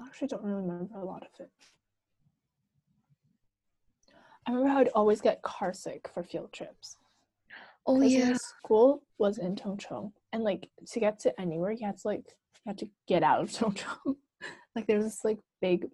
I 0.00 0.04
actually 0.06 0.28
don't 0.28 0.42
really 0.42 0.62
remember 0.62 0.98
a 0.98 1.04
lot 1.04 1.22
of 1.22 1.40
it. 1.40 1.50
I 4.46 4.50
remember 4.52 4.70
how 4.72 4.78
I'd 4.78 4.88
always 4.88 5.20
get 5.20 5.42
car 5.42 5.72
sick 5.72 6.08
for 6.12 6.22
field 6.22 6.52
trips. 6.52 6.96
oh 7.86 8.00
yeah. 8.00 8.34
school 8.34 9.02
was 9.18 9.38
in 9.38 9.56
Tung 9.56 9.78
Chung, 9.78 10.12
and 10.32 10.44
like 10.44 10.68
to 10.92 11.00
get 11.00 11.18
to 11.20 11.40
anywhere, 11.40 11.72
you 11.72 11.86
had 11.86 11.96
to 11.98 12.08
like 12.08 12.24
you 12.64 12.68
had 12.70 12.78
to 12.78 12.88
get 13.08 13.22
out 13.22 13.40
of 13.42 13.52
Tung 13.58 13.74
Chung. 13.74 14.16
like 14.74 14.86
there 14.86 14.96
was 14.98 15.06
this 15.06 15.24
like 15.24 15.38
big, 15.60 15.86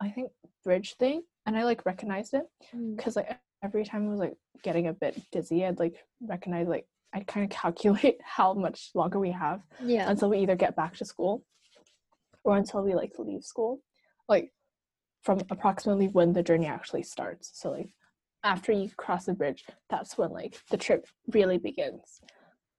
I 0.00 0.10
think 0.10 0.30
bridge 0.64 0.94
thing, 0.98 1.22
and 1.46 1.56
I 1.56 1.64
like 1.64 1.84
recognized 1.86 2.34
it 2.34 2.44
Mm. 2.74 2.96
because 2.96 3.16
like 3.16 3.38
every 3.62 3.84
time 3.84 4.06
I 4.06 4.10
was 4.10 4.20
like 4.20 4.36
getting 4.62 4.86
a 4.88 4.92
bit 4.92 5.20
dizzy, 5.32 5.64
I'd 5.64 5.78
like 5.80 5.96
recognize 6.20 6.68
like 6.68 6.86
I'd 7.12 7.26
kind 7.26 7.44
of 7.44 7.50
calculate 7.50 8.20
how 8.24 8.52
much 8.54 8.90
longer 8.94 9.18
we 9.18 9.30
have 9.32 9.62
Yeah. 9.82 10.08
until 10.08 10.28
we 10.30 10.38
either 10.38 10.54
get 10.56 10.76
back 10.76 10.94
to 10.98 11.04
school 11.04 11.42
or 12.46 12.56
until 12.56 12.82
we 12.82 12.94
like 12.94 13.12
leave 13.18 13.42
school, 13.42 13.82
like 14.28 14.52
from 15.22 15.40
approximately 15.50 16.06
when 16.06 16.32
the 16.32 16.42
journey 16.42 16.66
actually 16.66 17.02
starts. 17.02 17.50
So 17.54 17.72
like 17.72 17.90
after 18.44 18.70
you 18.70 18.88
cross 18.96 19.26
the 19.26 19.34
bridge, 19.34 19.64
that's 19.90 20.16
when 20.16 20.30
like 20.30 20.60
the 20.70 20.76
trip 20.76 21.06
really 21.32 21.58
begins. 21.58 22.20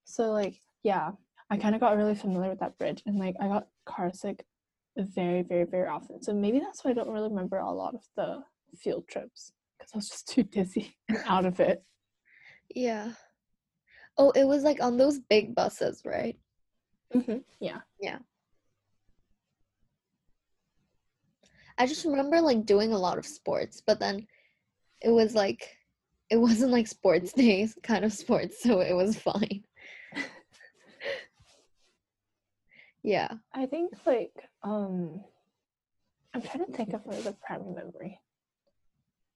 So 0.05 0.31
like 0.31 0.61
yeah, 0.83 1.11
I 1.49 1.57
kind 1.57 1.75
of 1.75 1.81
got 1.81 1.97
really 1.97 2.15
familiar 2.15 2.49
with 2.49 2.61
that 2.61 2.77
bridge 2.77 3.03
and 3.05 3.19
like 3.19 3.35
I 3.41 3.47
got 3.47 3.67
car 3.85 4.11
sick 4.13 4.45
very 4.95 5.43
very 5.43 5.65
very 5.65 5.87
often. 5.87 6.23
So 6.23 6.33
maybe 6.33 6.59
that's 6.59 6.83
why 6.83 6.91
I 6.91 6.93
don't 6.93 7.09
really 7.09 7.29
remember 7.29 7.57
a 7.57 7.69
lot 7.69 7.93
of 7.93 8.01
the 8.15 8.39
field 8.77 9.05
trips 9.09 9.51
because 9.77 9.91
I 9.93 9.97
was 9.97 10.09
just 10.09 10.29
too 10.29 10.43
dizzy 10.43 10.95
and 11.09 11.19
out 11.25 11.45
of 11.45 11.59
it. 11.59 11.83
Yeah. 12.73 13.11
Oh, 14.17 14.31
it 14.31 14.45
was 14.45 14.63
like 14.63 14.81
on 14.81 14.95
those 14.95 15.19
big 15.19 15.53
buses, 15.53 16.03
right? 16.05 16.37
hmm 17.11 17.39
Yeah. 17.59 17.79
Yeah. 17.99 18.19
I 21.77 21.85
just 21.85 22.05
remember 22.05 22.41
like 22.41 22.65
doing 22.65 22.91
a 22.91 22.97
lot 22.97 23.17
of 23.17 23.25
sports, 23.25 23.81
but 23.85 23.99
then 23.99 24.27
it 25.01 25.09
was 25.09 25.35
like 25.35 25.77
it 26.29 26.37
wasn't 26.37 26.71
like 26.71 26.87
sports 26.87 27.33
days 27.33 27.75
kind 27.83 28.03
of 28.03 28.13
sports, 28.13 28.61
so 28.61 28.79
it 28.79 28.93
was 28.93 29.17
fine. 29.17 29.63
yeah. 33.03 33.29
I 33.53 33.65
think 33.65 33.93
like 34.05 34.33
um 34.63 35.21
I'm 36.33 36.41
trying 36.41 36.65
to 36.65 36.71
think 36.71 36.93
of 36.93 37.05
like 37.05 37.25
a 37.25 37.33
primary 37.33 37.73
memory. 37.73 38.19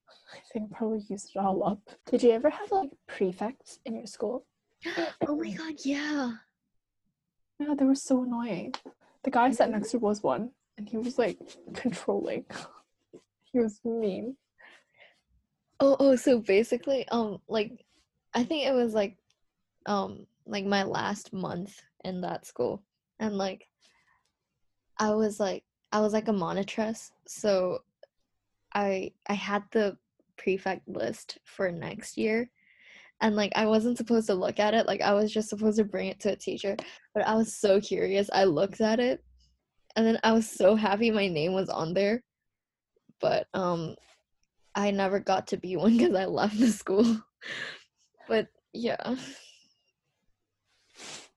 I 0.34 0.40
think 0.52 0.72
I 0.72 0.78
probably 0.78 1.04
used 1.08 1.32
it 1.36 1.40
all 1.40 1.64
up. 1.64 1.82
Did 2.10 2.24
you 2.24 2.32
ever 2.32 2.50
have 2.50 2.72
like 2.72 2.92
prefects 3.08 3.80
in 3.86 3.96
your 3.96 4.08
school? 4.08 4.46
oh 5.28 5.36
my 5.36 5.52
god, 5.52 5.76
yeah. 5.84 6.34
Yeah, 7.60 7.76
they 7.78 7.86
were 7.86 7.96
so 7.96 8.24
annoying. 8.24 8.74
The 9.24 9.30
guy 9.30 9.52
sat 9.52 9.70
next 9.70 9.92
to 9.92 10.00
was 10.00 10.24
one, 10.24 10.50
and 10.82 10.90
he 10.90 10.98
was 10.98 11.20
like 11.20 11.38
controlling. 11.74 12.44
he 13.54 13.60
was 13.60 13.80
mean. 13.86 14.36
Oh, 15.80 15.96
oh, 16.00 16.16
so 16.16 16.40
basically, 16.40 17.08
um, 17.10 17.40
like, 17.48 17.86
I 18.34 18.44
think 18.44 18.66
it 18.68 18.74
was 18.74 18.94
like, 18.94 19.18
um, 19.86 20.26
like 20.46 20.66
my 20.66 20.84
last 20.84 21.34
month 21.34 21.82
in 22.04 22.22
that 22.22 22.46
school, 22.46 22.84
and 23.20 23.38
like, 23.38 23.68
I 24.98 25.12
was 25.12 25.40
like, 25.40 25.64
I 25.92 26.00
was 26.02 26.14
like 26.14 26.28
a 26.28 26.34
monitress, 26.34 27.12
so 27.28 27.80
I 28.74 29.12
I 29.28 29.34
had 29.34 29.64
the 29.72 29.98
prefect 30.38 30.88
list 30.88 31.40
for 31.46 31.72
next 31.72 32.18
year, 32.18 32.50
and 33.22 33.36
like 33.36 33.52
I 33.56 33.66
wasn't 33.66 33.98
supposed 33.98 34.28
to 34.28 34.36
look 34.36 34.60
at 34.60 34.74
it. 34.74 34.88
Like 34.88 35.02
I 35.02 35.14
was 35.14 35.32
just 35.32 35.50
supposed 35.50 35.78
to 35.78 35.84
bring 35.84 36.08
it 36.08 36.20
to 36.22 36.32
a 36.32 36.36
teacher. 36.36 36.76
But 37.14 37.28
I 37.28 37.36
was 37.36 37.56
so 37.56 37.82
curious. 37.82 38.30
I 38.34 38.46
looked 38.46 38.82
at 38.82 39.00
it 39.00 39.24
and 39.96 40.06
then 40.06 40.20
I 40.24 40.32
was 40.32 40.50
so 40.50 40.76
happy 40.76 41.12
my 41.12 41.28
name 41.28 41.54
was 41.54 41.70
on 41.70 41.94
there. 41.94 42.24
But 43.20 43.48
um 43.54 43.96
I 44.74 44.92
never 44.92 45.20
got 45.20 45.48
to 45.48 45.58
be 45.58 45.76
one 45.78 45.98
because 45.98 46.16
I 46.16 46.26
left 46.26 46.60
the 46.60 46.68
school. 46.68 47.06
but 48.28 48.48
yeah. 48.74 49.16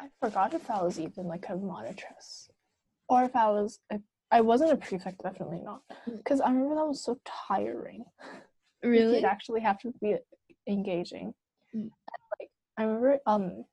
I 0.01 0.09
forgot 0.21 0.55
if 0.55 0.71
I 0.71 0.83
was 0.83 0.99
even 1.01 1.27
like 1.27 1.47
a 1.49 1.57
monitress, 1.57 2.51
or 3.09 3.25
if 3.25 3.35
I 3.35 3.51
was. 3.51 3.79
A, 3.91 4.01
I 4.31 4.41
wasn't 4.41 4.73
a 4.73 4.77
prefect, 4.77 5.23
definitely 5.23 5.61
not, 5.63 5.83
Mm. 6.09 6.17
because 6.19 6.41
I 6.41 6.49
remember 6.49 6.75
that 6.75 6.87
was 6.89 7.05
so 7.05 7.19
tiring. 7.25 8.05
Really? 8.83 9.17
You'd 9.17 9.25
actually 9.25 9.63
have 9.63 9.79
to 9.79 9.95
be 10.03 10.17
engaging. 10.69 11.33
Mm. 11.75 11.89
Like 12.39 12.51
I 12.77 12.83
remember, 12.83 13.19
um, 13.25 13.65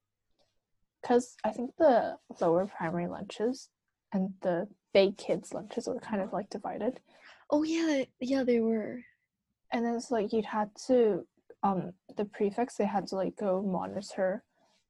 because 1.02 1.36
I 1.44 1.50
think 1.50 1.72
the 1.78 2.16
lower 2.40 2.66
primary 2.68 3.08
lunches 3.08 3.68
and 4.14 4.34
the 4.42 4.68
big 4.94 5.18
kids 5.18 5.54
lunches 5.54 5.88
were 5.88 6.00
kind 6.00 6.22
of 6.22 6.34
like 6.34 6.50
divided, 6.50 7.00
Oh 7.50 7.64
yeah, 7.64 8.04
yeah, 8.20 8.44
they 8.44 8.60
were. 8.60 9.02
and 9.72 9.86
then 9.86 9.96
it's 9.96 10.12
like 10.12 10.32
you'd 10.34 10.46
had 10.46 10.70
to, 10.88 11.26
um, 11.64 11.94
the 12.18 12.26
prefects 12.26 12.76
they 12.76 12.86
had 12.86 13.08
to 13.08 13.16
like 13.16 13.36
go 13.38 13.62
monitor 13.62 14.44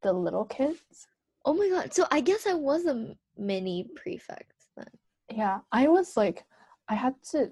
the 0.04 0.14
little 0.14 0.46
kids. 0.46 1.08
Oh 1.46 1.54
my 1.54 1.70
god. 1.70 1.94
So 1.94 2.06
I 2.12 2.22
guess 2.22 2.46
I 2.48 2.54
was 2.54 2.86
a 2.86 3.16
mini 3.38 3.88
prefect 3.96 4.54
then. 4.78 4.88
Yeah, 5.34 5.60
I 5.72 5.88
was 5.88 6.16
like, 6.18 6.46
I 6.88 6.96
had 6.96 7.16
to. 7.32 7.52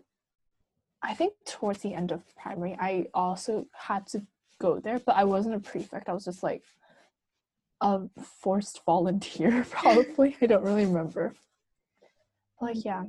I 1.01 1.13
think 1.13 1.33
towards 1.45 1.79
the 1.79 1.93
end 1.93 2.11
of 2.11 2.21
primary, 2.35 2.75
I 2.79 3.07
also 3.13 3.65
had 3.73 4.05
to 4.07 4.21
go 4.59 4.79
there, 4.79 4.99
but 4.99 5.15
I 5.15 5.23
wasn't 5.23 5.55
a 5.55 5.59
prefect. 5.59 6.09
I 6.09 6.13
was 6.13 6.25
just 6.25 6.43
like 6.43 6.63
a 7.81 8.01
forced 8.41 8.81
volunteer, 8.85 9.65
probably. 9.69 10.35
I 10.41 10.45
don't 10.47 10.63
really 10.63 10.85
remember. 10.85 11.33
Like, 12.61 12.83
yeah. 12.83 13.03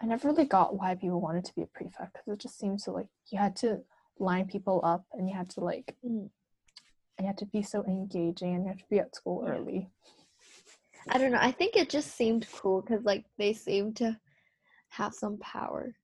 I 0.00 0.06
never 0.06 0.28
really 0.28 0.44
got 0.44 0.76
why 0.76 0.94
people 0.94 1.20
wanted 1.20 1.44
to 1.46 1.54
be 1.54 1.62
a 1.62 1.66
prefect 1.66 2.12
because 2.14 2.34
it 2.34 2.38
just 2.40 2.58
seems 2.58 2.84
so 2.84 2.92
like 2.92 3.08
you 3.30 3.38
had 3.38 3.56
to 3.56 3.80
line 4.18 4.46
people 4.46 4.80
up 4.84 5.04
and 5.12 5.28
you 5.28 5.34
had 5.34 5.48
to 5.50 5.60
like, 5.60 5.96
Mm. 6.04 6.30
you 7.18 7.26
had 7.26 7.38
to 7.38 7.46
be 7.46 7.62
so 7.62 7.82
engaging 7.84 8.54
and 8.54 8.64
you 8.64 8.68
had 8.68 8.78
to 8.78 8.84
be 8.90 8.98
at 8.98 9.14
school 9.16 9.44
early. 9.48 9.88
I 11.08 11.18
don't 11.18 11.32
know. 11.32 11.38
I 11.40 11.52
think 11.52 11.76
it 11.76 11.88
just 11.88 12.14
seemed 12.16 12.46
cool 12.52 12.82
because 12.82 13.04
like 13.04 13.24
they 13.38 13.52
seemed 13.52 13.96
to 13.96 14.18
have 14.88 15.14
some 15.14 15.38
power. 15.38 15.94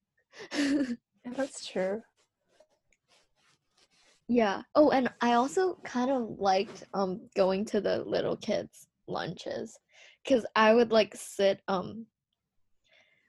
That's 1.25 1.67
true. 1.67 2.03
yeah. 4.29 4.63
Oh, 4.75 4.91
and 4.91 5.11
I 5.21 5.35
also 5.35 5.75
kind 5.85 6.11
of 6.11 6.39
liked 6.39 6.85
um 6.95 7.29
going 7.37 7.65
to 7.67 7.81
the 7.81 7.99
little 8.05 8.37
kids 8.37 8.87
lunches 9.07 9.79
because 10.25 10.47
I 10.55 10.75
would 10.75 10.93
like 10.93 11.15
sit 11.17 11.61
um 11.69 12.07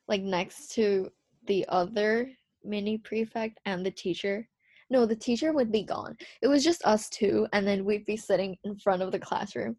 like 0.07 0.21
next 0.21 0.71
to 0.73 1.09
the 1.47 1.65
other 1.69 2.29
mini 2.63 2.97
prefect 2.97 3.59
and 3.65 3.85
the 3.85 3.91
teacher. 3.91 4.47
No, 4.89 5.05
the 5.05 5.15
teacher 5.15 5.53
would 5.53 5.71
be 5.71 5.83
gone. 5.83 6.17
It 6.41 6.47
was 6.47 6.63
just 6.63 6.85
us 6.85 7.09
two, 7.09 7.47
and 7.53 7.65
then 7.65 7.85
we'd 7.85 8.05
be 8.05 8.17
sitting 8.17 8.57
in 8.63 8.77
front 8.77 9.01
of 9.01 9.11
the 9.11 9.19
classroom, 9.19 9.77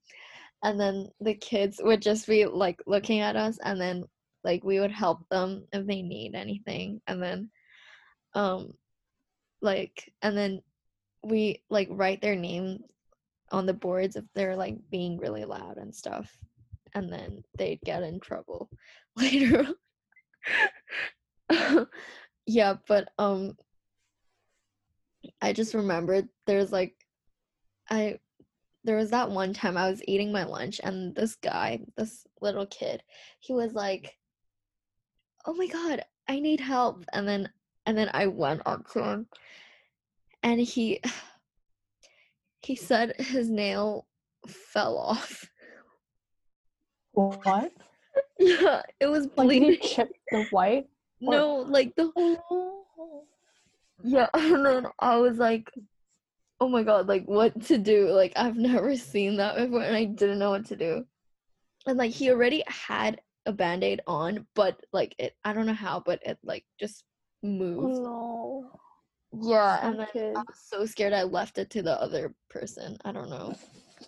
and 0.63 0.81
then 0.81 1.09
the 1.21 1.35
kids 1.35 1.81
would 1.83 2.03
just 2.03 2.27
be 2.27 2.47
like 2.47 2.81
looking 2.87 3.21
at 3.21 3.37
us, 3.37 3.59
and 3.65 3.81
then 3.81 4.05
like 4.43 4.65
we 4.65 4.81
would 4.81 4.91
help 4.91 5.29
them 5.31 5.67
if 5.73 5.87
they 5.87 6.03
need 6.03 6.35
anything, 6.35 7.01
and 7.07 7.23
then 7.23 7.51
um 8.35 8.73
like 9.63 10.13
and 10.23 10.37
then 10.37 10.61
we 11.23 11.63
like 11.71 11.89
write 11.91 12.21
their 12.21 12.37
name 12.37 12.79
on 13.53 13.67
the 13.67 13.73
boards 13.73 14.17
if 14.17 14.25
they're 14.35 14.57
like 14.57 14.77
being 14.91 15.19
really 15.19 15.45
loud 15.45 15.77
and 15.77 15.95
stuff 15.95 16.37
and 16.95 17.13
then 17.13 17.43
they'd 17.57 17.81
get 17.85 18.03
in 18.03 18.21
trouble 18.21 18.69
later 19.17 19.67
yeah 22.47 22.75
but 22.87 23.09
um 23.19 23.57
i 25.41 25.53
just 25.53 25.75
remembered 25.75 26.29
there's 26.47 26.73
like 26.73 26.95
i 27.91 28.19
there 28.85 28.97
was 28.97 29.11
that 29.11 29.31
one 29.31 29.55
time 29.55 29.77
i 29.77 29.91
was 29.91 30.03
eating 30.07 30.31
my 30.31 30.45
lunch 30.45 30.81
and 30.85 31.15
this 31.15 31.37
guy 31.37 31.81
this 31.97 32.27
little 32.41 32.67
kid 32.67 33.03
he 33.41 33.53
was 33.53 33.73
like 33.73 34.17
oh 35.47 35.55
my 35.55 35.67
god 35.67 36.03
i 36.29 36.39
need 36.39 36.61
help 36.61 37.05
and 37.13 37.27
then 37.27 37.49
and 37.87 37.97
then 37.97 38.11
i 38.13 38.27
went 38.27 38.61
up 38.67 38.87
to 38.91 39.03
him 39.03 39.27
and 40.43 40.61
he 40.61 41.01
he 42.63 42.77
said 42.77 43.15
his 43.19 43.51
nail 43.51 44.07
fell 44.47 44.99
off 45.11 45.49
What? 47.15 47.73
yeah 48.39 48.83
it 49.01 49.07
was 49.07 49.27
Like, 49.37 49.47
bleeding 49.47 49.69
you 49.71 49.77
chip 49.79 50.13
the 50.31 50.45
white? 50.51 50.87
or- 51.23 51.35
no 51.35 51.57
like 51.69 51.95
the 51.97 52.11
whole. 52.15 53.27
yeah 54.03 54.29
and 54.35 54.65
then 54.67 54.87
i 54.99 55.17
was 55.17 55.39
like 55.39 55.71
oh 56.61 56.69
my 56.69 56.83
god 56.83 57.09
like 57.09 57.25
what 57.27 57.61
to 57.67 57.79
do 57.79 58.09
like 58.11 58.33
i've 58.37 58.57
never 58.57 58.97
seen 58.97 59.37
that 59.37 59.57
before 59.57 59.83
and 59.83 59.97
i 59.97 60.05
didn't 60.05 60.39
know 60.39 60.51
what 60.51 60.67
to 60.67 60.77
do 60.77 61.05
and 61.87 61.99
like 61.99 62.13
he 62.13 62.31
already 62.31 62.63
had 62.67 63.21
a 63.47 63.53
band-aid 63.53 64.01
on 64.07 64.47
but 64.55 64.81
like 64.93 65.15
it 65.19 65.35
i 65.45 65.53
don't 65.53 65.67
know 65.67 65.73
how 65.75 66.03
but 66.05 66.21
it 66.25 66.39
like 66.43 66.65
just 66.81 67.05
moved 67.43 67.99
oh, 67.99 68.71
no. 69.33 69.51
yeah 69.51 69.87
and 69.87 69.99
then 70.15 70.37
i 70.37 70.41
was 70.41 70.59
so 70.69 70.87
scared 70.87 71.13
i 71.13 71.23
left 71.23 71.59
it 71.59 71.69
to 71.71 71.83
the 71.83 72.01
other 72.01 72.35
person 72.49 72.97
i 73.05 73.13
don't 73.13 73.29
know 73.31 73.55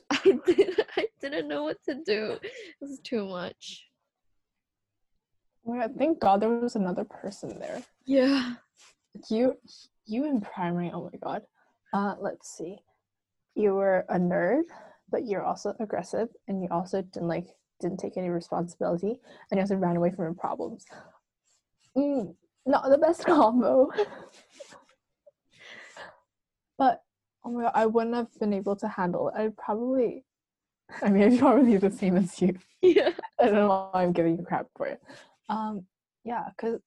i 0.10 0.38
did 0.46 0.80
i 0.96 1.06
didn't 1.20 1.48
know 1.48 1.64
what 1.64 1.82
to 1.84 1.94
do 2.04 2.38
it 2.42 2.52
was 2.80 3.00
too 3.02 3.26
much 3.26 3.84
Well, 5.64 5.88
thank 5.98 6.20
God 6.20 6.40
there 6.40 6.48
was 6.50 6.76
another 6.76 7.04
person 7.04 7.58
there. 7.58 7.82
yeah 8.06 8.54
You, 9.28 9.54
you 10.06 10.24
in 10.26 10.40
primary. 10.40 10.90
Oh 10.94 11.10
my 11.10 11.18
God. 11.18 11.42
Uh, 11.92 12.14
let's 12.20 12.56
see. 12.56 12.78
You 13.56 13.74
were 13.74 14.04
a 14.08 14.18
nerd, 14.18 14.62
but 15.10 15.26
you're 15.26 15.42
also 15.42 15.74
aggressive, 15.80 16.28
and 16.46 16.62
you 16.62 16.68
also 16.70 17.02
didn't 17.02 17.26
like 17.28 17.48
didn't 17.80 17.98
take 17.98 18.16
any 18.16 18.30
responsibility, 18.30 19.18
and 19.50 19.58
you 19.58 19.60
also 19.62 19.74
ran 19.74 19.96
away 19.96 20.10
from 20.10 20.24
your 20.24 20.34
problems. 20.34 20.84
Mm, 21.96 22.34
not 22.66 22.88
the 22.88 22.98
best 22.98 23.24
combo. 23.32 23.88
but 26.78 27.02
oh 27.46 27.50
my 27.52 27.62
God, 27.62 27.72
I 27.74 27.86
wouldn't 27.86 28.14
have 28.16 28.32
been 28.38 28.52
able 28.52 28.76
to 28.76 28.88
handle 28.88 29.28
it. 29.28 29.34
I'd 29.38 29.56
probably. 29.56 30.24
I 31.02 31.08
mean, 31.10 31.22
I'd 31.32 31.38
probably 31.38 31.72
be 31.72 31.76
the 31.78 31.90
same 31.90 32.16
as 32.16 32.40
you. 32.42 32.58
yeah 32.82 33.10
I 33.40 33.46
don't 33.46 33.54
know 33.54 33.90
why 33.92 34.02
I'm 34.02 34.12
giving 34.12 34.36
you 34.36 34.44
crap 34.44 34.66
for 34.76 34.86
it. 34.86 35.00
Um, 35.48 35.86
yeah, 36.24 36.44
because 36.56 36.80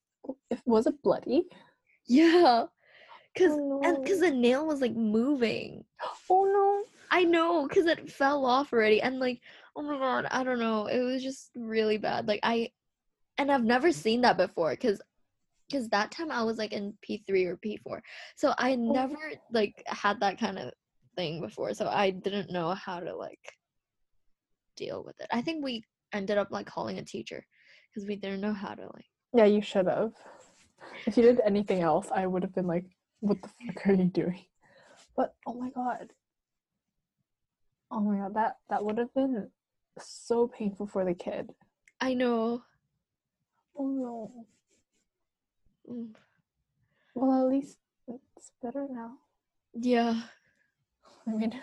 if 0.49 0.61
was 0.65 0.85
it 0.87 1.01
bloody? 1.01 1.45
yeah 2.07 2.65
because 3.33 3.51
Oh, 3.51 3.81
and 3.83 4.03
because 4.03 4.19
the 4.19 4.31
nail 4.31 4.65
was 4.65 4.81
like 4.81 4.95
moving 4.95 5.83
Oh 6.29 6.45
no! 6.45 6.83
I 7.11 7.23
know, 7.23 7.67
cause 7.67 7.85
it 7.85 8.11
fell 8.11 8.45
off 8.45 8.73
already, 8.73 9.01
and 9.01 9.19
like, 9.19 9.41
oh 9.75 9.81
my 9.81 9.97
god, 9.97 10.27
I 10.29 10.43
don't 10.43 10.59
know. 10.59 10.87
It 10.87 10.99
was 10.99 11.23
just 11.23 11.51
really 11.55 11.97
bad. 11.97 12.27
Like 12.27 12.41
I, 12.43 12.71
and 13.37 13.51
I've 13.51 13.63
never 13.63 13.91
seen 13.91 14.21
that 14.21 14.37
before, 14.37 14.75
cause, 14.75 15.01
cause 15.71 15.87
that 15.89 16.11
time 16.11 16.31
I 16.31 16.43
was 16.43 16.57
like 16.57 16.73
in 16.73 16.93
P 17.01 17.23
three 17.25 17.45
or 17.45 17.57
P 17.57 17.77
four, 17.77 18.01
so 18.35 18.53
I 18.57 18.73
oh. 18.73 18.75
never 18.75 19.17
like 19.51 19.83
had 19.87 20.19
that 20.21 20.39
kind 20.39 20.59
of 20.59 20.71
thing 21.15 21.41
before. 21.41 21.73
So 21.73 21.87
I 21.87 22.09
didn't 22.11 22.51
know 22.51 22.73
how 22.73 22.99
to 22.99 23.15
like 23.15 23.39
deal 24.75 25.03
with 25.03 25.19
it. 25.19 25.27
I 25.31 25.41
think 25.41 25.63
we 25.63 25.83
ended 26.13 26.37
up 26.37 26.49
like 26.51 26.65
calling 26.65 26.99
a 26.99 27.03
teacher, 27.03 27.45
cause 27.93 28.05
we 28.07 28.15
didn't 28.15 28.41
know 28.41 28.53
how 28.53 28.73
to 28.73 28.83
like. 28.83 29.05
Yeah, 29.33 29.45
you 29.45 29.61
should 29.61 29.87
have. 29.87 30.13
If 31.05 31.17
you 31.17 31.23
did 31.23 31.41
anything 31.45 31.81
else, 31.81 32.07
I 32.13 32.25
would 32.25 32.43
have 32.43 32.55
been 32.55 32.67
like, 32.67 32.85
"What 33.19 33.41
the 33.41 33.49
fuck 33.49 33.87
are 33.87 33.93
you 33.93 34.05
doing?" 34.05 34.45
But 35.15 35.35
oh 35.45 35.53
my 35.53 35.69
god, 35.69 36.11
oh 37.91 37.99
my 37.99 38.17
god, 38.17 38.33
that 38.35 38.55
that 38.69 38.83
would 38.83 38.97
have 38.97 39.13
been 39.13 39.49
so 39.99 40.47
painful 40.47 40.87
for 40.87 41.05
the 41.05 41.13
kid. 41.13 41.51
I 41.99 42.13
know. 42.13 42.63
Oh 43.77 43.87
no. 43.87 44.45
Mm, 45.89 46.13
Well, 47.15 47.41
at 47.45 47.49
least 47.51 47.77
it's 48.07 48.51
better 48.61 48.87
now. 48.89 49.13
Yeah. 49.73 50.21
I 51.27 51.31
mean, 51.31 51.53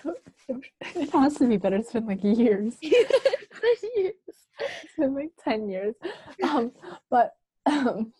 it 0.95 1.11
has 1.11 1.35
to 1.37 1.47
be 1.49 1.57
better. 1.57 1.77
It's 1.77 1.93
been 1.93 2.07
like 2.07 2.23
years. 2.23 2.77
Years. 2.83 4.13
it's 4.59 4.97
been 4.99 5.15
like 5.15 5.31
10 5.45 5.69
years 5.69 5.95
um 6.43 6.73
but 7.11 7.33
um 7.67 8.13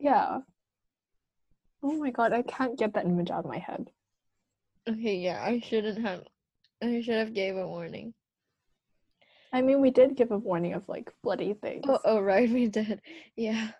yeah 0.00 0.38
oh 1.82 1.92
my 1.92 2.10
god 2.10 2.32
i 2.32 2.42
can't 2.42 2.76
get 2.78 2.92
that 2.94 3.04
image 3.04 3.30
out 3.30 3.44
of 3.44 3.50
my 3.50 3.58
head 3.58 3.90
Okay, 4.88 5.16
yeah, 5.16 5.42
I 5.42 5.60
shouldn't 5.60 5.98
have. 6.04 6.24
I 6.82 7.00
should 7.00 7.14
have 7.14 7.32
gave 7.34 7.56
a 7.56 7.66
warning. 7.66 8.14
i 9.52 9.62
mean 9.62 9.80
we 9.80 9.90
did 9.90 10.16
give 10.16 10.30
a 10.32 10.38
warning 10.38 10.74
of 10.74 10.88
like 10.88 11.12
bloody 11.22 11.54
things 11.54 11.84
Oh, 11.88 12.00
oh, 12.04 12.20
right, 12.20 12.50
we 12.50 12.66
did. 12.68 13.00
Yeah. 13.36 13.70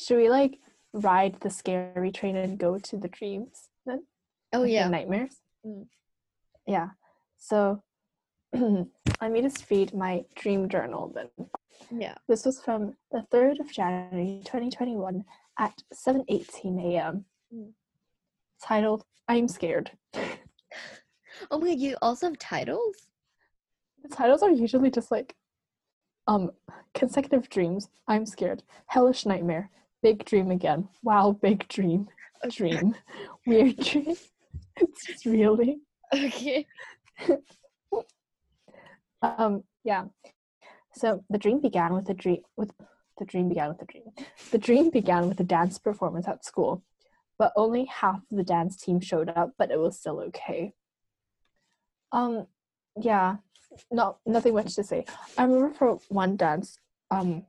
Should 0.00 0.16
we 0.16 0.30
like 0.30 0.58
ride 0.92 1.36
the 1.40 1.50
scary 1.50 2.10
train 2.10 2.36
and 2.36 2.58
go 2.58 2.78
to 2.78 2.96
the 2.96 3.08
dreams 3.08 3.68
then? 3.86 4.04
Oh 4.52 4.62
Like 4.62 4.70
yeah. 4.70 4.88
nightmares. 4.88 5.36
Mm. 5.66 5.86
Yeah. 6.66 6.88
So 7.36 7.82
let 8.52 9.30
me 9.30 9.42
just 9.42 9.70
read 9.70 9.94
my 9.94 10.24
dream 10.34 10.68
journal 10.68 11.12
then. 11.14 11.28
Yeah. 11.90 12.14
This 12.28 12.44
was 12.44 12.60
from 12.60 12.94
the 13.12 13.24
3rd 13.32 13.60
of 13.60 13.70
January 13.72 14.40
2021 14.44 15.24
at 15.58 15.82
7:18 15.94 16.80
a.m. 16.92 17.24
Mm. 17.54 17.72
Titled 18.62 19.04
I'm 19.28 19.48
scared. 19.48 19.92
Oh 21.50 21.58
my 21.58 21.68
god, 21.68 21.78
you 21.78 21.96
also 22.02 22.26
have 22.26 22.38
titles? 22.38 22.96
The 24.02 24.08
titles 24.08 24.42
are 24.42 24.50
usually 24.50 24.90
just 24.90 25.10
like 25.10 25.34
um 26.26 26.50
consecutive 26.92 27.48
dreams. 27.48 27.88
I'm 28.08 28.26
scared. 28.26 28.62
Hellish 28.86 29.24
nightmare. 29.24 29.70
Big 30.02 30.24
dream 30.24 30.50
again. 30.50 30.88
Wow, 31.02 31.32
big 31.40 31.68
dream. 31.68 32.08
Dream. 32.48 32.94
Weird 33.46 33.76
dream. 33.84 34.16
It's 34.76 35.06
just 35.06 35.26
really 35.26 35.80
Okay. 36.14 36.66
um 39.22 39.64
yeah. 39.84 40.06
So 40.94 41.24
the 41.30 41.38
dream 41.38 41.60
began 41.60 41.94
with 41.94 42.08
a 42.08 42.14
dream 42.14 42.42
with 42.56 42.72
the 43.18 43.24
dream 43.26 43.48
began 43.48 43.68
with 43.68 43.82
a 43.82 43.84
dream. 43.84 44.04
The 44.50 44.58
dream 44.58 44.90
began 44.90 45.28
with 45.28 45.38
a 45.40 45.44
dance 45.44 45.78
performance 45.78 46.26
at 46.26 46.44
school, 46.44 46.82
but 47.38 47.52
only 47.54 47.84
half 47.84 48.16
of 48.30 48.36
the 48.36 48.42
dance 48.42 48.76
team 48.76 49.00
showed 49.00 49.28
up, 49.28 49.50
but 49.58 49.70
it 49.70 49.78
was 49.78 49.98
still 49.98 50.20
okay. 50.28 50.72
Um 52.12 52.46
yeah, 53.00 53.36
not 53.92 54.18
nothing 54.26 54.54
much 54.54 54.74
to 54.76 54.82
say. 54.82 55.04
I 55.36 55.44
remember 55.44 55.74
for 55.74 55.98
one 56.08 56.36
dance, 56.36 56.78
um 57.10 57.44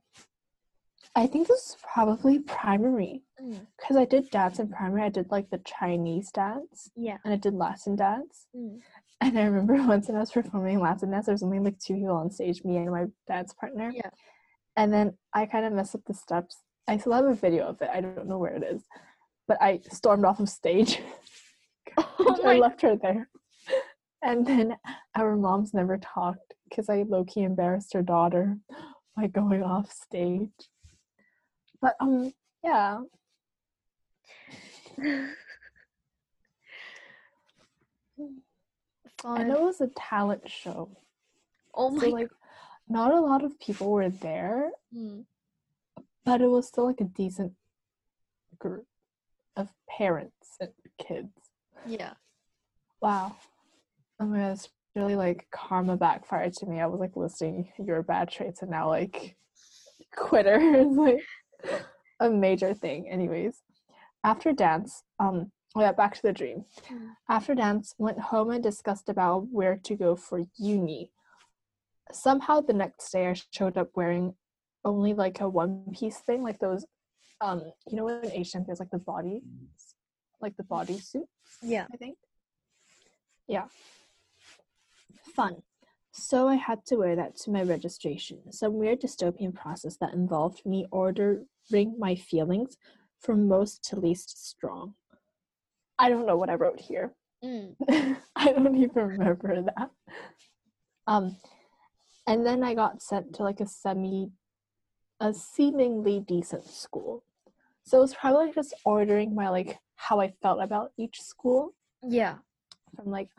I 1.16 1.28
think 1.28 1.47
this 1.47 1.76
was 1.76 1.78
probably 1.93 2.39
primary 2.39 3.24
Mm. 3.41 3.66
because 3.78 3.97
I 3.97 4.05
did 4.05 4.30
dance 4.30 4.59
in 4.59 4.70
primary. 4.70 5.01
I 5.03 5.09
did 5.09 5.32
like 5.32 5.49
the 5.49 5.57
Chinese 5.59 6.32
dance 6.32 6.91
Yeah. 6.95 7.18
and 7.26 7.34
I 7.34 7.38
did 7.38 7.53
Latin 7.55 7.95
dance. 7.95 8.45
Mm. 8.55 8.80
And 9.20 9.38
I 9.39 9.43
remember 9.43 9.74
once 9.88 10.07
when 10.07 10.16
I 10.18 10.20
was 10.22 10.32
performing 10.32 10.80
Latin 10.80 11.09
dance, 11.12 11.26
there 11.26 11.34
was 11.34 11.43
only 11.43 11.59
like 11.59 11.80
two 11.80 11.95
people 11.95 12.16
on 12.16 12.30
stage, 12.32 12.64
me 12.64 12.78
and 12.78 12.91
my 12.91 13.07
dance 13.28 13.53
partner. 13.53 13.91
Yeah. 13.93 14.09
And 14.78 14.93
then 14.93 15.18
I 15.34 15.47
kind 15.47 15.66
of 15.66 15.74
messed 15.74 15.95
up 15.95 16.01
the 16.05 16.14
steps. 16.14 16.57
I 16.88 16.97
still 16.97 17.14
have 17.14 17.26
a 17.26 17.34
video 17.34 17.66
of 17.68 17.82
it. 17.82 17.89
I 17.91 17.99
don't 18.01 18.28
know 18.28 18.38
where 18.38 18.53
it 18.55 18.64
is. 18.64 18.84
But 19.47 19.57
I 19.62 19.82
stormed 19.91 20.24
off 20.26 20.39
of 20.39 20.49
stage. 20.49 21.01
Oh 21.97 22.39
I 22.45 22.57
left 22.57 22.82
her 22.84 22.95
there. 22.95 23.28
And 24.24 24.45
then 24.45 24.78
our 25.16 25.36
moms 25.36 25.74
never 25.74 25.97
talked 25.97 26.53
because 26.70 26.88
I 26.89 27.01
low 27.03 27.26
key 27.26 27.41
embarrassed 27.43 27.91
her 27.93 28.01
daughter 28.03 28.57
by 29.18 29.28
going 29.28 29.62
off 29.64 29.91
stage. 29.91 30.51
But 31.82 31.96
um 32.00 32.34
yeah. 32.64 33.00
I 39.24 39.44
know 39.44 39.56
it 39.56 39.62
was 39.64 39.82
a 39.82 39.88
talent 39.96 40.50
show. 40.50 40.90
Oh 41.74 41.90
my 41.90 42.02
so 42.06 42.10
like 42.10 42.30
not 42.90 43.14
a 43.14 43.20
lot 43.20 43.44
of 43.44 43.60
people 43.60 43.92
were 43.92 44.10
there, 44.10 44.72
Mm. 44.94 45.26
but 46.26 46.42
it 46.42 46.48
was 46.50 46.68
still 46.68 46.86
like 46.86 47.02
a 47.02 47.06
decent 47.06 47.54
group 48.60 48.86
of 49.56 49.70
parents 49.90 50.58
and 50.60 50.72
kids. 51.00 51.30
Yeah. 51.86 52.14
Wow. 53.02 53.36
Oh 54.20 54.26
my 54.26 54.38
god, 54.40 54.52
it's 54.52 54.70
really 54.96 55.16
like 55.16 55.48
karma 55.52 55.96
backfired 55.98 56.54
to 56.54 56.66
me. 56.66 56.80
I 56.82 56.86
was 56.88 57.00
like 57.00 57.16
listing 57.16 57.72
your 57.80 58.04
bad 58.04 58.30
traits 58.30 58.62
and 58.62 58.72
now 58.72 58.88
like 58.90 59.36
quitter 60.16 60.60
is 60.60 60.98
like 60.98 61.22
a 62.20 62.30
major 62.30 62.74
thing. 62.74 63.09
Anyways. 63.09 63.62
After 64.24 64.53
dance, 64.53 65.03
um 65.20 65.51
oh 65.76 65.82
yeah, 65.82 65.93
back 65.93 66.14
to 66.16 66.22
the 66.22 66.34
dream. 66.34 66.66
After 67.28 67.55
dance, 67.55 67.95
went 67.97 68.20
home 68.20 68.51
and 68.51 68.64
discussed 68.64 69.09
about 69.09 69.47
where 69.51 69.78
to 69.84 69.95
go 69.95 70.16
for 70.16 70.43
uni. 70.57 71.12
Somehow 72.12 72.62
the 72.62 72.74
next 72.74 73.12
day 73.12 73.28
I 73.28 73.36
showed 73.51 73.78
up 73.78 73.89
wearing 73.95 74.36
only 74.86 75.14
like 75.14 75.41
a 75.41 75.49
one 75.49 75.86
piece 75.93 76.20
thing, 76.20 76.43
like 76.43 76.59
those 76.59 76.86
um 77.39 77.64
you 77.88 77.97
know 77.97 78.05
when 78.05 78.32
H&M 78.32 78.66
feels 78.66 78.80
like 78.80 78.91
the 78.91 78.99
body 78.99 79.41
like 80.41 80.57
the 80.57 80.64
bodysuit. 80.64 81.28
Yeah. 81.62 81.86
I 81.93 81.97
think. 81.97 82.18
Yeah. 83.47 83.66
Fun. 85.36 85.62
So 86.22 86.47
I 86.47 86.55
had 86.55 86.86
to 86.86 86.97
wear 86.97 87.15
that 87.15 87.36
to 87.38 87.51
my 87.51 87.63
registration. 87.63 88.51
Some 88.51 88.76
weird 88.76 89.01
dystopian 89.01 89.55
process 89.55 89.97
that 89.97 90.13
involved 90.13 90.63
me 90.65 90.86
ordering 90.91 91.47
my 91.97 92.13
feelings 92.15 92.78
from 93.19 93.47
most 93.47 93.84
to 93.86 93.95
least 93.99 94.47
strong. 94.47 94.93
I 95.97 96.09
don't 96.09 96.28
know 96.28 96.38
what 96.38 96.49
I 96.51 96.55
wrote 96.55 96.80
here. 96.80 97.15
Mm. 97.43 97.76
I 98.36 98.51
don't 98.53 98.76
even 98.78 99.03
remember 99.03 99.63
that. 99.63 99.89
Um 101.07 101.38
and 102.28 102.45
then 102.45 102.63
I 102.63 102.76
got 102.76 103.01
sent 103.01 103.34
to 103.36 103.43
like 103.43 103.59
a 103.59 103.65
semi 103.67 104.30
a 105.19 105.34
seemingly 105.34 106.19
decent 106.19 106.65
school. 106.65 107.24
So 107.84 107.97
it 107.97 108.01
was 108.01 108.13
probably 108.13 108.51
just 108.53 108.76
ordering 108.86 109.34
my 109.34 109.49
like 109.49 109.80
how 109.95 110.19
I 110.19 110.34
felt 110.41 110.61
about 110.61 110.91
each 110.97 111.19
school 111.19 111.74
Yeah. 112.03 112.36
from 112.95 113.09
like 113.09 113.30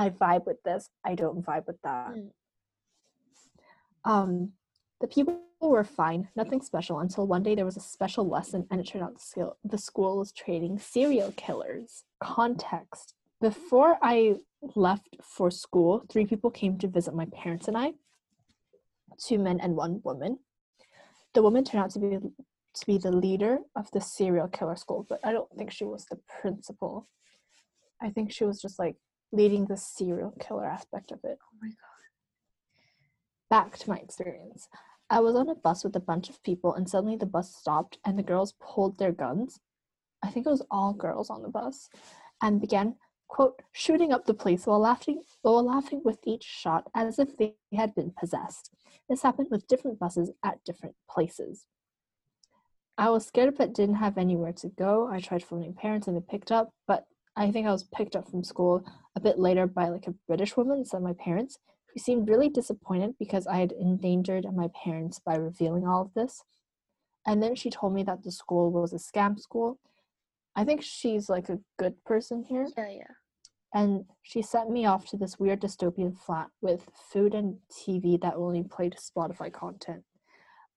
I 0.00 0.10
vibe 0.10 0.46
with 0.46 0.62
this, 0.64 0.88
I 1.04 1.14
don't 1.14 1.44
vibe 1.44 1.66
with 1.66 1.80
that. 1.82 2.12
Mm. 2.14 2.30
Um 4.04 4.52
the 5.00 5.06
people 5.06 5.40
were 5.60 5.84
fine, 5.84 6.28
nothing 6.36 6.60
special 6.60 7.00
until 7.00 7.26
one 7.26 7.42
day 7.42 7.54
there 7.54 7.64
was 7.64 7.76
a 7.76 7.80
special 7.96 8.26
lesson 8.28 8.66
and 8.70 8.80
it 8.80 8.86
turned 8.86 9.04
out 9.04 9.14
the 9.14 9.20
school, 9.20 9.56
the 9.64 9.78
school 9.78 10.18
was 10.18 10.32
training 10.32 10.78
serial 10.78 11.32
killers. 11.32 12.04
Context. 12.22 13.14
Before 13.40 13.98
I 14.02 14.36
left 14.74 15.16
for 15.22 15.50
school, 15.50 16.04
three 16.10 16.26
people 16.26 16.50
came 16.50 16.76
to 16.78 16.88
visit 16.88 17.14
my 17.14 17.26
parents 17.26 17.68
and 17.68 17.76
I. 17.76 17.92
Two 19.26 19.38
men 19.38 19.58
and 19.60 19.74
one 19.76 20.00
woman. 20.04 20.38
The 21.34 21.42
woman 21.42 21.64
turned 21.64 21.84
out 21.84 21.90
to 21.92 21.98
be 21.98 22.18
to 22.74 22.86
be 22.86 22.98
the 22.98 23.12
leader 23.12 23.58
of 23.74 23.90
the 23.90 24.00
serial 24.00 24.48
killer 24.48 24.76
school, 24.76 25.06
but 25.08 25.20
I 25.24 25.32
don't 25.32 25.50
think 25.56 25.70
she 25.72 25.84
was 25.84 26.04
the 26.06 26.18
principal. 26.40 27.08
I 28.00 28.10
think 28.10 28.32
she 28.32 28.44
was 28.44 28.60
just 28.62 28.78
like 28.78 28.96
leading 29.32 29.66
the 29.66 29.76
serial 29.76 30.34
killer 30.40 30.66
aspect 30.66 31.12
of 31.12 31.20
it. 31.24 31.38
Oh 31.42 31.56
my 31.60 31.68
god. 31.68 31.76
Back 33.48 33.78
to 33.78 33.90
my 33.90 33.96
experience. 33.96 34.68
I 35.08 35.20
was 35.20 35.34
on 35.34 35.48
a 35.48 35.54
bus 35.54 35.82
with 35.82 35.96
a 35.96 36.00
bunch 36.00 36.28
of 36.28 36.42
people, 36.42 36.74
and 36.74 36.88
suddenly 36.88 37.16
the 37.16 37.26
bus 37.26 37.54
stopped, 37.54 37.98
and 38.04 38.18
the 38.18 38.22
girls 38.22 38.54
pulled 38.60 38.98
their 38.98 39.12
guns. 39.12 39.60
I 40.22 40.30
think 40.30 40.46
it 40.46 40.50
was 40.50 40.66
all 40.70 40.92
girls 40.92 41.30
on 41.30 41.42
the 41.42 41.48
bus, 41.48 41.88
and 42.40 42.60
began, 42.60 42.96
quote, 43.26 43.60
shooting 43.72 44.12
up 44.12 44.26
the 44.26 44.34
place 44.34 44.66
while 44.66 44.78
laughing, 44.78 45.22
while 45.42 45.64
laughing 45.64 46.02
with 46.04 46.18
each 46.24 46.44
shot 46.44 46.88
as 46.94 47.18
if 47.18 47.36
they 47.36 47.56
had 47.74 47.94
been 47.94 48.12
possessed. 48.18 48.70
This 49.08 49.22
happened 49.22 49.48
with 49.50 49.66
different 49.66 49.98
buses 49.98 50.30
at 50.44 50.62
different 50.64 50.94
places. 51.10 51.66
I 52.96 53.08
was 53.10 53.26
scared 53.26 53.56
but 53.56 53.72
didn't 53.72 53.96
have 53.96 54.18
anywhere 54.18 54.52
to 54.52 54.68
go. 54.68 55.08
I 55.10 55.20
tried 55.20 55.42
phoning 55.42 55.74
parents 55.74 56.06
and 56.06 56.16
they 56.16 56.20
picked 56.20 56.52
up, 56.52 56.70
but 56.86 57.06
I 57.36 57.50
think 57.50 57.66
I 57.66 57.72
was 57.72 57.84
picked 57.84 58.16
up 58.16 58.28
from 58.28 58.44
school 58.44 58.84
a 59.16 59.20
bit 59.20 59.38
later 59.38 59.66
by 59.66 59.88
like 59.88 60.06
a 60.06 60.14
British 60.26 60.56
woman, 60.56 60.84
said 60.84 61.02
my 61.02 61.14
parents, 61.14 61.58
who 61.92 62.00
seemed 62.00 62.28
really 62.28 62.48
disappointed 62.48 63.14
because 63.18 63.46
I 63.46 63.56
had 63.56 63.72
endangered 63.72 64.46
my 64.54 64.68
parents 64.84 65.20
by 65.24 65.36
revealing 65.36 65.86
all 65.86 66.02
of 66.02 66.14
this. 66.14 66.42
And 67.26 67.42
then 67.42 67.54
she 67.54 67.70
told 67.70 67.94
me 67.94 68.02
that 68.04 68.22
the 68.22 68.32
school 68.32 68.70
was 68.70 68.92
a 68.92 68.96
scam 68.96 69.38
school. 69.38 69.78
I 70.56 70.64
think 70.64 70.82
she's 70.82 71.28
like 71.28 71.48
a 71.48 71.60
good 71.78 72.02
person 72.04 72.44
here. 72.48 72.66
Yeah, 72.76 72.90
yeah. 72.90 73.14
And 73.72 74.04
she 74.22 74.42
sent 74.42 74.70
me 74.70 74.84
off 74.84 75.06
to 75.08 75.16
this 75.16 75.38
weird 75.38 75.60
dystopian 75.60 76.18
flat 76.18 76.48
with 76.60 76.88
food 77.12 77.34
and 77.34 77.58
TV 77.70 78.20
that 78.20 78.34
only 78.34 78.64
played 78.64 78.96
Spotify 78.96 79.52
content. 79.52 80.02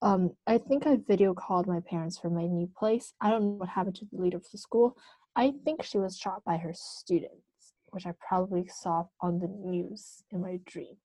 Um, 0.03 0.31
I 0.45 0.57
think 0.57 0.85
I 0.85 0.97
video 1.07 1.33
called 1.33 1.65
my 1.65 1.79
parents 1.79 2.19
from 2.19 2.35
my 2.35 2.45
new 2.45 2.69
place. 2.77 3.13
I 3.21 3.29
don't 3.29 3.41
know 3.41 3.49
what 3.51 3.69
happened 3.69 3.95
to 3.95 4.05
the 4.11 4.21
leader 4.21 4.37
of 4.37 4.45
the 4.51 4.57
school. 4.57 4.97
I 5.35 5.53
think 5.63 5.83
she 5.83 5.97
was 5.97 6.17
shot 6.17 6.43
by 6.45 6.57
her 6.57 6.73
students, 6.73 7.73
which 7.91 8.05
I 8.05 8.13
probably 8.27 8.67
saw 8.67 9.05
on 9.19 9.39
the 9.39 9.47
news 9.47 10.23
in 10.31 10.41
my 10.41 10.59
dream. 10.65 10.97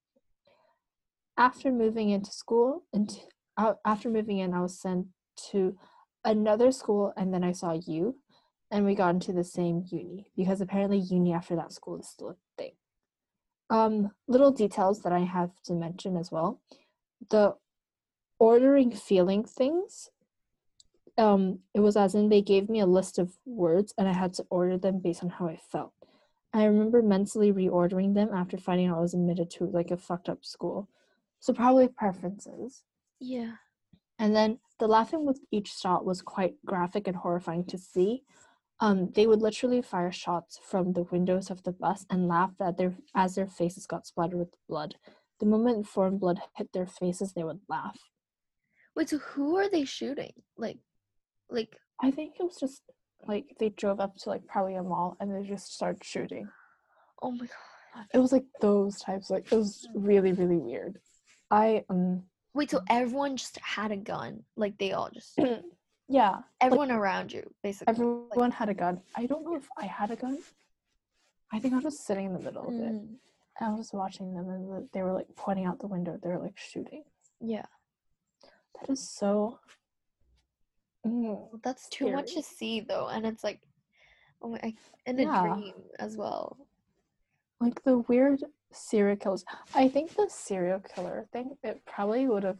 After 1.37 1.70
moving 1.70 2.11
into 2.11 2.31
school, 2.31 2.85
and 2.93 3.11
uh, 3.57 3.74
after 3.85 4.11
moving 4.11 4.39
in, 4.39 4.53
I 4.53 4.61
was 4.61 4.79
sent 4.79 5.07
to 5.51 5.76
another 6.24 6.72
school, 6.72 7.12
and 7.16 7.33
then 7.33 7.45
I 7.45 7.53
saw 7.53 7.72
you, 7.72 8.16
and 8.70 8.85
we 8.85 8.95
got 8.95 9.14
into 9.14 9.33
the 9.33 9.45
same 9.45 9.85
uni 9.89 10.31
because 10.37 10.61
apparently 10.61 10.99
uni 10.99 11.33
after 11.33 11.57
that 11.57 11.72
school 11.72 11.99
is 11.99 12.09
still 12.09 12.31
a 12.31 12.37
thing. 12.57 12.72
Um, 13.70 14.11
little 14.26 14.51
details 14.51 15.03
that 15.03 15.12
I 15.12 15.20
have 15.20 15.51
to 15.64 15.74
mention 15.74 16.16
as 16.16 16.31
well. 16.31 16.61
The 17.31 17.55
ordering 18.39 18.91
feeling 18.93 19.45
things. 19.45 20.11
Um, 21.19 21.59
it 21.75 21.81
was 21.81 21.97
as 21.97 22.14
in 22.14 22.29
they 22.29 22.43
gave 22.43 22.69
me 22.69 22.81
a 22.81 22.87
list 22.87 23.19
of 23.19 23.37
words 23.45 23.93
and 23.99 24.09
I 24.09 24.12
had 24.12 24.35
to 24.35 24.47
order 24.51 24.79
them 24.79 25.01
based 25.01 25.23
on 25.25 25.31
how 25.31 25.47
I 25.49 25.59
felt. 25.71 25.93
I 26.53 26.64
remember 26.64 27.03
mentally 27.03 27.53
reordering 27.53 28.14
them 28.14 28.31
after 28.33 28.57
finding 28.57 28.89
out 28.89 28.99
I 28.99 29.01
was 29.01 29.14
admitted 29.14 29.51
to 29.53 29.66
like 29.66 29.91
a 29.91 29.97
fucked 29.97 30.29
up 30.29 30.45
school. 30.45 30.89
So 31.41 31.53
probably 31.53 31.89
preferences. 31.89 32.83
Yeah. 33.21 33.53
And 34.19 34.35
then 34.35 34.59
the 34.79 34.89
laughing 34.89 35.27
with 35.27 35.41
each 35.51 35.73
shot 35.73 36.05
was 36.05 36.23
quite 36.23 36.55
graphic 36.64 37.07
and 37.07 37.16
horrifying 37.16 37.64
to 37.66 37.79
see. 37.79 38.23
Um, 38.81 39.11
they 39.12 39.27
would 39.27 39.43
literally 39.43 39.83
fire 39.83 40.12
shots 40.12 40.59
from 40.62 40.93
the 40.93 41.03
windows 41.03 41.51
of 41.51 41.64
the 41.64 41.73
bus 41.73 42.07
and 42.11 42.29
laugh 42.29 42.53
at 42.61 42.77
their 42.77 42.95
as 43.14 43.35
their 43.35 43.49
faces 43.49 43.87
got 43.87 44.07
splattered 44.07 44.39
with 44.39 44.55
blood. 44.69 44.95
The 45.41 45.47
moment 45.47 45.87
foreign 45.87 46.19
blood 46.19 46.41
hit 46.57 46.73
their 46.73 46.87
faces, 46.87 47.33
they 47.33 47.45
would 47.45 47.61
laugh. 47.69 47.99
Wait, 48.97 49.09
so 49.09 49.19
who 49.19 49.57
are 49.57 49.69
they 49.69 49.85
shooting? 49.85 50.33
Like, 50.57 50.79
like 51.51 51.76
I 52.01 52.11
think 52.11 52.34
it 52.38 52.44
was 52.44 52.57
just 52.57 52.82
like 53.26 53.57
they 53.59 53.70
drove 53.70 54.01
up 54.01 54.16
to 54.18 54.28
like 54.28 54.46
probably 54.46 54.74
a 54.76 54.82
mall 54.82 55.16
and 55.20 55.34
they 55.34 55.49
just 55.49 55.74
started 55.74 56.05
shooting. 56.05 56.49
oh 57.22 57.32
my 57.32 57.46
god. 57.46 58.07
It 58.14 58.18
was 58.18 58.32
like 58.32 58.44
those 58.61 59.01
types. 59.01 59.30
Like 59.30 59.51
it 59.51 59.57
was 59.57 59.88
really 59.94 60.32
really 60.32 60.57
weird. 60.59 60.99
I 61.51 61.84
um 61.88 62.24
Wait, 62.55 62.70
so 62.70 62.80
everyone 62.88 63.36
just 63.36 63.59
had 63.61 63.92
a 63.92 63.96
gun? 63.96 64.42
Like 64.57 64.78
they 64.78 64.92
all 64.92 65.11
just 65.12 65.38
yeah. 66.09 66.38
everyone 66.61 66.90
around 66.90 67.32
you, 67.32 67.49
basically. 67.62 67.92
Everyone 67.92 68.51
had 68.51 68.68
a 68.68 68.74
gun. 68.74 69.01
I 69.16 69.26
don't 69.26 69.44
know 69.44 69.55
if 69.57 69.68
I 69.76 69.86
had 69.86 70.11
a 70.11 70.16
gun. 70.16 70.38
I 71.53 71.59
think 71.61 71.72
I 71.72 71.76
was 71.76 71.84
just 71.84 72.07
sitting 72.07 72.26
in 72.26 72.32
the 72.32 72.40
middle 72.40 72.66
of 72.68 72.74
it. 72.74 72.92
Mm, 72.92 73.16
And 73.61 73.61
I 73.61 73.70
was 73.70 73.80
just 73.80 73.94
watching 73.94 74.34
them 74.34 74.49
and 74.49 74.88
they 74.92 75.03
were 75.03 75.12
like 75.12 75.28
pointing 75.36 75.66
out 75.66 75.78
the 75.78 75.86
window. 75.86 76.18
They 76.22 76.28
were 76.30 76.38
like 76.38 76.59
shooting. 76.59 77.05
yeah. 77.40 77.66
That 78.80 78.90
is 78.92 79.09
so. 79.09 79.59
Mm, 81.09 81.63
That's 81.63 81.89
too 81.89 82.11
much 82.13 82.35
to 82.35 82.43
see 82.43 82.81
though, 82.81 83.09
and 83.09 83.27
it's 83.27 83.43
like, 83.45 83.61
oh 84.43 84.51
my, 84.51 84.75
in 85.07 85.19
a 85.19 85.23
Yeah. 85.25 85.43
dream 85.43 85.73
as 85.99 86.17
well. 86.17 86.57
Like 87.61 87.83
the 87.85 87.99
weird 87.99 88.45
serial 88.73 89.17
killers. 89.17 89.45
I 89.75 89.89
think 89.89 90.15
the 90.15 90.29
serial 90.29 90.81
killer 90.81 91.27
thing, 91.33 91.57
it 91.63 91.85
probably 91.87 92.29
would 92.29 92.45
have 92.45 92.59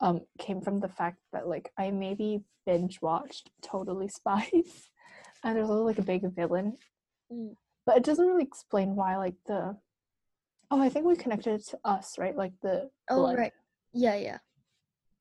um 0.00 0.22
came 0.38 0.60
from 0.62 0.80
the 0.80 0.88
fact 0.88 1.18
that 1.32 1.46
like 1.46 1.70
I 1.76 1.90
maybe 1.90 2.42
binge 2.66 3.02
watched 3.02 3.50
Totally 3.62 4.08
Spies 4.18 4.90
and 5.44 5.56
there's 5.56 5.68
also 5.68 5.84
like 5.84 5.98
a 5.98 6.02
big 6.02 6.22
villain. 6.34 6.78
Mm. 7.32 7.54
But 7.86 7.98
it 7.98 8.04
doesn't 8.04 8.26
really 8.26 8.42
explain 8.44 8.96
why 8.96 9.16
like 9.18 9.36
the 9.46 9.76
Oh, 10.72 10.80
I 10.80 10.88
think 10.88 11.04
we 11.04 11.16
connected 11.16 11.54
it 11.60 11.66
to 11.68 11.78
us, 11.84 12.16
right? 12.18 12.36
Like 12.36 12.52
the 12.62 12.90
Oh 13.08 13.16
blood. 13.22 13.36
right, 13.36 13.52
yeah, 13.92 14.14
yeah. 14.14 14.38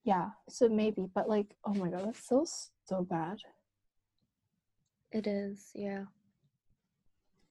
Yeah, 0.10 0.30
so 0.50 0.68
maybe, 0.68 1.06
but 1.14 1.30
like, 1.30 1.56
oh 1.66 1.76
my 1.76 1.88
god, 1.92 2.04
that's 2.04 2.28
so 2.28 2.44
so 2.88 3.04
bad. 3.04 3.38
It 5.12 5.28
is, 5.28 5.70
yeah. 5.76 6.06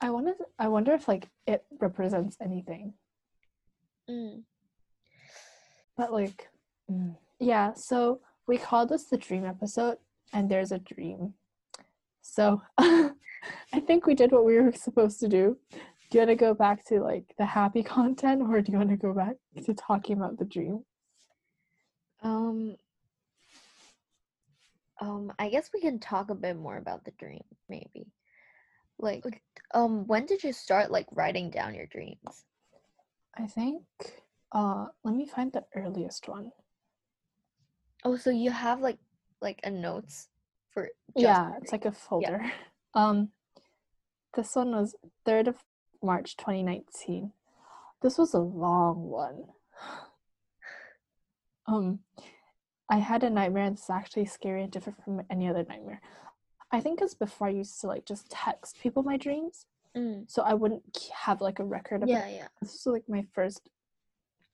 I 0.01 0.11
wonder, 0.11 0.35
I 0.59 0.67
wonder 0.67 0.93
if 0.93 1.07
like 1.07 1.29
it 1.47 1.65
represents 1.79 2.37
anything. 2.43 2.95
Mm. 4.11 4.43
But 5.97 6.13
like, 6.13 6.49
mm, 6.91 7.15
yeah. 7.39 7.75
So 7.75 8.23
we 8.49 8.59
called 8.59 8.89
this 8.89 9.05
the 9.05 9.19
dream 9.19 9.45
episode, 9.45 9.99
and 10.33 10.51
there's 10.51 10.73
a 10.73 10.81
dream. 10.81 11.35
So 12.23 12.61
I 12.79 13.13
think 13.87 14.05
we 14.05 14.17
did 14.17 14.33
what 14.33 14.45
we 14.45 14.59
were 14.59 14.73
supposed 14.73 15.21
to 15.21 15.29
do. 15.29 15.59
Do 15.71 16.19
you 16.19 16.21
want 16.23 16.31
to 16.31 16.35
go 16.35 16.55
back 16.55 16.85
to 16.87 16.99
like 16.99 17.37
the 17.39 17.47
happy 17.47 17.83
content, 17.97 18.43
or 18.43 18.61
do 18.63 18.73
you 18.73 18.79
want 18.79 18.91
to 18.91 18.97
go 18.97 19.13
back 19.13 19.37
to 19.65 19.75
talking 19.75 20.17
about 20.17 20.41
the 20.41 20.45
dream? 20.45 20.83
Um. 22.23 22.77
Um, 25.01 25.33
I 25.39 25.49
guess 25.49 25.71
we 25.73 25.81
can 25.81 26.01
talk 26.01 26.31
a 26.31 26.35
bit 26.35 26.57
more 26.57 26.77
about 26.77 27.05
the 27.05 27.13
dream, 27.13 27.45
maybe. 27.69 28.11
Like, 28.99 29.25
um, 29.73 30.09
when 30.09 30.27
did 30.27 30.43
you 30.43 30.53
start 30.53 30.91
like 30.91 31.07
writing 31.13 31.51
down 31.51 31.77
your 31.77 31.87
dreams? 31.87 32.45
I 33.37 33.47
think. 33.47 33.85
Uh, 34.51 34.87
let 35.05 35.15
me 35.15 35.25
find 35.25 35.53
the 35.53 35.65
earliest 35.77 36.29
one. 36.29 36.51
Oh, 38.05 38.17
so 38.17 38.31
you 38.31 38.51
have 38.51 38.81
like 38.81 38.99
like 39.41 39.61
a 39.65 39.71
notes 39.71 40.29
for 40.71 40.85
just 41.17 41.25
yeah 41.25 41.53
it's 41.61 41.73
like 41.73 41.85
a 41.85 41.93
folder 41.93 42.51
um 42.95 43.31
this 44.35 44.55
one 44.55 44.73
was 44.73 44.95
3rd 45.27 45.49
of 45.49 45.57
march 46.03 46.37
2019 46.37 47.33
this 48.03 48.19
was 48.19 48.35
a 48.35 48.39
long 48.39 49.09
one 49.09 49.45
um 51.69 51.99
i 52.91 52.97
had 52.97 53.23
a 53.23 53.31
nightmare 53.31 53.65
and 53.65 53.77
it's 53.77 53.91
actually 53.91 54.25
scary 54.25 54.63
and 54.63 54.73
different 54.73 55.03
from 55.05 55.23
any 55.31 55.49
other 55.49 55.65
nightmare. 55.69 56.01
I 56.71 56.81
think 56.81 57.01
it's 57.01 57.15
before 57.15 57.49
i 57.49 57.51
used 57.51 57.81
to 57.81 57.87
like 57.87 58.05
just 58.05 58.31
text 58.31 58.79
people 58.83 59.03
my 59.03 59.17
dreams. 59.17 59.67
Mm. 59.97 60.31
so 60.31 60.43
i 60.43 60.53
wouldn't 60.53 60.83
have 61.25 61.41
like 61.41 61.59
a 61.59 61.65
record 61.65 62.03
of 62.03 62.09
it. 62.09 62.13
Yeah, 62.13 62.29
yeah. 62.29 62.49
this 62.61 62.73
was 62.85 62.93
like 62.93 63.09
my 63.09 63.25
first 63.33 63.69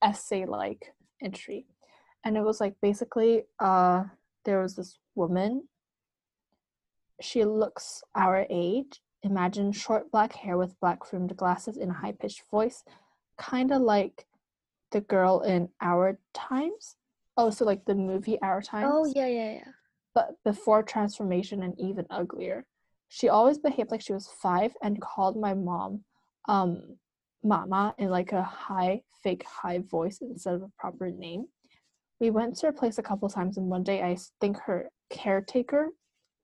essay 0.02 0.44
like 0.44 0.92
entry. 1.22 1.66
And 2.24 2.36
it 2.36 2.42
was 2.42 2.60
like 2.60 2.74
basically 2.80 3.44
uh 3.58 4.04
there 4.44 4.60
was 4.60 4.76
this 4.76 4.98
woman. 5.14 5.68
She 7.20 7.44
looks 7.44 8.02
our 8.14 8.46
age. 8.50 9.00
Imagine 9.22 9.72
short 9.72 10.10
black 10.10 10.34
hair 10.34 10.56
with 10.58 10.78
black 10.80 11.04
framed 11.04 11.36
glasses 11.36 11.76
in 11.76 11.90
a 11.90 11.94
high 11.94 12.12
pitched 12.12 12.42
voice. 12.50 12.84
Kind 13.38 13.72
of 13.72 13.80
like 13.80 14.26
the 14.92 15.00
girl 15.00 15.40
in 15.40 15.68
our 15.80 16.18
times 16.34 16.96
oh 17.36 17.50
so 17.50 17.64
like 17.64 17.84
the 17.84 17.94
movie 17.94 18.38
our 18.42 18.60
times 18.62 18.90
Oh, 18.92 19.04
yeah, 19.14 19.26
yeah, 19.26 19.52
yeah. 19.52 19.68
but 20.14 20.30
before 20.44 20.82
transformation 20.82 21.62
and 21.62 21.74
even 21.78 22.06
uglier. 22.10 22.64
She 23.08 23.28
always 23.28 23.58
behaved 23.58 23.90
like 23.90 24.00
she 24.00 24.12
was 24.12 24.28
five 24.42 24.72
and 24.82 25.00
called 25.00 25.36
my 25.36 25.54
mom 25.54 26.04
um 26.48 26.96
mama 27.42 27.94
in 27.98 28.08
like 28.10 28.32
a 28.32 28.42
high 28.42 29.02
fake 29.22 29.44
high 29.46 29.78
voice 29.78 30.18
instead 30.20 30.54
of 30.54 30.62
a 30.62 30.70
proper 30.78 31.10
name. 31.10 31.44
We 32.20 32.30
went 32.30 32.56
to 32.56 32.66
her 32.66 32.72
place 32.72 32.98
a 32.98 33.02
couple 33.02 33.28
times 33.28 33.56
and 33.58 33.68
one 33.68 33.82
day 33.82 34.02
I 34.02 34.16
think 34.40 34.58
her 34.60 34.88
caretaker, 35.10 35.90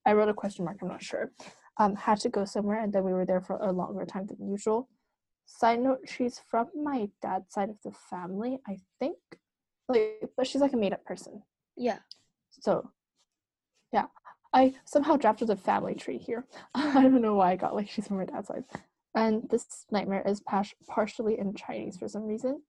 I 0.07 0.13
wrote 0.13 0.29
a 0.29 0.35
question 0.35 0.65
mark, 0.65 0.79
I'm 0.83 0.89
not 0.89 1.03
sure, 1.03 1.33
um, 1.79 1.95
had 1.97 2.21
to 2.21 2.29
go 2.29 2.45
somewhere 2.45 2.81
and 2.83 2.93
then 2.93 3.05
we 3.05 3.13
were 3.13 3.25
there 3.27 3.41
for 3.41 3.57
a 3.57 3.73
longer 3.73 4.05
time 4.05 4.27
than 4.27 4.47
usual. 4.49 4.89
Side 5.47 5.81
note, 5.81 6.01
she's 6.07 6.41
from 6.49 6.67
my 6.77 7.09
dad's 7.23 7.53
side 7.53 7.71
of 7.71 7.77
the 7.83 7.93
family, 8.11 8.59
I 8.69 8.77
think. 9.01 9.17
Like 9.91 10.31
but 10.37 10.47
she's 10.47 10.61
like 10.61 10.73
a 10.73 10.77
made 10.77 10.93
up 10.93 11.05
person. 11.05 11.43
Yeah. 11.77 11.99
So, 12.51 12.91
yeah, 13.93 14.07
I 14.53 14.75
somehow 14.85 15.17
drafted 15.17 15.51
a 15.51 15.57
family 15.57 15.95
tree 15.95 16.19
here. 16.19 16.47
I 16.75 17.03
don't 17.03 17.23
know 17.23 17.35
why 17.35 17.53
I 17.53 17.57
got 17.57 17.75
like 17.75 17.91
she's 17.91 18.07
from 18.07 18.19
her 18.19 18.27
dad's 18.27 18.49
side. 18.49 18.65
And 19.15 19.49
this 19.51 19.87
nightmare 19.91 20.23
is 20.25 20.41
pas- 20.41 20.75
partially 20.89 21.39
in 21.39 21.55
Chinese 21.55 21.97
for 21.97 22.09
some 22.09 22.25
reason. 22.25 22.63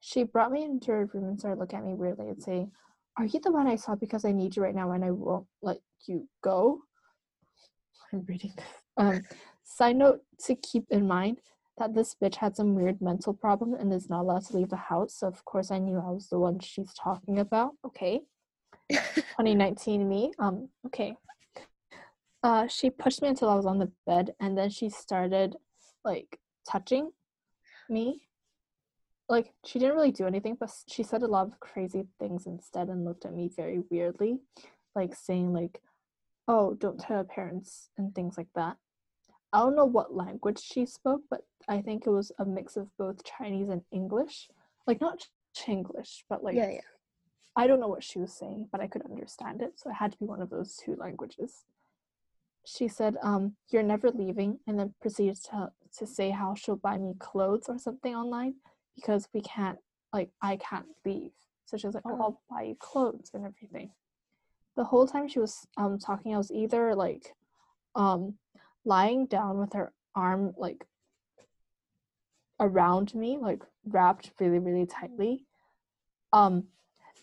She 0.00 0.22
brought 0.22 0.52
me 0.52 0.64
into 0.64 0.92
her 0.92 1.06
room 1.12 1.24
and 1.24 1.38
started 1.38 1.58
looking 1.58 1.78
at 1.78 1.84
me 1.86 1.94
weirdly 1.94 2.28
and 2.28 2.42
saying, 2.42 2.70
Are 3.16 3.24
you 3.24 3.40
the 3.40 3.50
one 3.50 3.66
I 3.66 3.76
saw 3.76 3.94
because 3.94 4.24
I 4.24 4.32
need 4.32 4.54
you 4.54 4.62
right 4.62 4.74
now 4.74 4.92
and 4.92 5.04
I 5.04 5.10
won't 5.10 5.46
let 5.62 5.78
you 6.06 6.28
go? 6.42 6.82
I'm 8.12 8.24
reading 8.28 8.52
this. 8.56 8.66
Um, 8.98 9.22
side 9.64 9.96
note 9.96 10.20
to 10.44 10.54
keep 10.56 10.84
in 10.90 11.06
mind 11.06 11.40
that 11.78 11.94
this 11.94 12.14
bitch 12.20 12.36
had 12.36 12.56
some 12.56 12.74
weird 12.74 13.00
mental 13.00 13.32
problem 13.32 13.74
and 13.74 13.92
is 13.92 14.10
not 14.10 14.22
allowed 14.22 14.44
to 14.46 14.56
leave 14.56 14.68
the 14.68 14.76
house. 14.76 15.14
So, 15.14 15.26
of 15.26 15.44
course, 15.44 15.70
I 15.70 15.78
knew 15.78 15.98
I 15.98 16.10
was 16.10 16.28
the 16.28 16.38
one 16.38 16.58
she's 16.60 16.92
talking 16.94 17.38
about. 17.38 17.72
Okay. 17.84 18.20
2019 18.90 20.08
me. 20.08 20.32
Um, 20.38 20.68
okay. 20.86 21.16
Uh, 22.42 22.66
she 22.68 22.90
pushed 22.90 23.22
me 23.22 23.28
until 23.28 23.48
I 23.48 23.54
was 23.54 23.66
on 23.66 23.78
the 23.78 23.90
bed, 24.06 24.34
and 24.40 24.56
then 24.56 24.70
she 24.70 24.88
started 24.88 25.56
like 26.04 26.38
touching 26.68 27.10
me. 27.88 28.22
Like 29.28 29.52
she 29.64 29.78
didn't 29.78 29.96
really 29.96 30.12
do 30.12 30.26
anything, 30.26 30.56
but 30.58 30.70
she 30.88 31.02
said 31.02 31.22
a 31.22 31.26
lot 31.26 31.48
of 31.48 31.60
crazy 31.60 32.06
things 32.18 32.46
instead, 32.46 32.88
and 32.88 33.04
looked 33.04 33.24
at 33.24 33.34
me 33.34 33.50
very 33.54 33.82
weirdly, 33.90 34.38
like 34.94 35.14
saying 35.14 35.52
like, 35.52 35.82
"Oh, 36.46 36.74
don't 36.74 37.00
tell 37.00 37.16
your 37.16 37.24
parents" 37.24 37.90
and 37.98 38.14
things 38.14 38.38
like 38.38 38.48
that. 38.54 38.76
I 39.52 39.60
don't 39.60 39.76
know 39.76 39.84
what 39.86 40.14
language 40.14 40.60
she 40.60 40.84
spoke, 40.86 41.22
but 41.30 41.42
I 41.68 41.80
think 41.80 42.06
it 42.06 42.10
was 42.10 42.32
a 42.38 42.44
mix 42.44 42.76
of 42.76 42.88
both 42.98 43.24
Chinese 43.24 43.68
and 43.68 43.82
English. 43.90 44.48
Like 44.86 45.00
not 45.00 45.26
Chinglish, 45.56 46.24
but 46.28 46.42
like 46.44 46.54
yeah, 46.56 46.70
yeah. 46.70 46.80
I 47.56 47.66
don't 47.66 47.80
know 47.80 47.88
what 47.88 48.04
she 48.04 48.18
was 48.18 48.32
saying, 48.32 48.68
but 48.70 48.80
I 48.80 48.86
could 48.86 49.02
understand 49.02 49.62
it, 49.62 49.72
so 49.76 49.90
it 49.90 49.94
had 49.94 50.12
to 50.12 50.18
be 50.18 50.26
one 50.26 50.40
of 50.40 50.50
those 50.50 50.76
two 50.76 50.94
languages. 50.96 51.64
She 52.64 52.86
said, 52.86 53.16
um, 53.22 53.56
you're 53.70 53.82
never 53.82 54.10
leaving, 54.10 54.60
and 54.66 54.78
then 54.78 54.94
proceeded 55.00 55.38
to, 55.50 55.70
to 55.98 56.06
say 56.06 56.30
how 56.30 56.54
she'll 56.54 56.76
buy 56.76 56.98
me 56.98 57.14
clothes 57.18 57.64
or 57.68 57.78
something 57.78 58.14
online 58.14 58.54
because 58.94 59.28
we 59.32 59.40
can't, 59.40 59.78
like, 60.12 60.30
I 60.42 60.56
can't 60.56 60.86
leave. 61.04 61.32
So 61.64 61.76
she 61.76 61.86
was 61.86 61.94
like, 61.94 62.04
oh, 62.06 62.16
Oh. 62.18 62.22
I'll 62.22 62.42
buy 62.50 62.62
you 62.62 62.76
clothes 62.78 63.30
and 63.34 63.44
everything. 63.44 63.90
The 64.76 64.84
whole 64.84 65.06
time 65.06 65.28
she 65.28 65.40
was 65.40 65.66
um, 65.76 65.98
talking, 65.98 66.34
I 66.34 66.38
was 66.38 66.52
either 66.52 66.94
like 66.94 67.34
um, 67.94 68.34
lying 68.88 69.26
down 69.26 69.58
with 69.58 69.74
her 69.74 69.92
arm 70.16 70.54
like 70.56 70.84
around 72.58 73.14
me, 73.14 73.38
like 73.38 73.62
wrapped 73.84 74.32
really, 74.40 74.58
really 74.58 74.86
tightly. 74.86 75.44
Um, 76.32 76.64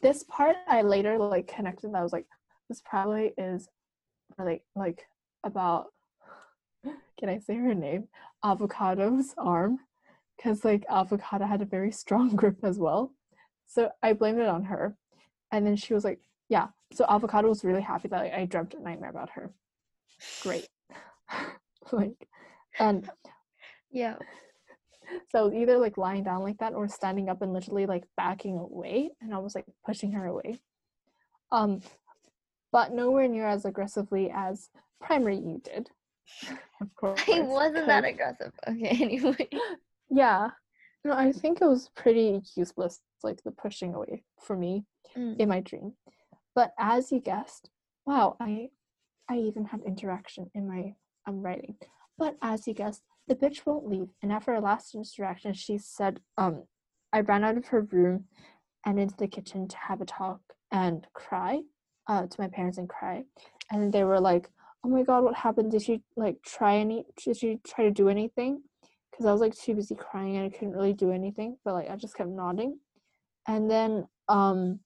this 0.01 0.23
part 0.23 0.55
I 0.67 0.83
later 0.83 1.17
like 1.17 1.47
connected. 1.47 1.93
I 1.93 2.03
was 2.03 2.13
like, 2.13 2.27
this 2.69 2.81
probably 2.85 3.33
is 3.37 3.67
like 4.37 4.63
like 4.75 5.07
about. 5.43 5.87
Can 7.19 7.29
I 7.29 7.39
say 7.39 7.55
her 7.55 7.73
name? 7.73 8.07
Avocado's 8.43 9.33
arm, 9.37 9.79
because 10.37 10.63
like 10.63 10.85
avocado 10.89 11.45
had 11.45 11.61
a 11.61 11.65
very 11.65 11.91
strong 11.91 12.35
grip 12.35 12.57
as 12.63 12.77
well. 12.77 13.11
So 13.67 13.89
I 14.03 14.13
blamed 14.13 14.39
it 14.39 14.47
on 14.47 14.65
her, 14.65 14.95
and 15.51 15.65
then 15.65 15.75
she 15.75 15.93
was 15.95 16.03
like, 16.03 16.19
"Yeah." 16.47 16.67
So 16.93 17.05
avocado 17.09 17.49
was 17.49 17.63
really 17.63 17.81
happy 17.81 18.07
that 18.09 18.21
I, 18.21 18.41
I 18.41 18.45
dreamt 18.45 18.75
a 18.75 18.81
nightmare 18.81 19.09
about 19.09 19.31
her. 19.31 19.51
Great. 20.41 20.67
like 21.91 22.27
and 22.79 23.09
Yeah. 23.91 24.15
so 25.31 25.51
either 25.53 25.77
like 25.77 25.97
lying 25.97 26.23
down 26.23 26.41
like 26.43 26.57
that 26.57 26.73
or 26.73 26.87
standing 26.87 27.29
up 27.29 27.41
and 27.41 27.53
literally 27.53 27.85
like 27.85 28.03
backing 28.17 28.57
away 28.57 29.11
and 29.21 29.33
almost 29.33 29.55
like 29.55 29.65
pushing 29.85 30.11
her 30.11 30.25
away 30.25 30.59
um 31.51 31.79
but 32.71 32.91
nowhere 32.91 33.27
near 33.27 33.47
as 33.47 33.65
aggressively 33.65 34.31
as 34.33 34.69
primary 34.99 35.37
you 35.37 35.61
did 35.63 35.89
of 36.81 36.93
course 36.95 37.21
I 37.31 37.41
wasn't 37.41 37.85
that 37.87 38.03
aggressive. 38.03 38.51
Okay, 38.67 38.97
anyway. 39.01 39.47
yeah 40.09 40.49
no 41.03 41.13
i 41.13 41.31
think 41.31 41.61
it 41.61 41.65
was 41.67 41.89
pretty 41.95 42.41
useless 42.55 42.99
like 43.23 43.41
the 43.43 43.51
pushing 43.51 43.93
away 43.93 44.23
for 44.41 44.55
me 44.55 44.85
Mm. 45.15 45.39
in 45.39 45.47
my 45.47 45.61
dream 45.61 45.93
but 46.55 46.73
as 46.77 47.09
you 47.11 47.19
guessed 47.21 47.69
wow 48.05 48.35
i 48.41 48.67
i 49.29 49.37
even 49.37 49.63
had 49.65 49.81
interaction 49.83 50.49
in 50.53 50.67
my 50.67 50.95
um, 51.27 51.41
writing. 51.41 51.75
But 52.17 52.37
as 52.41 52.67
you 52.67 52.73
guessed 52.73 53.01
the 53.27 53.35
bitch 53.35 53.65
won't 53.65 53.87
leave. 53.87 54.09
And 54.21 54.31
after 54.31 54.53
our 54.53 54.61
last 54.61 54.95
interaction 54.95 55.53
she 55.53 55.77
said 55.77 56.19
um 56.37 56.63
i 57.13 57.21
ran 57.21 57.43
out 57.43 57.57
of 57.57 57.67
her 57.67 57.81
room 57.81 58.25
and 58.85 58.99
into 58.99 59.15
the 59.17 59.27
kitchen 59.27 59.67
to 59.67 59.77
have 59.77 60.01
a 60.01 60.05
talk 60.05 60.41
and 60.71 61.07
cry 61.13 61.61
uh 62.07 62.27
to 62.27 62.41
my 62.41 62.47
parents 62.47 62.77
and 62.77 62.89
cry. 62.89 63.23
And 63.71 63.91
they 63.91 64.03
were 64.03 64.19
like 64.19 64.49
oh 64.83 64.89
my 64.89 65.03
god 65.03 65.23
what 65.23 65.35
happened? 65.35 65.71
Did 65.71 65.81
she 65.81 66.01
like 66.15 66.37
try 66.45 66.77
any 66.77 67.05
did 67.23 67.37
she 67.37 67.59
try 67.65 67.85
to 67.85 67.91
do 67.91 68.09
anything? 68.09 68.61
Because 69.11 69.25
i 69.25 69.31
was 69.31 69.41
like 69.41 69.55
too 69.55 69.75
busy 69.75 69.95
crying 69.95 70.37
and 70.37 70.45
i 70.45 70.49
couldn't 70.49 70.75
really 70.75 70.93
do 70.93 71.11
anything 71.11 71.57
but 71.63 71.73
like 71.73 71.89
i 71.89 71.95
just 71.95 72.15
kept 72.15 72.29
nodding. 72.29 72.79
And 73.47 73.69
then 73.69 74.07
um 74.27 74.79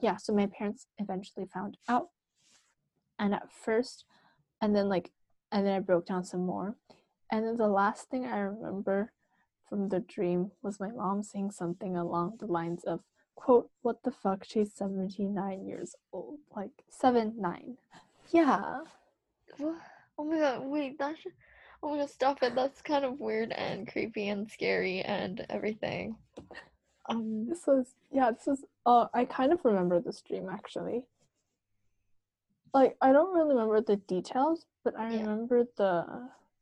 yeah 0.00 0.16
so 0.16 0.32
my 0.32 0.46
parents 0.46 0.86
eventually 0.98 1.46
found 1.52 1.76
out. 1.88 2.08
And 3.18 3.34
at 3.34 3.50
first 3.52 4.04
and 4.60 4.76
then 4.76 4.88
like 4.88 5.10
and 5.52 5.66
then 5.66 5.74
i 5.74 5.80
broke 5.80 6.06
down 6.06 6.24
some 6.24 6.44
more. 6.44 6.76
And 7.30 7.46
then 7.46 7.56
the 7.56 7.68
last 7.68 8.08
thing 8.10 8.26
i 8.26 8.38
remember 8.38 9.12
from 9.68 9.88
the 9.88 10.00
dream 10.00 10.52
was 10.62 10.80
my 10.80 10.90
mom 10.90 11.22
saying 11.22 11.50
something 11.50 11.96
along 11.96 12.38
the 12.38 12.46
lines 12.46 12.84
of 12.84 13.00
quote 13.34 13.70
what 13.82 14.02
the 14.02 14.10
fuck? 14.10 14.44
She's 14.44 14.72
79 14.72 15.66
years 15.66 15.94
old. 16.12 16.38
Like 16.56 16.84
7 16.88 17.34
9 17.38 17.76
yeah. 18.30 18.80
Oh 19.60 20.24
my 20.24 20.38
god, 20.38 20.62
wait, 20.64 20.98
that's 20.98 21.20
oh 21.82 21.92
my 21.92 21.98
god, 21.98 22.10
stop 22.10 22.42
it. 22.42 22.54
That's 22.54 22.82
kind 22.82 23.04
of 23.04 23.20
weird 23.20 23.52
and 23.52 23.90
creepy 23.90 24.28
and 24.28 24.50
scary 24.50 25.00
and 25.00 25.46
everything. 25.48 26.16
Um 27.08 27.46
this 27.48 27.66
was 27.66 27.94
yeah 28.10 28.30
this 28.30 28.46
was 28.46 28.64
uh 28.84 29.06
i 29.14 29.24
kind 29.24 29.52
of 29.52 29.64
remember 29.64 30.00
this 30.00 30.20
dream 30.20 30.48
actually 30.50 31.04
like 32.74 32.96
i 33.00 33.12
don't 33.12 33.34
really 33.34 33.54
remember 33.54 33.80
the 33.80 33.96
details 33.96 34.66
but 34.84 34.98
i 34.98 35.10
Yeah. 35.12 35.20
remember 35.22 35.64
the 35.76 36.04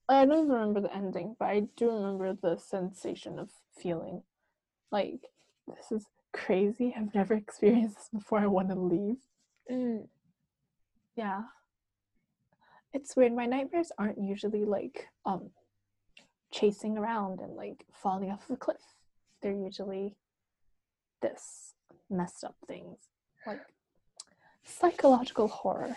i 0.09 0.25
don't 0.25 0.39
even 0.45 0.49
remember 0.51 0.81
the 0.81 0.95
ending 0.95 1.37
but 1.39 1.47
i 1.47 1.61
do 1.77 1.91
remember 1.91 2.33
the 2.35 2.57
sensation 2.59 3.39
of 3.39 3.51
feeling 3.77 4.23
like 4.93 5.21
this 5.67 5.91
is 5.91 6.07
crazy. 6.33 6.95
I've 6.97 7.13
never 7.15 7.35
experienced 7.45 7.97
this 7.97 8.09
before. 8.13 8.39
I 8.39 8.47
want 8.47 8.69
to 8.69 8.77
leave. 8.77 9.17
Mm, 9.71 10.07
yeah. 11.17 11.43
It's 12.93 13.17
weird. 13.17 13.35
My 13.35 13.47
nightmares 13.47 13.91
aren't 13.99 14.19
usually 14.21 14.65
like 14.65 15.09
um 15.25 15.51
chasing 16.53 16.97
around 16.97 17.41
and 17.41 17.55
like 17.57 17.85
falling 17.93 18.31
off 18.31 18.49
a 18.49 18.57
cliff. 18.57 18.77
They're 19.43 19.53
usually 19.53 20.15
this 21.21 21.75
messed 22.09 22.45
up 22.45 22.55
things. 22.69 22.99
Like 23.47 23.61
psychological 24.67 25.49
horror 25.49 25.97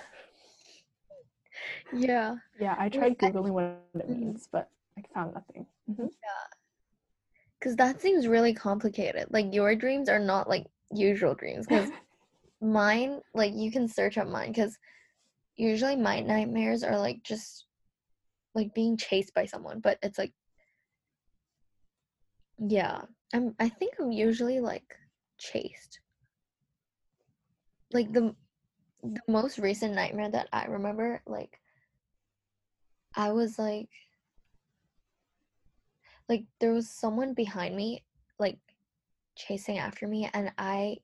yeah. 1.94 2.36
yeah 2.60 2.76
i 2.78 2.88
tried 2.88 3.18
googling 3.18 3.52
what 3.52 3.64
it 3.96 4.10
Mhm. 4.10 4.20
means 4.20 4.48
but 4.52 4.70
i 4.98 5.04
found 5.14 5.34
nothing 5.34 5.66
Mhm. 5.90 6.10
Cause 7.62 7.76
that 7.76 8.00
seems 8.00 8.26
really 8.26 8.54
complicated. 8.54 9.28
Like 9.32 9.54
your 9.54 9.76
dreams 9.76 10.08
are 10.08 10.18
not 10.20 10.48
like 10.48 10.66
usual 10.94 11.36
dreams. 11.36 11.68
Cause 11.68 11.92
mine, 12.62 13.20
like 13.34 13.54
you 13.54 13.70
can 13.70 13.86
search 13.88 14.18
up 14.18 14.30
mine. 14.30 14.54
Cause 14.54 14.78
usually 15.58 15.98
my 15.98 16.22
nightmares 16.22 16.84
are 16.84 16.98
like 16.98 17.22
just 17.22 17.66
like 18.56 18.74
being 18.74 18.96
chased 18.96 19.34
by 19.34 19.44
someone, 19.46 19.82
but 19.82 20.00
it's 20.02 20.18
like 20.18 20.32
yeah. 22.58 23.02
I'm 23.34 23.56
I 23.60 23.68
think 23.68 23.96
I'm 24.00 24.12
usually 24.14 24.62
like 24.62 24.96
chased. 25.38 26.00
Like 27.92 28.14
the 28.14 28.34
the 29.04 29.22
most 29.28 29.58
recent 29.58 29.94
nightmare 29.94 30.30
that 30.30 30.48
I 30.52 30.66
remember, 30.66 31.22
like 31.26 31.60
I 33.16 33.32
was 33.32 33.58
like 33.58 33.90
like 36.28 36.46
there 36.60 36.74
was 36.74 36.90
someone 36.90 37.34
behind 37.34 37.76
me 37.76 38.04
like 38.38 38.60
chasing 39.36 39.80
after 39.80 40.08
me 40.08 40.30
and 40.34 40.52
I 40.58 40.98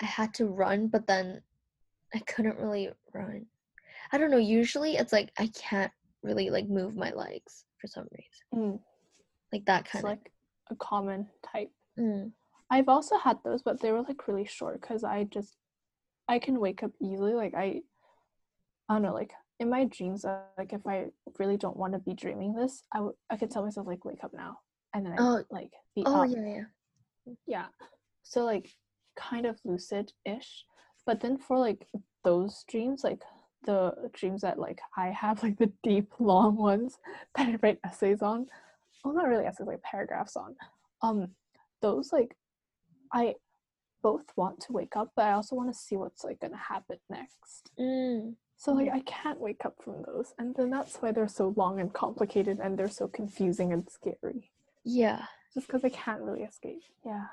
I 0.00 0.04
had 0.06 0.34
to 0.34 0.46
run 0.46 0.88
but 0.88 1.06
then 1.06 1.42
I 2.14 2.18
couldn't 2.20 2.58
really 2.58 2.90
run. 3.14 3.46
I 4.10 4.18
don't 4.18 4.30
know, 4.30 4.36
usually 4.38 4.96
it's 4.96 5.12
like 5.12 5.30
I 5.38 5.46
can't 5.54 5.92
really 6.22 6.50
like 6.50 6.68
move 6.68 6.96
my 6.96 7.12
legs 7.12 7.64
for 7.78 7.86
some 7.86 8.06
reason. 8.12 8.72
Mm, 8.72 8.80
Like 9.52 9.64
that 9.66 9.82
it's 9.82 9.92
kind 9.92 10.04
of 10.04 10.10
like 10.10 10.32
a 10.70 10.74
common 10.76 11.28
type 11.42 11.70
mm, 11.98 12.32
I've 12.70 12.88
also 12.88 13.18
had 13.18 13.38
those, 13.44 13.62
but 13.62 13.80
they 13.80 13.92
were 13.92 14.02
like 14.02 14.26
really 14.26 14.46
short 14.46 14.80
because 14.80 15.04
I 15.04 15.24
just 15.24 15.56
I 16.32 16.38
can 16.38 16.58
wake 16.60 16.82
up 16.82 16.92
easily. 17.00 17.34
Like 17.34 17.54
I 17.54 17.82
I 18.88 18.94
don't 18.94 19.02
know, 19.02 19.12
like 19.14 19.32
in 19.60 19.68
my 19.70 19.84
dreams, 19.84 20.24
uh, 20.24 20.40
like 20.58 20.72
if 20.72 20.86
I 20.86 21.06
really 21.38 21.56
don't 21.56 21.76
want 21.76 21.92
to 21.92 21.98
be 21.98 22.14
dreaming 22.14 22.54
this, 22.54 22.82
I 22.94 22.98
I 23.30 23.36
could 23.36 23.50
tell 23.50 23.64
myself 23.64 23.86
like 23.86 24.04
wake 24.04 24.24
up 24.24 24.32
now, 24.34 24.52
and 24.94 25.04
then 25.04 25.12
I 25.12 25.16
Oh. 25.20 25.44
like 25.50 25.72
be 25.94 26.02
Oh 26.06 26.22
up. 26.22 26.28
yeah, 26.30 26.46
yeah. 26.56 27.34
Yeah. 27.46 27.66
So 28.22 28.44
like 28.44 28.66
kind 29.16 29.46
of 29.46 29.60
lucid-ish. 29.64 30.64
But 31.06 31.20
then 31.20 31.36
for 31.36 31.58
like 31.58 31.86
those 32.24 32.64
dreams, 32.70 33.04
like 33.04 33.22
the 33.64 33.78
dreams 34.12 34.40
that 34.42 34.58
like 34.58 34.80
I 34.96 35.08
have, 35.10 35.42
like 35.42 35.58
the 35.58 35.72
deep 35.82 36.10
long 36.18 36.56
ones 36.56 36.98
that 37.36 37.48
I 37.48 37.58
write 37.62 37.80
essays 37.84 38.22
on. 38.22 38.46
Well 39.04 39.14
not 39.14 39.28
really 39.28 39.44
essays, 39.46 39.66
like 39.66 39.82
paragraphs 39.82 40.36
on. 40.36 40.56
Um 41.02 41.18
those 41.82 42.12
like 42.12 42.36
I 43.12 43.34
both 44.02 44.32
want 44.36 44.60
to 44.60 44.72
wake 44.72 44.96
up, 44.96 45.12
but 45.16 45.26
I 45.26 45.32
also 45.32 45.56
want 45.56 45.72
to 45.72 45.78
see 45.78 45.96
what's 45.96 46.24
like 46.24 46.40
gonna 46.40 46.56
happen 46.56 46.98
next. 47.08 47.70
Mm, 47.78 48.34
So 48.56 48.72
like. 48.72 48.90
I 48.92 49.00
can't 49.00 49.40
wake 49.40 49.64
up 49.64 49.76
from 49.82 50.02
those. 50.02 50.34
And 50.38 50.54
then 50.54 50.70
that's 50.70 50.96
why 50.96 51.12
they're 51.12 51.28
so 51.28 51.54
long 51.56 51.80
and 51.80 51.92
complicated 51.92 52.58
and 52.60 52.78
they're 52.78 52.88
so 52.88 53.08
confusing 53.08 53.72
and 53.72 53.88
scary. 53.90 54.50
yeah. 54.84 55.26
Just 55.54 55.66
because 55.66 55.84
I 55.84 55.90
can't 55.90 56.22
really 56.22 56.42
escape. 56.42 56.82
Yeah. 57.04 57.26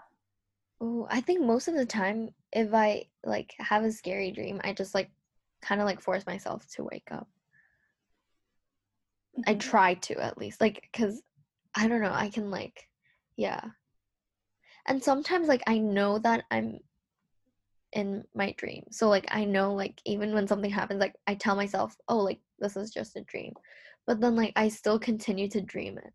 Oh, 0.82 1.08
I 1.10 1.22
think 1.22 1.42
most 1.42 1.68
of 1.68 1.74
the 1.76 1.86
time 1.86 2.30
if 2.52 2.74
I 2.74 3.06
like 3.24 3.54
have 3.60 3.84
a 3.84 3.92
scary 3.92 4.32
dream, 4.32 4.60
I 4.64 4.74
just 4.74 4.94
like 4.94 5.10
kind 5.62 5.82
of 5.82 5.86
like 5.86 6.02
force 6.02 6.26
myself 6.26 6.68
to 6.76 6.84
wake 6.84 7.08
up. 7.12 7.28
I 9.48 9.56
Mhm. 9.56 9.60
try 9.60 9.94
to 9.96 10.20
at 10.20 10.38
least 10.38 10.60
like 10.62 10.90
cuz 10.94 11.22
I 11.76 11.88
don't 11.88 12.02
know, 12.02 12.12
I 12.14 12.30
can 12.30 12.52
like 12.52 12.90
yeah. 13.36 13.62
And 14.90 15.04
sometimes 15.04 15.48
like 15.48 15.62
I 15.68 15.78
know 15.78 16.18
that 16.20 16.46
I'm 16.50 16.80
in 17.94 18.24
my 18.36 18.54
dream. 18.58 18.86
So 18.92 19.08
like 19.08 19.28
I 19.30 19.46
know 19.46 19.74
like 19.74 20.02
even 20.06 20.34
when 20.34 20.48
something 20.48 20.72
happens 20.72 21.00
like 21.00 21.16
I 21.28 21.36
tell 21.36 21.56
myself, 21.56 21.96
"Oh, 22.08 22.18
like 22.18 22.40
this 22.58 22.76
is 22.76 22.92
just 22.92 23.16
a 23.16 23.22
dream." 23.22 23.54
But 24.08 24.20
then 24.20 24.36
like 24.36 24.54
I 24.56 24.68
still 24.68 24.98
continue 24.98 25.48
to 25.50 25.62
dream 25.62 26.00
it. 26.00 26.12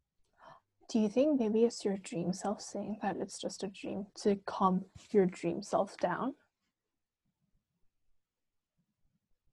Do 0.88 0.98
you 0.98 1.09
think 1.09 1.40
maybe 1.40 1.64
it's 1.64 1.84
your 1.84 1.98
dream 1.98 2.32
self 2.32 2.60
saying 2.60 2.98
that 3.01 3.16
it's 3.16 3.40
just 3.40 3.62
a 3.62 3.68
dream 3.68 4.06
to 4.22 4.36
calm 4.44 4.84
your 5.10 5.26
dream 5.26 5.62
self 5.62 5.96
down? 5.98 6.34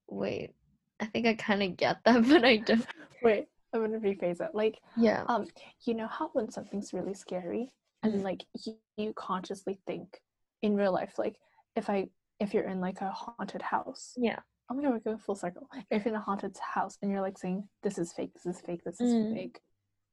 Wait. 0.10 0.56
I 1.00 1.06
think 1.06 1.26
I 1.26 1.36
kind 1.36 1.64
of 1.64 1.78
get 1.78 1.98
that, 2.06 2.24
but 2.28 2.44
I 2.44 2.58
don't. 2.58 2.86
Wait, 3.24 3.48
I'm 3.74 3.82
gonna 3.82 4.00
rephrase 4.00 4.42
it. 4.42 4.54
Like, 4.54 4.80
Yeah. 4.98 5.24
um, 5.28 5.48
you 5.86 5.94
know 5.94 6.08
how 6.08 6.30
when 6.34 6.52
something's 6.52 6.92
really 6.92 7.14
scary 7.14 7.70
and 8.04 8.14
Mm. 8.16 8.24
like 8.24 8.46
you, 8.66 8.78
you 8.98 9.14
consciously 9.14 9.80
think 9.86 10.22
in 10.62 10.76
real 10.76 10.92
life, 10.92 11.18
like 11.18 11.38
if 11.76 11.90
I 11.90 12.10
if 12.40 12.54
you're 12.54 12.68
in 12.68 12.82
like 12.82 13.02
a 13.02 13.12
haunted 13.12 13.62
house. 13.62 14.14
Yeah. 14.18 14.40
Oh 14.70 14.74
my 14.74 14.82
god, 14.84 14.92
we're 14.94 15.00
going 15.00 15.18
full 15.20 15.36
circle. 15.36 15.68
If 15.92 16.06
you're 16.06 16.14
in 16.14 16.20
a 16.20 16.24
haunted 16.24 16.58
house 16.58 16.98
and 17.02 17.12
you're 17.12 17.22
like 17.22 17.38
saying, 17.38 17.68
This 17.84 17.98
is 17.98 18.14
fake, 18.14 18.34
this 18.34 18.46
is 18.46 18.62
fake, 18.62 18.84
this 18.84 19.00
is 19.00 19.14
Mm. 19.14 19.34
fake, 19.34 19.60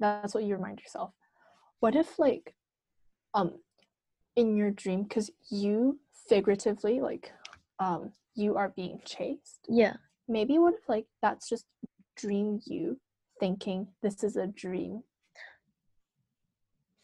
that's 0.00 0.34
what 0.34 0.44
you 0.44 0.54
remind 0.56 0.80
yourself. 0.80 1.12
What 1.80 1.94
if 1.96 2.18
like 2.18 2.54
um 3.34 3.60
in 4.36 4.56
your 4.56 4.70
dream, 4.70 5.02
because 5.04 5.30
you 5.50 6.00
figuratively 6.28 7.00
like 7.00 7.32
um 7.78 8.12
you 8.34 8.56
are 8.56 8.68
being 8.70 9.00
chased, 9.04 9.66
Yeah. 9.68 9.96
maybe 10.28 10.58
what 10.58 10.74
if 10.74 10.88
like 10.88 11.06
that's 11.22 11.48
just 11.48 11.64
dream 12.16 12.60
you 12.66 13.00
thinking 13.40 13.88
this 14.02 14.22
is 14.24 14.36
a 14.36 14.46
dream 14.46 15.02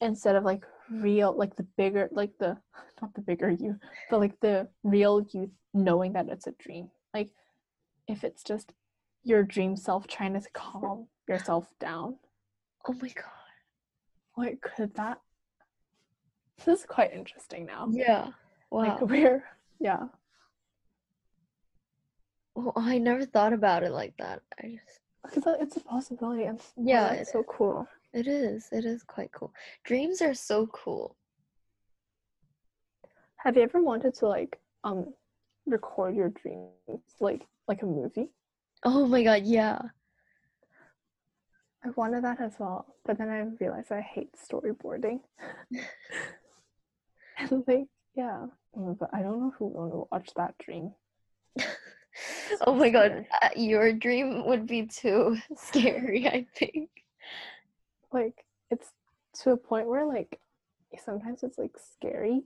instead 0.00 0.36
of 0.36 0.44
like 0.44 0.64
real 0.90 1.36
like 1.36 1.56
the 1.56 1.66
bigger 1.76 2.08
like 2.12 2.32
the 2.38 2.56
not 3.02 3.14
the 3.14 3.20
bigger 3.20 3.50
you 3.50 3.78
but 4.10 4.20
like 4.20 4.38
the 4.40 4.68
real 4.82 5.24
you 5.32 5.50
knowing 5.72 6.12
that 6.12 6.28
it's 6.28 6.46
a 6.46 6.52
dream 6.52 6.90
like 7.12 7.30
if 8.06 8.22
it's 8.24 8.42
just 8.42 8.72
your 9.24 9.42
dream 9.42 9.76
self 9.76 10.06
trying 10.06 10.34
to 10.34 10.42
calm 10.52 11.08
yourself 11.26 11.66
down. 11.80 12.16
Oh 12.86 12.92
my 12.92 13.08
god. 13.08 13.24
What 14.34 14.60
could 14.60 14.94
that? 14.94 15.20
This 16.64 16.80
is 16.80 16.86
quite 16.86 17.12
interesting 17.12 17.66
now. 17.66 17.88
Yeah. 17.90 18.28
Wow, 18.70 18.82
like 18.82 19.00
we're 19.00 19.44
yeah. 19.80 20.04
Oh, 22.56 22.72
I 22.76 22.98
never 22.98 23.24
thought 23.24 23.52
about 23.52 23.82
it 23.82 23.90
like 23.90 24.14
that. 24.18 24.42
I 24.62 24.78
just 24.86 25.00
Because 25.34 25.56
it's 25.60 25.76
a 25.76 25.80
possibility. 25.80 26.44
And 26.44 26.60
Yeah, 26.76 27.08
that's 27.08 27.30
it 27.30 27.32
so 27.32 27.42
cool. 27.44 27.88
It 28.14 28.26
is. 28.28 28.68
It 28.72 28.84
is 28.84 29.02
quite 29.02 29.32
cool. 29.32 29.52
Dreams 29.84 30.22
are 30.22 30.34
so 30.34 30.66
cool. 30.68 31.16
Have 33.36 33.56
you 33.56 33.62
ever 33.62 33.82
wanted 33.82 34.14
to 34.14 34.26
like 34.28 34.58
um 34.84 35.12
record 35.66 36.14
your 36.14 36.30
dreams 36.30 36.70
like 37.20 37.46
like 37.68 37.82
a 37.82 37.86
movie? 37.86 38.30
Oh 38.84 39.06
my 39.06 39.22
god, 39.22 39.42
yeah. 39.44 39.78
I 41.84 41.90
wanted 41.96 42.24
that 42.24 42.40
as 42.40 42.54
well, 42.58 42.86
but 43.04 43.18
then 43.18 43.28
I 43.28 43.40
realized 43.62 43.92
I 43.92 44.00
hate 44.00 44.30
storyboarding. 44.32 45.20
and 47.38 47.64
like, 47.66 47.88
yeah, 48.14 48.46
mm, 48.74 48.98
but 48.98 49.10
I 49.12 49.20
don't 49.22 49.40
know 49.40 49.52
who 49.58 49.66
want 49.66 49.92
to 49.92 50.08
watch 50.10 50.30
that 50.36 50.56
dream. 50.58 50.92
Oh 52.60 52.74
my 52.74 52.90
god, 52.90 53.26
uh, 53.42 53.48
your 53.56 53.92
dream 53.92 54.46
would 54.46 54.68
be 54.68 54.86
too 54.86 55.36
scary, 55.56 56.28
I 56.28 56.46
think. 56.56 56.88
Like, 58.14 58.46
it's 58.70 58.88
to 59.42 59.50
a 59.50 59.56
point 59.56 59.88
where 59.88 60.06
like 60.06 60.40
sometimes 61.04 61.42
it's 61.42 61.58
like 61.58 61.76
scary. 61.76 62.44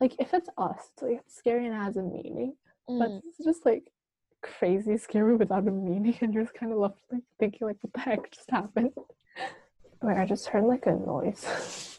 Like 0.00 0.14
if 0.20 0.34
it's 0.34 0.50
us, 0.58 0.90
it's 0.92 1.02
like 1.02 1.18
it's 1.20 1.36
scary 1.36 1.66
and 1.66 1.74
it 1.74 1.78
has 1.78 1.96
a 1.96 2.02
meaning. 2.02 2.54
But 2.86 3.10
Mm. 3.10 3.22
it's 3.26 3.44
just 3.44 3.64
like 3.66 3.84
crazy 4.42 4.96
scary 4.98 5.36
without 5.36 5.66
a 5.68 5.70
meaning, 5.70 6.16
and 6.20 6.34
you're 6.34 6.44
just 6.44 6.54
kind 6.54 6.72
of 6.72 6.78
left 6.78 6.98
like 7.12 7.22
thinking 7.38 7.66
like, 7.68 7.76
what 7.82 7.92
the 7.92 8.00
heck 8.00 8.30
just 8.32 8.50
happened? 8.50 8.92
Wait, 10.02 10.16
I 10.16 10.26
just 10.26 10.48
heard 10.48 10.64
like 10.64 10.86
a 10.86 10.92
noise. 10.92 11.44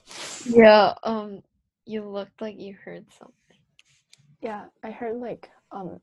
Yeah, 0.46 0.94
um 1.04 1.44
you 1.86 2.04
looked 2.08 2.42
like 2.42 2.58
you 2.60 2.74
heard 2.86 3.06
something. 3.18 3.60
Yeah, 4.42 4.66
I 4.84 4.92
heard 4.92 5.18
like 5.18 5.50
um 5.72 6.00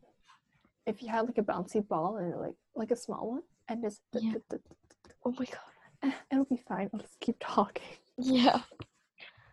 if 0.87 1.03
you 1.03 1.09
had 1.09 1.27
like 1.27 1.39
a 1.39 1.43
bouncy 1.43 1.87
ball 1.87 2.17
and 2.19 2.39
like 2.39 2.55
like 2.75 2.91
a 2.91 2.97
small 2.97 3.31
one 3.31 3.43
and 3.69 3.83
just 3.83 4.01
Yeah. 4.13 4.35
Oh 5.25 5.33
my 5.39 5.47
god. 5.47 5.76
it'll 6.33 6.45
be 6.45 6.63
fine. 6.69 6.91
I'll 6.93 7.01
just 7.01 7.21
keep 7.21 7.37
talking. 7.41 7.83
Yeah. 8.19 8.61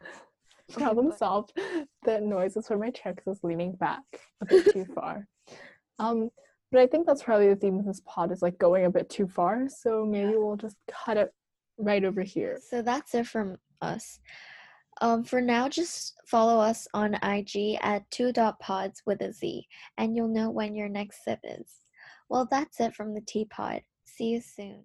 Problem 0.72 1.12
solved. 1.16 1.54
The 2.06 2.20
noise 2.20 2.58
is 2.58 2.68
from 2.68 2.82
my 2.82 2.90
chair 2.90 3.14
because 3.14 3.38
it's 3.38 3.44
leaning 3.46 3.74
back 3.74 4.04
a 4.42 4.46
bit 4.46 4.74
too 4.74 4.86
far. 4.94 5.26
Um, 6.00 6.30
but 6.70 6.82
I 6.82 6.88
think 6.88 7.08
that's 7.08 7.24
probably 7.24 7.48
the 7.48 7.56
theme 7.56 7.80
of 7.80 7.86
this 7.86 8.02
pod 8.06 8.34
is 8.34 8.42
like 8.42 8.58
going 8.58 8.84
a 8.84 8.90
bit 8.90 9.10
too 9.10 9.26
far. 9.26 9.70
So 9.70 10.06
maybe 10.06 10.34
we'll 10.36 10.58
just 10.58 10.76
cut 10.92 11.16
it 11.16 11.32
right 11.78 12.04
over 12.04 12.22
here. 12.22 12.60
So 12.62 12.82
that's 12.82 13.16
it 13.16 13.26
from 13.26 13.56
us. 13.82 14.20
Um, 15.02 15.24
for 15.24 15.42
now, 15.42 15.70
just 15.70 16.14
follow 16.28 16.60
us 16.60 16.88
on 16.94 17.16
IG 17.24 17.78
at 17.82 18.10
two 18.12 18.32
dot 18.32 18.60
pods 18.60 19.02
with 19.06 19.22
a 19.22 19.32
Z, 19.32 19.66
and 19.98 20.16
you'll 20.16 20.28
know 20.28 20.50
when 20.50 20.76
your 20.76 20.90
next 20.90 21.24
sip 21.24 21.40
is. 21.44 21.70
Well, 22.30 22.48
that's 22.50 22.80
it 22.80 22.94
from 22.94 23.14
the 23.14 23.22
teapot. 23.22 23.82
See 24.06 24.26
you 24.26 24.42
soon. 24.42 24.84